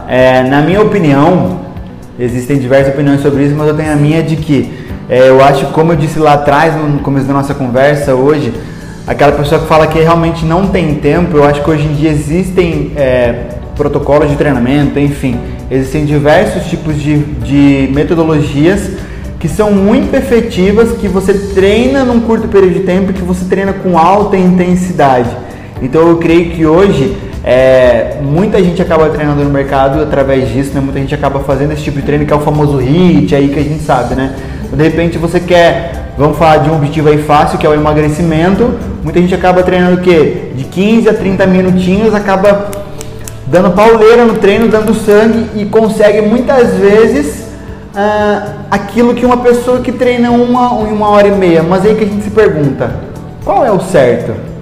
É, 0.08 0.42
na 0.44 0.62
minha 0.62 0.80
opinião, 0.80 1.60
existem 2.18 2.58
diversas 2.58 2.94
opiniões 2.94 3.20
sobre 3.20 3.44
isso, 3.44 3.54
mas 3.56 3.66
eu 3.66 3.76
tenho 3.76 3.92
a 3.92 3.96
minha 3.96 4.22
de 4.22 4.36
que 4.36 4.72
é, 5.08 5.28
eu 5.28 5.42
acho, 5.42 5.66
como 5.66 5.92
eu 5.92 5.96
disse 5.96 6.20
lá 6.20 6.34
atrás, 6.34 6.74
no 6.76 7.00
começo 7.00 7.26
da 7.26 7.32
nossa 7.32 7.52
conversa 7.52 8.14
hoje, 8.14 8.54
aquela 9.04 9.32
pessoa 9.32 9.60
que 9.60 9.66
fala 9.66 9.88
que 9.88 9.98
realmente 9.98 10.44
não 10.44 10.68
tem 10.68 10.94
tempo, 10.94 11.36
eu 11.36 11.44
acho 11.44 11.62
que 11.64 11.70
hoje 11.70 11.84
em 11.84 11.94
dia 11.94 12.10
existem 12.10 12.92
é, 12.94 13.46
protocolos 13.74 14.30
de 14.30 14.36
treinamento, 14.36 15.00
enfim, 15.00 15.38
existem 15.68 16.04
diversos 16.04 16.64
tipos 16.66 16.96
de, 17.00 17.18
de 17.18 17.90
metodologias 17.92 18.88
que 19.42 19.48
são 19.48 19.72
muito 19.72 20.14
efetivas, 20.14 20.92
que 20.92 21.08
você 21.08 21.34
treina 21.34 22.04
num 22.04 22.20
curto 22.20 22.46
período 22.46 22.74
de 22.74 22.80
tempo, 22.84 23.12
que 23.12 23.22
você 23.22 23.44
treina 23.44 23.72
com 23.72 23.98
alta 23.98 24.36
intensidade. 24.36 25.30
Então 25.82 26.08
eu 26.08 26.18
creio 26.18 26.52
que 26.52 26.64
hoje 26.64 27.16
é, 27.42 28.18
muita 28.22 28.62
gente 28.62 28.80
acaba 28.80 29.08
treinando 29.08 29.42
no 29.42 29.50
mercado 29.50 30.00
através 30.00 30.48
disso, 30.48 30.70
né? 30.72 30.80
Muita 30.80 31.00
gente 31.00 31.12
acaba 31.12 31.40
fazendo 31.40 31.72
esse 31.72 31.82
tipo 31.82 31.98
de 31.98 32.06
treino 32.06 32.24
que 32.24 32.32
é 32.32 32.36
o 32.36 32.38
famoso 32.38 32.80
HIIT 32.80 33.34
aí 33.34 33.48
que 33.48 33.58
a 33.58 33.64
gente 33.64 33.82
sabe, 33.82 34.14
né? 34.14 34.32
De 34.72 34.80
repente 34.80 35.18
você 35.18 35.40
quer, 35.40 36.12
vamos 36.16 36.38
falar 36.38 36.58
de 36.58 36.70
um 36.70 36.76
objetivo 36.76 37.08
aí 37.08 37.18
fácil, 37.18 37.58
que 37.58 37.66
é 37.66 37.68
o 37.68 37.74
emagrecimento. 37.74 38.72
Muita 39.02 39.20
gente 39.20 39.34
acaba 39.34 39.64
treinando 39.64 39.96
o 39.96 40.00
quê? 40.00 40.52
De 40.54 40.62
15 40.62 41.08
a 41.08 41.14
30 41.14 41.46
minutinhos, 41.48 42.14
acaba 42.14 42.70
dando 43.48 43.72
pauleira 43.72 44.24
no 44.24 44.34
treino, 44.34 44.68
dando 44.68 44.94
sangue 44.94 45.46
e 45.56 45.64
consegue 45.64 46.20
muitas 46.20 46.74
vezes 46.74 47.41
ah, 47.94 48.52
aquilo 48.70 49.14
que 49.14 49.24
uma 49.24 49.38
pessoa 49.38 49.80
que 49.80 49.92
treina 49.92 50.30
uma, 50.30 50.72
uma 50.72 51.08
hora 51.08 51.28
e 51.28 51.32
meia. 51.32 51.62
Mas 51.62 51.84
aí 51.84 51.94
que 51.94 52.04
a 52.04 52.06
gente 52.06 52.24
se 52.24 52.30
pergunta, 52.30 52.90
qual 53.44 53.64
é 53.64 53.70
o 53.70 53.80
certo? 53.80 54.52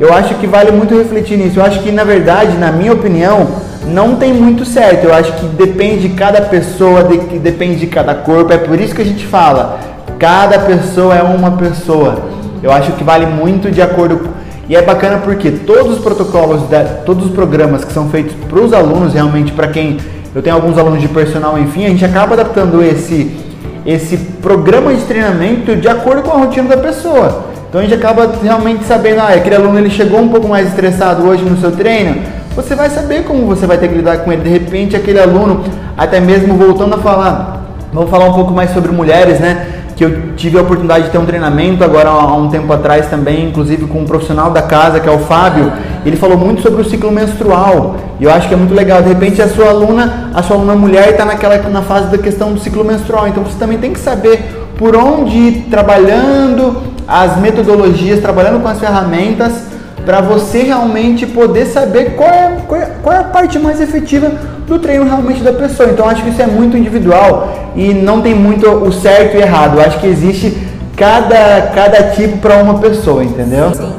eu 0.00 0.12
acho 0.14 0.34
que 0.36 0.46
vale 0.46 0.70
muito 0.70 0.96
refletir 0.96 1.36
nisso. 1.36 1.58
Eu 1.58 1.64
acho 1.64 1.80
que, 1.80 1.90
na 1.90 2.04
verdade, 2.04 2.56
na 2.56 2.70
minha 2.70 2.92
opinião, 2.92 3.48
não 3.86 4.16
tem 4.16 4.32
muito 4.32 4.64
certo. 4.64 5.04
Eu 5.04 5.14
acho 5.14 5.32
que 5.32 5.46
depende 5.46 6.08
de 6.08 6.14
cada 6.14 6.42
pessoa, 6.42 7.02
de, 7.02 7.38
depende 7.38 7.76
de 7.76 7.86
cada 7.88 8.14
corpo. 8.14 8.52
É 8.52 8.58
por 8.58 8.80
isso 8.80 8.94
que 8.94 9.02
a 9.02 9.04
gente 9.04 9.26
fala, 9.26 9.78
cada 10.18 10.58
pessoa 10.60 11.16
é 11.16 11.22
uma 11.22 11.52
pessoa. 11.52 12.22
Eu 12.62 12.72
acho 12.72 12.92
que 12.92 13.02
vale 13.02 13.26
muito 13.26 13.70
de 13.70 13.82
acordo 13.82 14.28
e 14.68 14.76
é 14.76 14.82
bacana 14.82 15.18
porque 15.18 15.50
todos 15.50 15.96
os 15.96 15.98
protocolos, 15.98 16.68
da, 16.68 16.84
todos 16.84 17.26
os 17.26 17.32
programas 17.32 17.84
que 17.84 17.92
são 17.92 18.08
feitos 18.08 18.34
para 18.48 18.60
os 18.60 18.72
alunos, 18.72 19.14
realmente 19.14 19.50
para 19.52 19.68
quem 19.68 19.96
eu 20.34 20.42
tenho 20.42 20.56
alguns 20.56 20.76
alunos 20.78 21.00
de 21.00 21.08
personal, 21.08 21.58
enfim, 21.58 21.86
a 21.86 21.88
gente 21.88 22.04
acaba 22.04 22.34
adaptando 22.34 22.82
esse 22.82 23.48
esse 23.86 24.18
programa 24.42 24.92
de 24.92 25.00
treinamento 25.02 25.74
de 25.74 25.88
acordo 25.88 26.22
com 26.22 26.30
a 26.30 26.40
rotina 26.40 26.68
da 26.68 26.76
pessoa. 26.76 27.44
Então 27.68 27.80
a 27.80 27.84
gente 27.84 27.94
acaba 27.94 28.30
realmente 28.42 28.84
sabendo, 28.84 29.20
ah, 29.20 29.28
aquele 29.28 29.56
aluno 29.56 29.78
ele 29.78 29.88
chegou 29.88 30.20
um 30.20 30.28
pouco 30.28 30.46
mais 30.46 30.68
estressado 30.68 31.26
hoje 31.26 31.42
no 31.42 31.56
seu 31.56 31.72
treino, 31.72 32.20
você 32.54 32.74
vai 32.74 32.90
saber 32.90 33.24
como 33.24 33.46
você 33.46 33.66
vai 33.66 33.78
ter 33.78 33.88
que 33.88 33.94
lidar 33.94 34.18
com 34.18 34.32
ele. 34.32 34.42
De 34.42 34.48
repente, 34.50 34.96
aquele 34.96 35.18
aluno, 35.18 35.64
até 35.96 36.20
mesmo 36.20 36.54
voltando 36.54 36.94
a 36.96 36.98
falar, 36.98 37.62
vamos 37.92 38.10
falar 38.10 38.26
um 38.26 38.32
pouco 38.34 38.52
mais 38.52 38.70
sobre 38.72 38.90
mulheres, 38.90 39.40
né? 39.40 39.77
Que 39.98 40.04
eu 40.04 40.36
tive 40.36 40.56
a 40.56 40.62
oportunidade 40.62 41.06
de 41.06 41.10
ter 41.10 41.18
um 41.18 41.26
treinamento 41.26 41.82
agora 41.82 42.08
há 42.08 42.32
um 42.36 42.48
tempo 42.48 42.72
atrás 42.72 43.08
também, 43.08 43.48
inclusive 43.48 43.84
com 43.86 43.98
um 43.98 44.04
profissional 44.04 44.48
da 44.52 44.62
casa, 44.62 45.00
que 45.00 45.08
é 45.08 45.10
o 45.10 45.18
Fábio. 45.18 45.72
Ele 46.06 46.14
falou 46.14 46.38
muito 46.38 46.62
sobre 46.62 46.82
o 46.82 46.84
ciclo 46.84 47.10
menstrual. 47.10 47.96
E 48.20 48.22
eu 48.22 48.30
acho 48.32 48.46
que 48.46 48.54
é 48.54 48.56
muito 48.56 48.72
legal. 48.72 49.02
De 49.02 49.08
repente, 49.08 49.42
a 49.42 49.48
sua 49.48 49.70
aluna, 49.70 50.30
a 50.32 50.40
sua 50.40 50.54
aluna 50.54 50.76
mulher 50.76 51.08
está 51.10 51.24
naquela 51.24 51.58
na 51.68 51.82
fase 51.82 52.12
da 52.12 52.18
questão 52.18 52.52
do 52.52 52.60
ciclo 52.60 52.84
menstrual. 52.84 53.26
Então 53.26 53.42
você 53.42 53.58
também 53.58 53.76
tem 53.76 53.92
que 53.92 53.98
saber 53.98 54.68
por 54.78 54.94
onde 54.94 55.36
ir 55.36 55.66
trabalhando 55.68 56.80
as 57.08 57.36
metodologias, 57.38 58.20
trabalhando 58.20 58.62
com 58.62 58.68
as 58.68 58.78
ferramentas 58.78 59.64
para 60.06 60.20
você 60.20 60.62
realmente 60.62 61.26
poder 61.26 61.66
saber 61.66 62.14
qual 62.14 62.30
é, 62.30 62.56
qual 62.68 62.80
é, 62.80 62.86
qual, 63.02 63.16
é, 63.16 63.18
a 63.18 63.24
parte 63.24 63.58
mais 63.58 63.80
efetiva 63.80 64.30
do 64.68 64.78
treino 64.78 65.04
realmente 65.04 65.42
da 65.42 65.52
pessoa. 65.52 65.88
Então 65.88 66.08
acho 66.08 66.22
que 66.22 66.30
isso 66.30 66.42
é 66.42 66.46
muito 66.46 66.76
individual 66.76 67.72
e 67.74 67.94
não 67.94 68.20
tem 68.20 68.34
muito 68.34 68.68
o 68.68 68.92
certo 68.92 69.36
e 69.36 69.40
errado. 69.40 69.80
Acho 69.80 69.98
que 69.98 70.06
existe 70.06 70.56
cada, 70.96 71.70
cada 71.74 72.10
tipo 72.10 72.38
para 72.38 72.62
uma 72.62 72.78
pessoa, 72.78 73.24
entendeu? 73.24 73.74
Sim. 73.74 73.92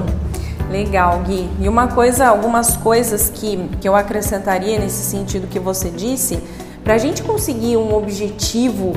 Legal, 0.71 1.21
Gui. 1.25 1.49
E 1.59 1.67
uma 1.67 1.87
coisa, 1.87 2.27
algumas 2.27 2.77
coisas 2.77 3.31
que, 3.33 3.57
que 3.81 3.89
eu 3.89 3.95
acrescentaria 3.95 4.77
nesse 4.77 5.03
sentido 5.09 5.47
que 5.47 5.59
você 5.59 5.89
disse, 5.89 6.39
para 6.83 6.93
a 6.93 6.97
gente 6.97 7.23
conseguir 7.23 7.75
um 7.77 7.95
objetivo 7.95 8.93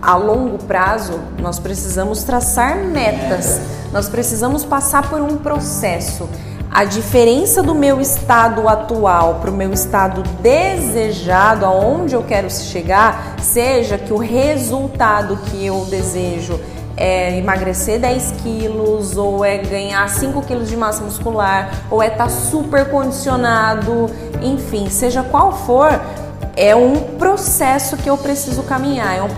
a 0.00 0.16
longo 0.16 0.58
prazo, 0.64 1.18
nós 1.40 1.58
precisamos 1.58 2.24
traçar 2.24 2.78
metas, 2.78 3.60
nós 3.92 4.08
precisamos 4.08 4.64
passar 4.64 5.08
por 5.08 5.20
um 5.20 5.36
processo. 5.36 6.28
A 6.74 6.82
diferença 6.82 7.62
do 7.62 7.72
meu 7.72 8.00
estado 8.00 8.68
atual 8.68 9.36
para 9.36 9.48
o 9.48 9.54
meu 9.54 9.72
estado 9.72 10.24
desejado, 10.40 11.64
aonde 11.64 12.16
eu 12.16 12.24
quero 12.24 12.50
chegar, 12.50 13.36
seja 13.40 13.96
que 13.96 14.12
o 14.12 14.16
resultado 14.16 15.36
que 15.44 15.64
eu 15.64 15.84
desejo 15.84 16.58
é 16.96 17.38
emagrecer 17.38 18.00
10 18.00 18.32
quilos, 18.42 19.16
ou 19.16 19.44
é 19.44 19.58
ganhar 19.58 20.08
5 20.08 20.42
quilos 20.42 20.68
de 20.68 20.76
massa 20.76 21.04
muscular, 21.04 21.70
ou 21.88 22.02
é 22.02 22.08
estar 22.08 22.24
tá 22.24 22.28
super 22.28 22.90
condicionado, 22.90 24.10
enfim, 24.42 24.90
seja 24.90 25.22
qual 25.22 25.52
for, 25.52 25.92
é 26.56 26.74
um 26.74 27.16
processo 27.18 27.96
que 27.96 28.08
eu 28.08 28.16
preciso 28.16 28.62
caminhar, 28.62 29.16
é 29.16 29.22
um, 29.22 29.28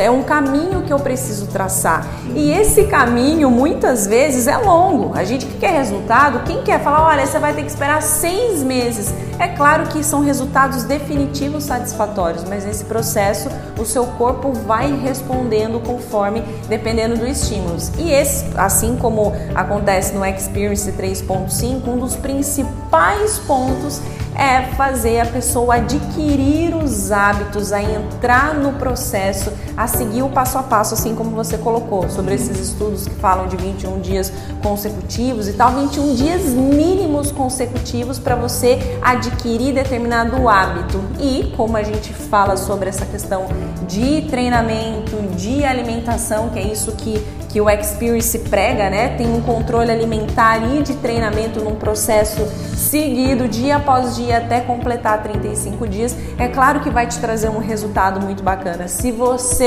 é 0.00 0.10
um 0.10 0.22
caminho 0.22 0.82
que 0.82 0.92
eu 0.92 0.98
preciso 0.98 1.46
traçar. 1.46 2.06
E 2.34 2.50
esse 2.50 2.84
caminho 2.84 3.50
muitas 3.50 4.06
vezes 4.06 4.46
é 4.46 4.56
longo. 4.56 5.16
A 5.16 5.24
gente 5.24 5.46
que 5.46 5.58
quer 5.58 5.72
resultado, 5.72 6.44
quem 6.44 6.62
quer 6.62 6.80
falar, 6.82 7.06
olha, 7.06 7.26
você 7.26 7.38
vai 7.38 7.54
ter 7.54 7.62
que 7.62 7.68
esperar 7.68 8.02
seis 8.02 8.62
meses. 8.62 9.12
É 9.38 9.48
claro 9.48 9.86
que 9.88 10.02
são 10.02 10.20
resultados 10.20 10.84
definitivos 10.84 11.64
satisfatórios, 11.64 12.44
mas 12.44 12.64
nesse 12.64 12.84
processo 12.84 13.48
o 13.78 13.84
seu 13.84 14.06
corpo 14.06 14.52
vai 14.52 14.92
respondendo 14.98 15.80
conforme, 15.80 16.42
dependendo 16.68 17.16
dos 17.16 17.42
estímulos. 17.42 17.92
E 17.98 18.10
esse, 18.10 18.46
assim 18.56 18.96
como 18.96 19.32
acontece 19.54 20.14
no 20.14 20.24
Experience 20.24 20.90
3.5, 20.90 21.86
um 21.86 21.98
dos 21.98 22.16
principais 22.16 23.38
pontos 23.40 24.00
é 24.38 24.62
fazer 24.76 25.20
a 25.20 25.26
pessoa 25.26 25.76
adquirir 25.76 26.74
os 26.74 27.10
hábitos, 27.10 27.72
a 27.72 27.82
entrar 27.82 28.54
no 28.54 28.74
processo, 28.74 29.52
a 29.76 29.86
seguir 29.86 30.22
o 30.22 30.28
passo 30.28 30.58
a 30.58 30.62
passo, 30.62 30.94
assim 30.94 31.14
como 31.14 31.30
você 31.30 31.58
colocou, 31.58 32.08
sobre 32.08 32.34
esses 32.34 32.58
estudos 32.58 33.06
que 33.06 33.14
falam 33.16 33.46
de 33.46 33.56
21 33.56 34.00
dias 34.00 34.32
consecutivos 34.62 35.48
e 35.48 35.52
tal, 35.52 35.72
21 35.72 36.14
dias 36.14 36.42
mínimos 36.44 37.30
consecutivos 37.30 38.18
para 38.18 38.34
você 38.34 38.78
adquirir 39.02 39.74
determinado 39.74 40.48
hábito. 40.48 41.00
E 41.20 41.52
como 41.56 41.76
a 41.76 41.82
gente 41.82 42.12
fala 42.12 42.56
sobre 42.56 42.88
essa 42.88 43.04
questão 43.04 43.46
de 43.86 44.22
treinamento, 44.22 45.16
de 45.36 45.64
alimentação, 45.64 46.48
que 46.50 46.58
é 46.58 46.62
isso 46.62 46.92
que 46.92 47.22
que 47.56 47.60
o 47.62 47.70
Experience 47.70 48.38
prega, 48.50 48.90
né? 48.90 49.16
Tem 49.16 49.26
um 49.26 49.40
controle 49.40 49.90
alimentar 49.90 50.58
e 50.58 50.82
de 50.82 50.92
treinamento 50.96 51.64
num 51.64 51.74
processo 51.74 52.46
seguido, 52.76 53.48
dia 53.48 53.76
após 53.76 54.14
dia, 54.14 54.36
até 54.36 54.60
completar 54.60 55.22
35 55.22 55.88
dias. 55.88 56.14
É 56.38 56.48
claro 56.48 56.80
que 56.80 56.90
vai 56.90 57.06
te 57.06 57.18
trazer 57.18 57.48
um 57.48 57.58
resultado 57.58 58.20
muito 58.20 58.42
bacana 58.42 58.88
se 58.88 59.10
você 59.10 59.65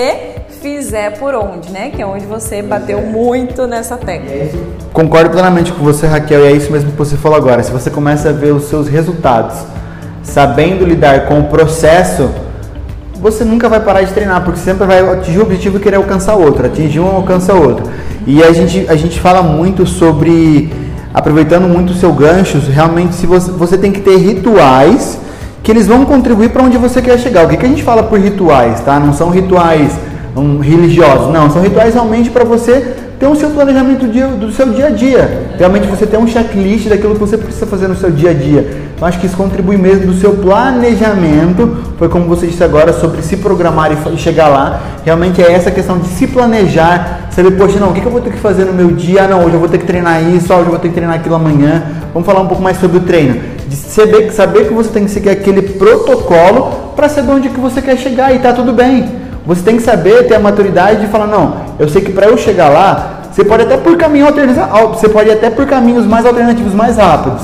fizer 0.62 1.18
por 1.18 1.34
onde, 1.36 1.72
né? 1.72 1.90
Que 1.90 2.02
é 2.02 2.06
onde 2.06 2.26
você 2.26 2.62
bateu 2.62 3.02
muito 3.02 3.66
nessa 3.68 3.98
técnica. 3.98 4.58
Concordo 4.92 5.30
plenamente 5.30 5.72
com 5.72 5.84
você, 5.84 6.08
Raquel, 6.08 6.42
e 6.42 6.48
é 6.48 6.52
isso 6.52 6.72
mesmo 6.72 6.92
que 6.92 6.98
você 6.98 7.16
falou 7.16 7.38
agora. 7.38 7.64
Se 7.64 7.72
você 7.72 7.90
começa 7.90 8.30
a 8.30 8.32
ver 8.32 8.52
os 8.52 8.64
seus 8.64 8.88
resultados, 8.88 9.58
sabendo 10.24 10.86
lidar 10.86 11.26
com 11.28 11.40
o 11.40 11.44
processo 11.46 12.30
você 13.22 13.44
nunca 13.44 13.68
vai 13.68 13.82
parar 13.82 14.02
de 14.02 14.14
treinar, 14.14 14.44
porque 14.44 14.60
sempre 14.60 14.88
vai 14.88 15.00
atingir 15.00 15.40
o 15.40 15.42
objetivo 15.42 15.78
e 15.78 15.82
querer 15.82 15.98
alcançar 15.98 16.36
outro, 16.36 16.66
atingir 16.66 17.00
um 17.00 17.08
alcança 17.08 17.54
outro. 17.54 17.86
E 18.26 18.42
a 18.42 18.52
gente, 18.54 18.86
a 18.88 18.96
gente 18.96 19.20
fala 19.20 19.42
muito 19.44 19.86
sobre, 19.86 20.72
aproveitando 21.14 21.68
muito 21.68 21.92
o 21.92 21.94
seu 21.94 22.14
gancho, 22.14 22.60
realmente 22.72 23.16
se 23.16 23.26
você, 23.26 23.52
você 23.52 23.78
tem 23.78 23.92
que 23.92 24.00
ter 24.00 24.18
rituais 24.18 25.20
que 25.64 25.72
eles 25.72 25.88
vão 25.88 26.06
contribuir 26.06 26.50
para 26.50 26.64
onde 26.64 26.78
você 26.78 27.02
quer 27.02 27.18
chegar. 27.20 27.46
O 27.46 27.50
que, 27.50 27.58
que 27.58 27.66
a 27.66 27.70
gente 27.70 27.84
fala 27.84 28.04
por 28.04 28.20
rituais, 28.20 28.80
tá? 28.82 29.00
Não 29.00 29.14
são 29.14 29.30
rituais 29.30 29.92
um, 30.36 30.60
religiosos, 30.60 31.32
não, 31.34 31.50
são 31.50 31.62
rituais 31.62 31.94
realmente 31.94 32.30
para 32.30 32.44
você 32.44 32.96
ter 33.20 33.28
o 33.28 33.36
seu 33.36 33.50
planejamento 33.50 34.08
do 34.38 34.50
seu 34.52 34.72
dia 34.72 34.88
a 34.88 34.90
dia. 34.90 35.50
Realmente 35.58 35.88
você 35.88 36.06
ter 36.08 36.18
um 36.18 36.26
checklist 36.26 36.88
daquilo 36.88 37.16
que 37.16 37.20
você 37.20 37.38
precisa 37.38 37.66
fazer 37.66 37.90
no 37.90 37.96
seu 37.96 38.10
dia 38.10 38.30
a 38.30 38.34
dia. 38.34 38.90
Então 38.96 39.06
acho 39.06 39.20
que 39.20 39.26
isso 39.26 39.36
contribui 39.36 39.76
mesmo 39.76 40.08
do 40.08 40.14
seu 40.14 40.36
planejamento. 40.38 41.78
Foi 41.98 42.08
como 42.08 42.26
você 42.26 42.48
disse 42.48 42.64
agora 42.64 42.94
sobre 42.94 43.22
se 43.22 43.36
programar 43.36 43.92
e 43.92 44.18
chegar 44.18 44.48
lá. 44.48 44.82
Realmente 45.04 45.42
é 45.42 45.52
essa 45.52 45.70
questão 45.70 46.00
de 46.00 46.08
se 46.08 46.28
planejar, 46.28 47.28
saber, 47.30 47.52
poxa, 47.52 47.78
não, 47.78 47.90
o 47.90 47.94
que 47.94 48.06
eu 48.06 48.12
vou 48.12 48.22
ter 48.22 48.32
que 48.32 48.40
fazer 48.40 48.64
no 48.64 48.74
meu 48.74 48.92
dia? 48.92 49.26
Ah, 49.26 49.28
não, 49.28 49.44
hoje 49.44 49.54
eu 49.54 49.60
vou 49.60 49.68
ter 49.68 49.80
que 49.80 49.86
treinar 49.86 50.24
isso, 50.24 50.54
hoje 50.54 50.64
eu 50.64 50.70
vou 50.70 50.80
ter 50.80 50.88
que 50.88 50.94
treinar 50.94 51.18
aquilo 51.18 51.36
amanhã. 51.36 51.84
Vamos 52.14 52.26
falar 52.26 52.40
um 52.40 52.48
pouco 52.48 52.64
mais 52.64 52.80
sobre 52.80 52.98
o 52.98 53.02
treino. 53.02 53.38
De 53.70 53.76
saber, 53.76 54.32
saber 54.32 54.68
que 54.68 54.74
você 54.74 54.90
tem 54.90 55.06
que 55.06 55.12
seguir 55.12 55.30
aquele 55.30 55.62
protocolo 55.62 56.94
para 56.96 57.08
saber 57.08 57.32
onde 57.32 57.50
que 57.50 57.60
você 57.60 57.84
quer 57.84 57.98
chegar 57.98 58.34
e 58.34 58.40
tá 58.40 58.52
tudo 58.52 58.74
bem. 58.74 59.08
Você 59.46 59.62
tem 59.62 59.78
que 59.78 59.84
saber, 59.84 60.28
ter 60.28 60.36
a 60.36 60.40
maturidade 60.40 61.02
de 61.02 61.08
falar, 61.08 61.28
não, 61.28 61.54
eu 61.78 61.88
sei 61.88 62.02
que 62.02 62.12
para 62.12 62.26
eu 62.26 62.36
chegar 62.36 62.70
lá, 62.70 63.22
você 63.32 63.46
pode 63.46 63.62
até 63.62 63.78
por 63.78 63.96
caminho 63.96 64.26
você 64.92 65.08
pode 65.08 65.30
até 65.30 65.52
por 65.52 65.68
caminhos 65.68 66.08
mais 66.08 66.26
alternativos 66.26 66.74
mais 66.74 66.98
rápidos. 66.98 67.44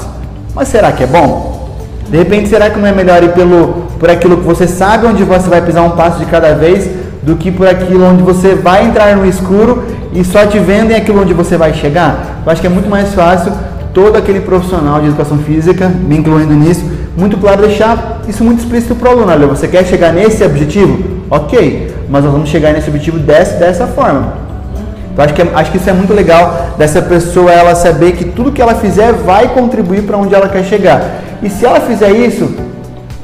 Mas 0.56 0.68
será 0.68 0.92
que 0.92 1.04
é 1.04 1.08
bom? 1.08 1.70
De 2.10 2.18
repente, 2.18 2.50
será 2.50 2.72
que 2.72 2.80
não 2.80 2.88
é 2.88 2.92
melhor 2.92 3.24
ir 3.24 3.34
pelo, 3.34 3.86
por 4.00 4.10
aquilo 4.10 4.38
que 4.38 4.44
você 4.44 4.68
sabe 4.68 5.06
onde 5.06 5.24
você 5.24 5.48
vai 5.48 5.62
pisar 5.62 5.84
um 5.84 5.92
passo 5.92 6.18
de 6.18 6.26
cada 6.26 6.54
vez, 6.54 6.90
do 7.22 7.36
que 7.36 7.52
por 7.52 7.68
aquilo 7.68 8.04
onde 8.04 8.24
você 8.24 8.56
vai 8.56 8.86
entrar 8.86 9.16
no 9.16 9.28
escuro 9.28 9.84
e 10.12 10.24
só 10.24 10.46
te 10.46 10.58
vendem 10.58 10.98
aquilo 10.98 11.22
onde 11.22 11.34
você 11.34 11.56
vai 11.56 11.74
chegar? 11.74 12.42
Eu 12.44 12.52
acho 12.52 12.62
que 12.62 12.68
é 12.68 12.70
muito 12.70 12.90
mais 12.90 13.14
fácil 13.14 13.54
todo 13.96 14.18
aquele 14.18 14.41
profissional 14.41 15.00
de 15.00 15.08
educação 15.08 15.38
física, 15.39 15.88
me 15.88 16.18
incluindo 16.18 16.54
nisso, 16.54 16.84
muito 17.18 17.38
claro 17.38 17.62
deixar 17.62 18.22
isso 18.28 18.43
muito 18.43 18.60
explícito 18.60 18.93
para 18.93 19.08
o 19.08 19.12
aluno. 19.14 19.32
Olha, 19.32 19.48
você 19.48 19.70
quer 19.70 19.86
chegar 19.86 20.12
nesse 20.12 20.43
objetivo? 20.43 21.24
Ok, 21.32 21.96
mas 22.10 22.24
nós 22.26 22.34
vamos 22.34 22.50
chegar 22.50 22.74
nesse 22.74 22.89
objetivo 22.89 23.18
dessa, 23.18 23.58
dessa 23.58 23.88
forma. 23.88 24.34
Então 25.14 25.24
acho 25.24 25.34
que, 25.34 25.41
é, 25.41 25.48
acho 25.56 25.72
que 25.72 25.78
isso 25.78 25.89
é 25.89 25.93
muito 25.93 26.14
legal 26.14 26.76
dessa 26.78 27.02
pessoa 27.02 27.50
ela 27.50 27.74
saber 27.74 28.12
que 28.12 28.26
tudo 28.26 28.52
que 28.52 28.62
ela 28.62 28.76
fizer 28.76 29.14
vai 29.14 29.48
contribuir 29.54 30.04
para 30.04 30.18
onde 30.18 30.36
ela 30.36 30.50
quer 30.50 30.66
chegar. 30.66 31.22
E 31.41 31.50
se 31.50 31.66
ela 31.66 31.80
fizer 31.80 32.12
isso, 32.12 32.54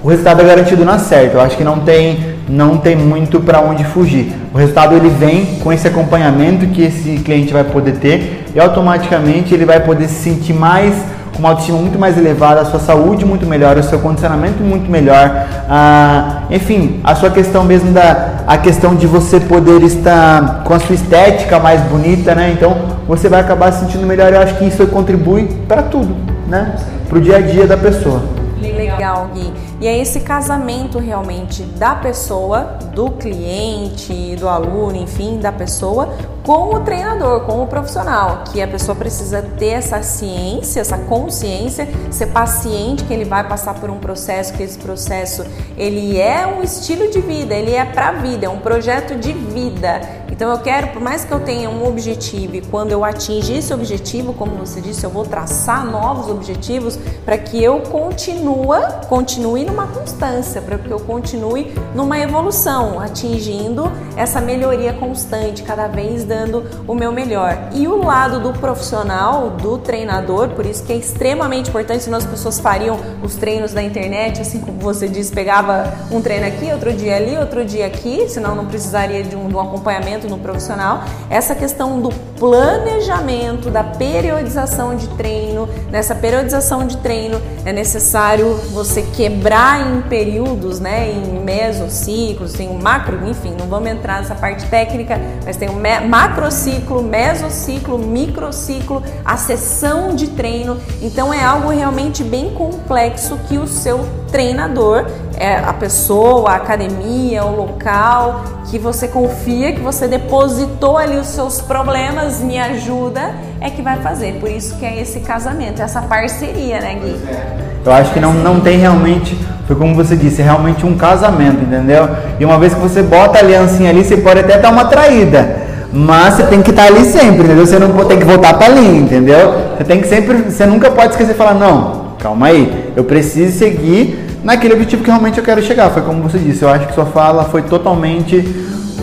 o 0.04 0.10
resultado 0.10 0.42
é 0.42 0.46
garantido 0.46 0.84
na 0.84 0.98
certa. 0.98 1.38
Eu 1.38 1.42
acho 1.42 1.58
que 1.58 1.64
não 1.64 1.80
tem 1.80 2.32
não 2.50 2.78
tem 2.78 2.96
muito 2.96 3.40
para 3.40 3.62
onde 3.62 3.84
fugir. 3.84 4.34
O 4.54 4.58
resultado 4.58 4.96
ele 4.96 5.10
vem 5.10 5.60
com 5.64 5.72
esse 5.72 5.88
acompanhamento 5.88 6.68
que 6.68 6.82
esse 6.82 7.18
cliente 7.20 7.54
vai 7.54 7.64
poder 7.64 7.94
ter 7.94 8.46
e 8.54 8.60
automaticamente 8.60 9.54
ele 9.54 9.66
vai 9.66 9.80
poder 9.80 10.08
se 10.08 10.16
sentir 10.16 10.54
mais 10.54 10.94
com 11.34 11.40
uma 11.40 11.50
autoestima 11.50 11.78
muito 11.78 11.98
mais 11.98 12.18
elevada, 12.18 12.60
a 12.60 12.66
sua 12.66 12.80
saúde 12.80 13.24
muito 13.24 13.46
melhor, 13.46 13.78
o 13.78 13.84
seu 13.84 14.00
condicionamento 14.00 14.62
muito 14.62 14.92
melhor, 14.92 15.48
ah, 15.70 16.42
enfim, 16.50 17.00
a 17.06 17.16
sua 17.16 17.30
questão 17.30 17.64
mesmo 17.64 17.94
da 17.94 18.42
a 18.46 18.58
questão 18.58 18.96
de 18.96 19.08
você 19.08 19.40
poder 19.40 19.82
estar 19.84 20.64
com 20.66 20.74
a 20.74 20.80
sua 20.80 20.96
estética 20.96 21.58
mais 21.58 21.80
bonita, 21.84 22.36
né? 22.36 22.52
Então 22.52 22.76
você 23.08 23.30
vai 23.30 23.40
acabar 23.40 23.72
se 23.72 23.86
sentindo 23.86 24.06
melhor. 24.06 24.34
Eu 24.34 24.42
acho 24.42 24.56
que 24.56 24.66
isso 24.66 24.86
contribui 24.88 25.48
para 25.70 25.84
tudo, 25.84 26.16
né? 26.48 26.76
Para 27.08 27.18
o 27.18 27.22
dia 27.22 27.38
a 27.38 27.42
dia 27.42 27.66
da 27.66 27.78
pessoa. 27.78 28.24
Legal, 28.62 29.30
Gui. 29.34 29.71
E 29.82 29.88
é 29.88 29.98
esse 29.98 30.20
casamento 30.20 31.00
realmente 31.00 31.64
da 31.64 31.96
pessoa, 31.96 32.78
do 32.94 33.10
cliente, 33.14 34.36
do 34.36 34.48
aluno, 34.48 34.96
enfim, 34.96 35.40
da 35.40 35.52
pessoa, 35.52 36.16
com 36.44 36.76
o 36.76 36.80
treinador, 36.82 37.42
com 37.42 37.64
o 37.64 37.68
profissional, 37.68 38.44
que 38.52 38.62
a 38.62 38.68
pessoa 38.68 38.96
precisa 38.96 39.42
ter 39.42 39.70
essa 39.70 40.04
ciência, 40.04 40.82
essa 40.82 41.00
consciência, 41.00 41.88
ser 42.12 42.28
paciente 42.28 43.04
que 43.06 43.14
ele 43.14 43.26
vai 43.26 43.48
passar 43.48 43.74
por 43.74 43.90
um 43.90 43.98
processo, 43.98 44.54
que 44.54 44.62
esse 44.62 44.78
processo 44.78 45.44
ele 45.76 46.20
é 46.20 46.46
um 46.46 46.62
estilo 46.62 47.10
de 47.10 47.20
vida, 47.20 47.56
ele 47.56 47.74
é 47.74 47.84
para 47.84 48.12
vida, 48.12 48.46
é 48.46 48.50
um 48.50 48.60
projeto 48.60 49.16
de 49.16 49.34
vida. 49.34 50.02
Então 50.32 50.52
eu 50.52 50.60
quero, 50.60 50.88
por 50.88 51.02
mais 51.02 51.24
que 51.24 51.32
eu 51.32 51.40
tenha 51.40 51.70
um 51.70 51.88
objetivo 51.88 52.56
e 52.56 52.62
quando 52.62 52.92
eu 52.92 53.04
atingir 53.04 53.58
esse 53.58 53.74
objetivo, 53.74 54.34
como 54.34 54.56
você 54.56 54.82
disse, 54.82 55.04
eu 55.04 55.10
vou 55.10 55.24
traçar 55.24 55.86
novos 55.86 56.30
objetivos 56.30 56.98
para 57.24 57.38
que 57.38 57.64
eu 57.64 57.82
continue, 57.82 58.82
continue 59.08 59.66
numa 59.72 59.88
constância, 59.88 60.62
para 60.62 60.78
que 60.78 60.92
eu 60.92 61.00
continue 61.00 61.74
numa 61.96 62.20
evolução, 62.20 63.00
atingindo 63.00 63.90
essa 64.18 64.42
melhoria 64.42 64.92
constante, 64.94 65.64
cada 65.64 65.88
vez 65.88 66.26
dando 66.26 66.66
o 66.86 66.94
meu 66.94 67.12
melhor. 67.12 67.58
E 67.74 67.88
o 67.88 68.04
lado 68.04 68.40
do 68.40 68.52
profissional, 68.60 69.52
do 69.52 69.78
treinador, 69.78 70.50
por 70.50 70.66
isso 70.66 70.84
que 70.84 70.92
é 70.92 70.98
extremamente 70.98 71.70
importante, 71.70 72.04
senão 72.04 72.18
as 72.18 72.26
pessoas 72.26 72.60
fariam 72.60 73.00
os 73.24 73.36
treinos 73.36 73.72
da 73.72 73.82
internet, 73.82 74.42
assim 74.42 74.60
como 74.60 74.80
você 74.80 75.08
disse, 75.08 75.32
pegava 75.32 75.92
um 76.12 76.22
treino 76.22 76.48
aqui, 76.48 76.72
outro 76.72 76.92
dia 76.92 77.16
ali, 77.16 77.38
outro 77.38 77.64
dia 77.64 77.86
aqui, 77.86 78.28
senão 78.28 78.54
não 78.54 78.66
precisaria 78.66 79.24
de 79.24 79.36
um, 79.36 79.48
de 79.48 79.56
um 79.56 79.60
acompanhamento 79.60 80.28
no 80.28 80.38
profissional, 80.38 81.04
essa 81.30 81.56
questão 81.56 82.02
do 82.02 82.10
planejamento, 82.38 83.70
da 83.70 83.84
periodização 83.84 84.96
de 84.96 85.08
treino. 85.10 85.70
Nessa 85.90 86.16
periodização 86.16 86.86
de 86.86 86.98
treino 86.98 87.42
é 87.64 87.72
necessário 87.72 88.56
você 88.74 89.04
quebrar 89.04 89.61
em 89.80 90.02
períodos, 90.02 90.80
né, 90.80 91.12
em 91.12 91.40
mesociclos, 91.44 92.54
tem 92.54 92.70
um 92.70 92.82
macro, 92.82 93.28
enfim, 93.28 93.56
não 93.58 93.68
vamos 93.68 93.90
entrar 93.90 94.20
nessa 94.20 94.36
parte 94.36 94.66
técnica, 94.68 95.20
mas 95.46 95.58
tem 95.58 95.70
um 95.70 95.80
macrociclo, 96.08 97.04
mesociclo, 97.04 97.98
microciclo, 97.98 99.04
a 99.24 99.38
sessão 99.38 100.16
de 100.16 100.28
treino. 100.30 100.78
Então 101.02 101.34
é 101.34 101.44
algo 101.44 101.70
realmente 101.70 102.24
bem 102.24 102.54
complexo 102.54 103.38
que 103.48 103.58
o 103.58 103.68
seu 103.68 104.00
treinador, 104.32 105.06
é 105.38 105.58
a 105.58 105.74
pessoa, 105.74 106.52
a 106.52 106.56
academia, 106.56 107.44
o 107.44 107.56
local 107.56 108.44
que 108.70 108.80
você 108.80 109.08
confia, 109.08 109.74
que 109.74 109.82
você 109.82 110.08
depositou 110.08 110.98
ali 110.98 111.18
os 111.18 111.28
seus 111.28 111.60
problemas, 111.62 112.40
me 112.40 112.58
ajuda, 112.58 113.36
é 113.60 113.70
que 113.70 113.82
vai 113.82 114.02
fazer. 114.02 114.40
Por 114.40 114.50
isso 114.50 114.78
que 114.78 114.86
é 114.86 115.02
esse 115.02 115.20
casamento, 115.22 115.82
essa 115.82 116.02
parceria, 116.02 116.80
né, 116.80 116.96
Gui? 116.96 117.71
Eu 117.86 117.92
acho 117.92 118.14
que 118.14 118.20
não, 118.20 118.34
não 118.34 118.60
tem 118.60 118.78
realmente, 118.78 119.38
foi 119.66 119.76
como 119.76 119.96
você 119.96 120.16
disse, 120.16 120.42
é 120.42 120.46
realmente 120.46 120.86
um 120.86 120.96
casamento, 120.96 121.64
entendeu? 121.64 122.10
E 122.40 122.46
uma 122.46 122.60
vez 122.60 122.74
que 122.74 122.80
você 122.80 123.02
bota 123.02 123.40
a 123.40 123.42
aliancinha 123.42 123.90
ali, 123.90 124.04
você 124.04 124.18
pode 124.18 124.40
até 124.40 124.58
dar 124.58 124.72
uma 124.72 124.86
traída. 124.86 125.58
Mas 125.94 126.36
você 126.36 126.44
tem 126.44 126.62
que 126.62 126.70
estar 126.70 126.86
ali 126.86 127.04
sempre, 127.06 127.44
entendeu? 127.44 127.66
Você 127.66 127.80
não 127.80 127.90
tem 128.06 128.18
que 128.18 128.26
voltar 128.26 128.54
para 128.54 128.68
ali, 128.68 128.98
entendeu? 128.98 129.54
Você 129.78 129.84
tem 129.84 130.00
que 130.00 130.08
sempre, 130.08 130.38
você 130.44 130.66
nunca 130.66 130.90
pode 130.92 131.12
esquecer 131.12 131.34
falar, 131.34 131.56
não, 131.56 132.14
calma 132.20 132.48
aí, 132.48 132.92
eu 132.96 133.04
preciso 133.04 133.58
seguir 133.58 134.40
naquele 134.44 134.74
objetivo 134.74 135.04
que 135.04 135.10
realmente 135.10 135.38
eu 135.38 135.44
quero 135.44 135.62
chegar. 135.62 135.90
Foi 135.90 136.02
como 136.02 136.22
você 136.22 136.38
disse, 136.38 136.64
eu 136.64 136.70
acho 136.70 136.88
que 136.88 136.94
sua 136.94 137.06
fala 137.06 137.46
foi 137.46 137.64
totalmente 137.64 138.42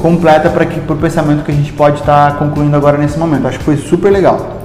completa 0.01 0.49
para 0.49 0.65
o 0.65 0.97
pensamento 0.97 1.45
que 1.45 1.51
a 1.51 1.55
gente 1.55 1.73
pode 1.73 2.01
estar 2.01 2.33
tá 2.33 2.37
concluindo 2.39 2.77
agora 2.77 2.97
nesse 2.97 3.19
momento. 3.19 3.49
Acho 3.49 3.59
que 3.59 3.65
foi 3.65 3.77
super 3.77 4.11
legal. 4.11 4.58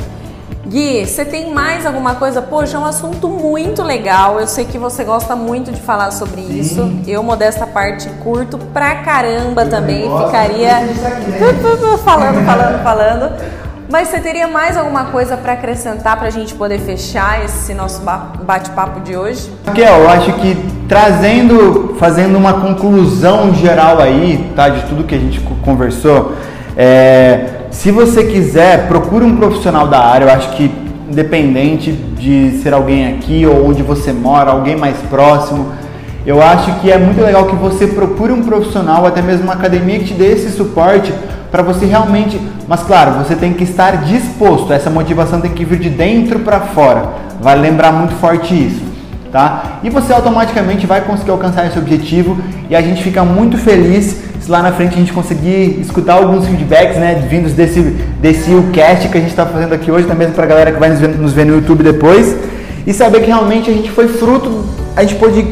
Gui, 0.74 1.06
você 1.06 1.24
tem 1.24 1.54
mais 1.54 1.86
alguma 1.86 2.16
coisa? 2.16 2.42
Poxa, 2.42 2.78
é 2.78 2.80
um 2.80 2.86
assunto 2.86 3.30
muito 3.30 3.84
legal. 3.84 4.40
Eu 4.40 4.48
sei 4.48 4.66
que 4.66 4.80
você 4.80 5.04
gosta 5.04 5.36
muito 5.36 5.72
de 5.72 5.80
falar 5.80 6.10
sobre 6.10 6.42
Sim. 6.42 6.60
isso. 6.60 6.92
Eu, 7.06 7.22
modesta 7.22 7.68
parte, 7.68 8.10
curto 8.24 8.58
pra 8.58 8.96
caramba 8.96 9.66
eu 9.66 9.70
também. 9.70 10.02
Ficaria 10.02 10.78
aqui, 10.78 11.30
né? 11.30 11.40
falando, 12.04 12.44
falando, 12.44 12.84
falando. 12.84 13.32
Mas 13.88 14.08
você 14.08 14.20
teria 14.20 14.48
mais 14.48 14.76
alguma 14.76 15.06
coisa 15.06 15.38
para 15.38 15.54
acrescentar 15.54 16.18
para 16.18 16.30
a 16.30 16.32
gente 16.32 16.56
poder 16.56 16.80
fechar 16.80 17.46
esse 17.46 17.76
nosso 17.76 18.02
bate-papo 18.02 19.02
de 19.02 19.16
hoje? 19.16 19.52
Raquel, 19.68 20.00
eu 20.00 20.10
acho 20.10 20.34
que 20.34 20.56
trazendo, 20.90 21.96
fazendo 22.00 22.36
uma 22.36 22.54
conclusão 22.54 23.54
geral 23.54 24.00
aí, 24.00 24.52
tá, 24.56 24.70
de 24.70 24.88
tudo 24.88 25.04
que 25.04 25.14
a 25.14 25.20
gente 25.20 25.40
conversou, 25.64 26.34
é, 26.76 27.63
se 27.74 27.92
você 27.92 28.24
quiser, 28.24 28.88
procure 28.88 29.26
um 29.26 29.36
profissional 29.36 29.88
da 29.88 30.00
área. 30.00 30.26
Eu 30.26 30.32
acho 30.32 30.52
que 30.52 30.72
independente 31.10 31.92
de 31.92 32.60
ser 32.62 32.74
alguém 32.74 33.14
aqui 33.14 33.46
ou 33.46 33.68
onde 33.68 33.82
você 33.84 34.14
mora, 34.14 34.52
alguém 34.52 34.76
mais 34.76 34.96
próximo, 35.10 35.72
eu 36.26 36.42
acho 36.42 36.80
que 36.80 36.90
é 36.90 36.98
muito 36.98 37.22
legal 37.22 37.48
que 37.48 37.56
você 37.56 37.88
procure 37.88 38.32
um 38.32 38.44
profissional, 38.44 39.06
até 39.06 39.22
mesmo 39.22 39.44
uma 39.44 39.54
academia 39.54 40.00
que 40.00 40.06
te 40.06 40.14
dê 40.14 40.32
esse 40.32 40.52
suporte 40.52 41.14
para 41.52 41.62
você 41.62 41.86
realmente, 41.86 42.40
mas 42.68 42.84
claro, 42.84 43.24
você 43.24 43.36
tem 43.36 43.54
que 43.54 43.64
estar 43.64 44.06
disposto. 44.06 44.72
Essa 44.72 44.90
motivação 44.90 45.42
tem 45.42 45.52
que 45.52 45.66
vir 45.66 45.80
de 45.80 45.90
dentro 45.90 46.40
para 46.40 46.62
fora. 46.62 47.10
Vai 47.42 47.58
lembrar 47.60 47.92
muito 47.92 48.14
forte 48.16 48.54
isso, 48.54 48.82
tá? 49.34 49.80
E 49.84 49.90
você 49.90 50.14
automaticamente 50.14 50.86
vai 50.86 51.02
conseguir 51.02 51.32
alcançar 51.32 51.66
esse 51.66 51.78
objetivo 51.80 52.38
e 52.70 52.76
a 52.76 52.82
gente 52.82 53.04
fica 53.04 53.26
muito 53.26 53.58
feliz 53.58 54.16
se 54.40 54.52
lá 54.52 54.62
na 54.62 54.72
frente 54.72 54.94
a 54.94 54.98
gente 54.98 55.12
conseguir 55.12 55.80
escutar 55.82 56.14
alguns 56.14 56.46
feedbacks, 56.46 56.98
né, 56.98 57.16
vindos 57.28 57.54
desse 57.54 57.80
desse 58.22 58.52
cast 58.72 59.10
que 59.10 59.18
a 59.18 59.22
gente 59.22 59.32
está 59.32 59.46
fazendo 59.46 59.74
aqui 59.74 59.90
hoje, 59.90 60.06
também 60.06 60.30
para 60.30 60.44
a 60.44 60.48
galera 60.48 60.72
que 60.72 60.80
vai 60.80 60.90
nos 60.90 61.00
ver, 61.00 61.08
nos 61.18 61.34
ver 61.34 61.46
no 61.46 61.56
YouTube 61.56 61.82
depois 61.82 62.36
e 62.86 62.94
saber 62.94 63.22
que 63.22 63.28
realmente 63.28 63.72
a 63.72 63.74
gente 63.74 63.90
foi 63.90 64.08
fruto, 64.08 64.66
a 64.96 65.02
gente 65.02 65.16
pôde 65.16 65.48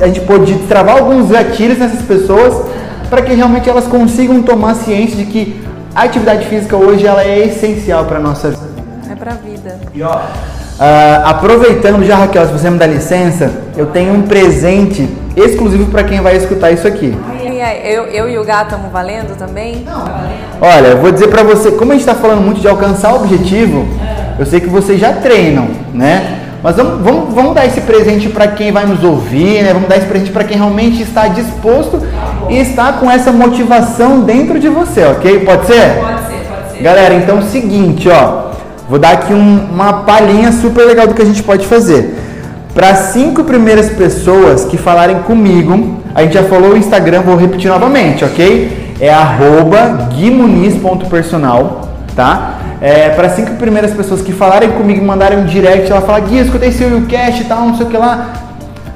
a 0.00 0.06
gente 0.06 0.20
pôde 0.22 0.54
travar 0.66 0.98
alguns 0.98 1.30
gatilhos 1.30 1.78
nessas 1.78 2.02
pessoas 2.02 2.66
para 3.08 3.22
que 3.22 3.34
realmente 3.34 3.68
elas 3.68 3.86
consigam 3.86 4.42
tomar 4.42 4.74
ciência 4.74 5.16
de 5.16 5.26
que 5.26 5.60
a 5.94 6.04
atividade 6.04 6.46
física 6.46 6.76
hoje 6.76 7.06
ela 7.06 7.22
é 7.22 7.46
essencial 7.46 8.04
para 8.06 8.18
nossa 8.18 8.50
vida. 8.50 8.70
É 9.10 9.14
para 9.14 9.32
a 9.32 9.34
vida. 9.34 9.78
E 9.92 10.02
ó, 10.02 10.20
uh, 10.80 11.26
aproveitando 11.26 12.04
já, 12.04 12.16
Raquel, 12.16 12.46
se 12.46 12.52
você 12.52 12.70
me 12.70 12.78
dá 12.78 12.86
licença, 12.86 13.50
eu 13.76 13.86
tenho 13.86 14.14
um 14.14 14.22
presente 14.22 15.08
exclusivo 15.36 15.90
para 15.90 16.02
quem 16.02 16.20
vai 16.20 16.36
escutar 16.36 16.70
isso 16.70 16.88
aqui. 16.88 17.16
Eu, 17.84 18.04
eu 18.06 18.28
e 18.28 18.38
o 18.38 18.44
gato 18.44 18.70
estamos 18.70 18.90
valendo 18.90 19.36
também? 19.36 19.84
Não. 19.84 20.04
Olha, 20.60 20.88
eu 20.88 20.98
vou 20.98 21.12
dizer 21.12 21.28
para 21.28 21.42
você, 21.42 21.70
como 21.72 21.92
a 21.92 21.94
gente 21.94 22.08
está 22.08 22.14
falando 22.14 22.40
muito 22.40 22.60
de 22.60 22.68
alcançar 22.68 23.12
o 23.12 23.16
objetivo, 23.16 23.86
eu 24.38 24.46
sei 24.46 24.60
que 24.60 24.68
vocês 24.68 24.98
já 24.98 25.12
treinam, 25.12 25.68
né? 25.92 26.38
Mas 26.62 26.76
vamos, 26.76 27.02
vamos, 27.02 27.34
vamos 27.34 27.54
dar 27.54 27.66
esse 27.66 27.80
presente 27.82 28.28
para 28.28 28.48
quem 28.48 28.72
vai 28.72 28.86
nos 28.86 29.02
ouvir, 29.04 29.62
né? 29.62 29.72
Vamos 29.72 29.88
dar 29.88 29.96
esse 29.96 30.06
presente 30.06 30.30
para 30.30 30.44
quem 30.44 30.56
realmente 30.56 31.02
está 31.02 31.28
disposto 31.28 32.02
e 32.48 32.58
está 32.58 32.94
com 32.94 33.10
essa 33.10 33.32
motivação 33.32 34.20
dentro 34.20 34.58
de 34.58 34.68
você, 34.68 35.04
ok? 35.04 35.40
Pode 35.40 35.66
ser? 35.66 35.96
Pode 36.00 36.26
ser, 36.26 36.46
pode 36.48 36.72
ser. 36.72 36.82
Galera, 36.82 37.14
então 37.14 37.38
é 37.38 37.40
o 37.40 37.44
seguinte, 37.44 38.08
ó. 38.08 38.49
Vou 38.90 38.98
dar 38.98 39.12
aqui 39.12 39.32
um, 39.32 39.68
uma 39.72 40.02
palhinha 40.02 40.50
super 40.50 40.84
legal 40.84 41.06
do 41.06 41.14
que 41.14 41.22
a 41.22 41.24
gente 41.24 41.44
pode 41.44 41.64
fazer. 41.64 42.12
Para 42.74 42.92
cinco 42.96 43.44
primeiras 43.44 43.88
pessoas 43.88 44.64
que 44.64 44.76
falarem 44.76 45.20
comigo, 45.20 45.98
a 46.12 46.24
gente 46.24 46.34
já 46.34 46.42
falou 46.42 46.72
o 46.72 46.76
Instagram, 46.76 47.22
vou 47.22 47.36
repetir 47.36 47.70
novamente, 47.70 48.24
ok? 48.24 48.96
É 49.00 49.08
arroba 49.08 50.08
guimuniz.personal, 50.16 51.88
tá? 52.16 52.54
É, 52.80 53.10
para 53.10 53.28
cinco 53.28 53.52
primeiras 53.54 53.92
pessoas 53.92 54.22
que 54.22 54.32
falarem 54.32 54.72
comigo, 54.72 55.04
mandarem 55.04 55.38
um 55.38 55.44
direct, 55.44 55.88
ela 55.88 56.00
fala, 56.00 56.18
Gui, 56.18 56.40
escutei 56.40 56.72
seu 56.72 57.02
cast 57.02 57.42
e 57.42 57.44
tal, 57.44 57.60
não 57.60 57.76
sei 57.76 57.86
o 57.86 57.90
que 57.90 57.96
lá. 57.96 58.32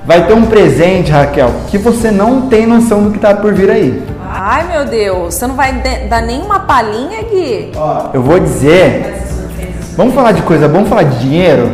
Vai 0.04 0.26
ter 0.26 0.34
um 0.34 0.46
presente, 0.46 1.12
Raquel, 1.12 1.52
que 1.68 1.78
você 1.78 2.10
não 2.10 2.48
tem 2.48 2.66
noção 2.66 3.04
do 3.04 3.12
que 3.12 3.20
tá 3.20 3.32
por 3.32 3.54
vir 3.54 3.70
aí. 3.70 4.02
Ai, 4.28 4.66
meu 4.72 4.86
Deus, 4.86 5.34
você 5.34 5.46
não 5.46 5.54
vai 5.54 5.72
dar 6.10 6.20
nenhuma 6.22 6.58
palhinha, 6.60 7.22
Gui? 7.30 7.70
Ó, 7.76 8.06
eu 8.12 8.20
vou 8.20 8.40
dizer. 8.40 9.22
Vamos 9.96 10.12
falar 10.12 10.32
de 10.32 10.42
coisa, 10.42 10.66
vamos 10.66 10.88
falar 10.88 11.04
de 11.04 11.20
dinheiro? 11.20 11.70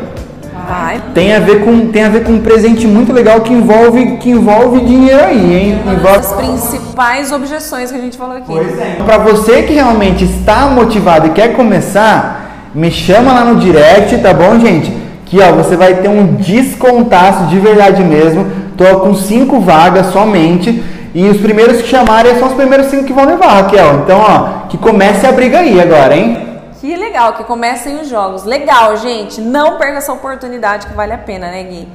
Vai. 0.69 1.01
Tem 1.15 1.35
a 1.35 1.41
ver 1.41 1.65
com 1.65 1.89
tem 1.89 2.05
a 2.05 2.11
ver 2.11 2.23
com 2.23 2.33
um 2.33 2.41
presente 2.41 2.87
muito 2.87 3.13
legal 3.13 3.41
que 3.41 3.53
envolve 3.53 4.19
que 4.19 4.29
envolve 4.31 4.81
dinheiro 4.81 5.25
aí, 5.25 5.55
hein? 5.55 5.79
Envolve... 5.87 6.19
As 6.19 6.33
principais 6.33 7.33
objeções 7.33 7.91
que 7.91 7.97
a 7.97 8.01
gente 8.01 8.19
falou 8.19 8.37
aqui. 8.37 8.47
Pois 8.47 8.79
é. 8.79 8.99
Para 9.05 9.19
você 9.19 9.63
que 9.63 9.73
realmente 9.73 10.25
está 10.25 10.67
motivado 10.67 11.29
e 11.29 11.31
quer 11.31 11.55
começar, 11.55 12.69
me 12.75 12.91
chama 12.91 13.33
lá 13.33 13.45
no 13.45 13.59
direct, 13.59 14.19
tá 14.19 14.35
bom, 14.35 14.61
gente? 14.61 14.93
Que 15.25 15.41
ó, 15.41 15.53
você 15.53 15.75
vai 15.75 15.95
ter 15.95 16.09
um 16.09 16.35
descontaço 16.35 17.47
de 17.47 17.59
verdade 17.59 18.05
mesmo. 18.05 18.47
Tô 18.77 19.01
com 19.01 19.15
cinco 19.15 19.61
vagas 19.61 20.07
somente. 20.13 20.83
E 21.15 21.27
os 21.27 21.39
primeiros 21.39 21.83
que 21.83 21.89
chamarem 21.89 22.39
são 22.39 22.49
os 22.49 22.55
primeiros 22.55 22.87
cinco 22.87 23.05
que 23.05 23.13
vão 23.13 23.25
levar, 23.25 23.63
Raquel. 23.63 24.03
Então, 24.05 24.21
ó, 24.21 24.69
que 24.69 24.77
comece 24.77 25.27
a 25.27 25.33
briga 25.33 25.59
aí 25.59 25.81
agora, 25.81 26.15
hein? 26.15 26.50
Que 26.81 26.97
legal, 26.97 27.35
que 27.35 27.45
comecem 27.45 28.01
os 28.01 28.09
jogos. 28.09 28.45
Legal, 28.45 28.97
gente. 28.97 29.39
Não 29.41 29.77
perca 29.77 29.99
essa 29.99 30.13
oportunidade 30.15 30.87
que 30.87 30.95
vale 30.95 31.13
a 31.13 31.19
pena, 31.19 31.49
né, 31.49 31.63
Gui? 31.63 31.89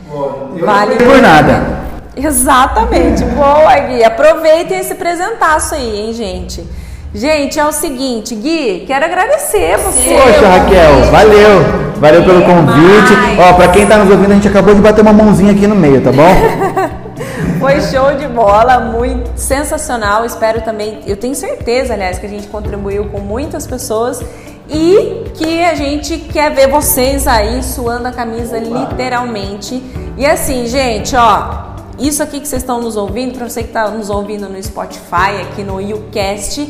vale 0.63 0.95
por 0.97 1.19
nada. 1.21 1.85
Exatamente. 2.15 3.25
Boa, 3.25 3.79
Gui. 3.79 4.03
Aproveitem 4.03 4.77
esse 4.77 4.93
presentaço 4.93 5.73
aí, 5.73 6.01
hein, 6.01 6.13
gente? 6.13 6.63
Gente, 7.15 7.57
é 7.57 7.65
o 7.65 7.71
seguinte, 7.71 8.35
Gui, 8.35 8.83
quero 8.85 9.05
agradecer 9.05 9.77
você. 9.77 10.17
Poxa, 10.21 10.49
Raquel, 10.49 11.11
valeu. 11.11 11.85
Valeu 11.95 12.23
pelo 12.23 12.41
convite. 12.41 13.13
Ó, 13.39 13.53
pra 13.53 13.69
quem 13.69 13.87
tá 13.87 13.97
nos 13.97 14.11
ouvindo, 14.11 14.31
a 14.31 14.35
gente 14.35 14.49
acabou 14.49 14.75
de 14.75 14.81
bater 14.81 15.01
uma 15.01 15.13
mãozinha 15.13 15.53
aqui 15.53 15.65
no 15.65 15.75
meio, 15.75 16.01
tá 16.01 16.11
bom? 16.11 16.95
Foi 17.57 17.81
show 17.81 18.13
de 18.15 18.27
bola, 18.27 18.79
muito 18.79 19.31
sensacional. 19.37 20.25
Espero 20.25 20.61
também, 20.61 20.99
eu 21.07 21.15
tenho 21.15 21.33
certeza, 21.33 21.93
aliás, 21.93 22.19
que 22.19 22.25
a 22.25 22.29
gente 22.29 22.47
contribuiu 22.47 23.05
com 23.05 23.19
muitas 23.21 23.65
pessoas 23.65 24.21
e 24.69 25.29
que 25.33 25.63
a 25.63 25.75
gente 25.75 26.17
quer 26.17 26.53
ver 26.53 26.69
vocês 26.69 27.27
aí 27.27 27.61
suando 27.63 28.07
a 28.07 28.11
camisa 28.11 28.57
literalmente. 28.57 29.81
E 30.17 30.25
assim, 30.25 30.67
gente, 30.67 31.15
ó, 31.15 31.75
isso 31.99 32.21
aqui 32.23 32.39
que 32.39 32.47
vocês 32.47 32.61
estão 32.61 32.81
nos 32.81 32.95
ouvindo, 32.97 33.37
para 33.37 33.47
você 33.47 33.61
que 33.61 33.69
está 33.69 33.89
nos 33.89 34.09
ouvindo 34.09 34.49
no 34.49 34.61
Spotify, 34.61 35.41
aqui 35.41 35.63
no 35.63 35.79
YouCast, 35.81 36.67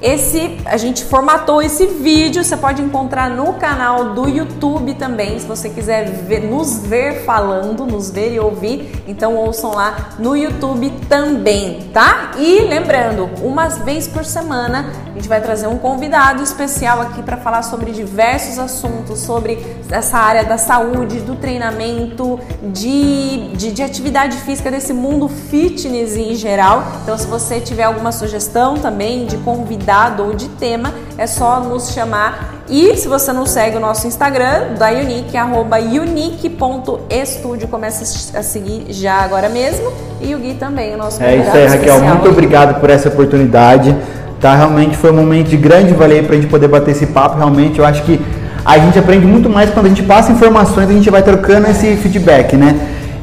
esse 0.00 0.58
a 0.66 0.76
gente 0.76 1.04
formatou 1.04 1.62
esse 1.62 1.86
vídeo, 1.86 2.44
você 2.44 2.56
pode 2.56 2.82
encontrar 2.82 3.30
no 3.30 3.54
canal 3.54 4.10
do 4.10 4.28
YouTube 4.28 4.94
também, 4.94 5.38
se 5.38 5.46
você 5.46 5.70
quiser 5.70 6.10
ver, 6.10 6.40
nos 6.40 6.80
ver 6.80 7.24
falando, 7.24 7.86
nos 7.86 8.10
ver 8.10 8.34
e 8.34 8.40
ouvir, 8.40 9.02
então 9.06 9.34
ouçam 9.36 9.70
lá 9.72 10.10
no 10.18 10.36
YouTube 10.36 10.90
também, 11.08 11.88
tá? 11.94 12.32
E 12.36 12.60
lembrando, 12.62 13.30
uma 13.42 13.68
vez 13.68 14.06
por 14.06 14.24
semana 14.24 14.90
a 15.06 15.14
gente 15.14 15.28
vai 15.28 15.40
trazer 15.40 15.66
um 15.66 15.78
convidado 15.78 16.42
especial 16.42 17.00
aqui 17.00 17.22
para 17.22 17.38
falar 17.38 17.62
sobre 17.62 17.90
diversos 17.90 18.58
assuntos, 18.58 19.20
sobre 19.20 19.64
essa 19.90 20.18
área 20.18 20.44
da 20.44 20.58
saúde, 20.58 21.20
do 21.20 21.36
treinamento, 21.36 22.38
de, 22.62 23.48
de, 23.56 23.72
de 23.72 23.82
atividade 23.82 24.36
física, 24.38 24.70
desse 24.70 24.92
mundo 24.92 25.26
fitness 25.28 26.16
em 26.16 26.34
geral. 26.34 26.84
Então, 27.02 27.16
se 27.16 27.26
você 27.26 27.60
tiver 27.60 27.84
alguma 27.84 28.12
sugestão 28.12 28.74
também 28.74 29.24
de 29.24 29.38
convidado 29.38 29.85
ou 30.18 30.34
de 30.34 30.48
tema, 30.48 30.92
é 31.16 31.26
só 31.26 31.60
nos 31.60 31.92
chamar. 31.92 32.54
E 32.68 32.96
se 32.96 33.06
você 33.06 33.32
não 33.32 33.46
segue 33.46 33.76
o 33.76 33.80
nosso 33.80 34.06
Instagram, 34.08 34.74
da 34.76 34.90
Unique, 34.90 35.36
arroba 35.36 35.78
unique.estúdio, 35.78 37.68
começa 37.68 38.02
a 38.36 38.42
seguir 38.42 38.86
já 38.90 39.14
agora 39.20 39.48
mesmo. 39.48 39.92
E 40.20 40.34
o 40.34 40.38
Gui 40.38 40.54
também, 40.54 40.94
o 40.94 40.98
nosso 40.98 41.22
É 41.22 41.36
isso 41.36 41.50
aí, 41.50 41.66
Raquel. 41.66 42.00
Muito 42.00 42.28
obrigado 42.28 42.80
por 42.80 42.90
essa 42.90 43.08
oportunidade. 43.08 43.96
Tá, 44.40 44.54
realmente 44.54 44.96
foi 44.96 45.12
um 45.12 45.16
momento 45.16 45.48
de 45.48 45.56
grande 45.56 45.94
valia 45.94 46.22
para 46.22 46.34
a 46.34 46.36
gente 46.36 46.50
poder 46.50 46.68
bater 46.68 46.90
esse 46.90 47.06
papo. 47.06 47.36
Realmente, 47.36 47.78
eu 47.78 47.84
acho 47.84 48.02
que 48.02 48.20
a 48.64 48.78
gente 48.78 48.98
aprende 48.98 49.24
muito 49.24 49.48
mais 49.48 49.70
quando 49.70 49.86
a 49.86 49.88
gente 49.88 50.02
passa 50.02 50.32
informações, 50.32 50.90
a 50.90 50.92
gente 50.92 51.08
vai 51.08 51.22
trocando 51.22 51.68
esse 51.68 51.96
feedback, 51.96 52.56
né? 52.56 52.74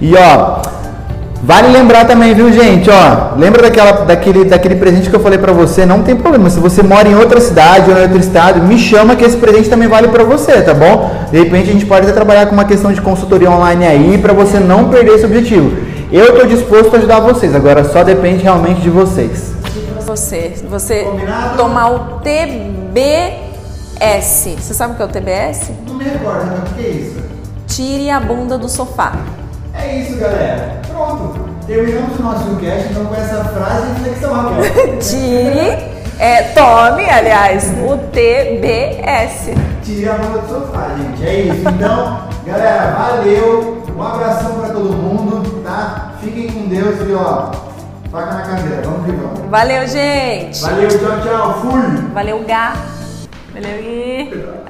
E 0.02 0.16
ó, 0.16 0.62
vale 1.44 1.68
lembrar 1.68 2.06
também, 2.06 2.34
viu, 2.34 2.52
gente? 2.52 2.90
Ó, 2.90 3.36
lembra 3.38 3.62
daquela, 3.62 3.92
daquele, 4.04 4.46
daquele 4.46 4.76
presente 4.76 5.10
que 5.10 5.16
eu 5.16 5.20
falei 5.20 5.38
para 5.38 5.52
você? 5.52 5.86
Não 5.86 6.02
tem 6.02 6.16
problema. 6.16 6.50
Se 6.50 6.60
você 6.60 6.82
mora 6.82 7.08
em 7.08 7.16
outra 7.16 7.40
cidade 7.40 7.92
ou 7.92 7.98
em 7.98 8.02
outro 8.02 8.20
estado, 8.20 8.62
me 8.62 8.80
chama 8.80 9.16
que 9.16 9.24
esse 9.24 9.38
presente 9.38 9.70
também 9.70 9.88
vale 9.88 10.08
para 10.08 10.24
você, 10.24 10.62
tá 10.62 10.74
bom? 10.74 11.12
De 11.32 11.38
repente 11.38 11.70
a 11.70 11.74
gente 11.74 11.86
pode 11.86 12.06
até 12.06 12.14
trabalhar 12.14 12.46
com 12.48 12.54
uma 12.54 12.66
questão 12.66 12.92
de 12.92 13.02
consultoria 13.02 13.52
online 13.52 13.86
aí 13.86 14.18
para 14.18 14.34
você 14.34 14.60
não 14.60 14.90
perder 14.90 15.16
esse 15.16 15.26
objetivo. 15.26 15.72
Eu 16.12 16.30
estou 16.30 16.46
disposto 16.46 16.94
a 16.96 16.98
ajudar 16.98 17.20
vocês, 17.20 17.54
agora 17.56 17.84
só 17.84 18.04
depende 18.04 18.44
realmente 18.44 18.82
de 18.82 18.90
vocês 18.90 19.54
você. 20.14 20.54
Você 20.70 21.04
Combinado? 21.04 21.58
tomar 21.58 21.90
o 21.92 22.20
TBS. 22.20 23.44
Você 24.60 24.74
sabe 24.74 24.94
o 24.94 24.96
que 24.96 25.02
é 25.02 25.06
o 25.06 25.10
TBS? 25.10 25.72
Não 25.88 25.96
me 25.96 26.04
recordo, 26.04 26.70
o 26.70 26.74
que 26.76 26.86
é 26.86 26.90
isso? 26.90 27.16
Tire 27.68 28.10
a 28.10 28.20
bunda 28.20 28.58
do 28.58 28.70
sofá. 28.70 29.14
É 29.74 29.96
isso, 29.98 30.18
galera. 30.18 30.82
Pronto. 30.88 31.44
Terminamos 31.66 32.20
o 32.20 32.24
nosso 32.24 32.56
cast 32.58 32.90
então 32.90 33.06
com 33.06 33.16
essa 33.16 33.44
frase 33.46 33.88
de 33.88 34.04
reflexão, 34.04 34.34
Raquel. 34.34 35.00
Tire. 35.00 35.94
É, 36.20 36.44
tome, 36.54 37.10
aliás, 37.10 37.74
o 37.86 37.98
TBS. 38.12 39.50
Tire 39.84 40.10
a 40.10 40.14
bunda 40.14 40.40
do 40.40 40.48
sofá, 40.48 40.90
gente. 40.98 41.26
É 41.26 41.40
isso. 41.42 41.68
Então, 41.68 42.28
galera, 42.46 42.92
valeu. 42.92 43.84
Um 43.96 44.02
abração 44.02 44.60
para 44.60 44.70
todo 44.74 44.92
mundo, 44.92 45.64
tá? 45.64 46.14
Fiquem 46.20 46.50
com 46.52 46.68
Deus 46.68 46.96
e 47.08 47.14
ó, 47.14 47.52
Faca 48.14 48.34
na 48.34 48.42
cadeira, 48.42 48.82
vamos 48.84 49.06
que 49.06 49.12
vamos. 49.12 49.50
Valeu, 49.50 49.88
gente. 49.88 50.62
Valeu, 50.62 50.88
tchau, 50.88 51.22
tchau. 51.24 51.62
Fui. 51.62 51.82
Valeu, 52.14 52.44
Gá. 52.44 52.76
Valeu, 53.54 53.82
Gui. 53.82 54.46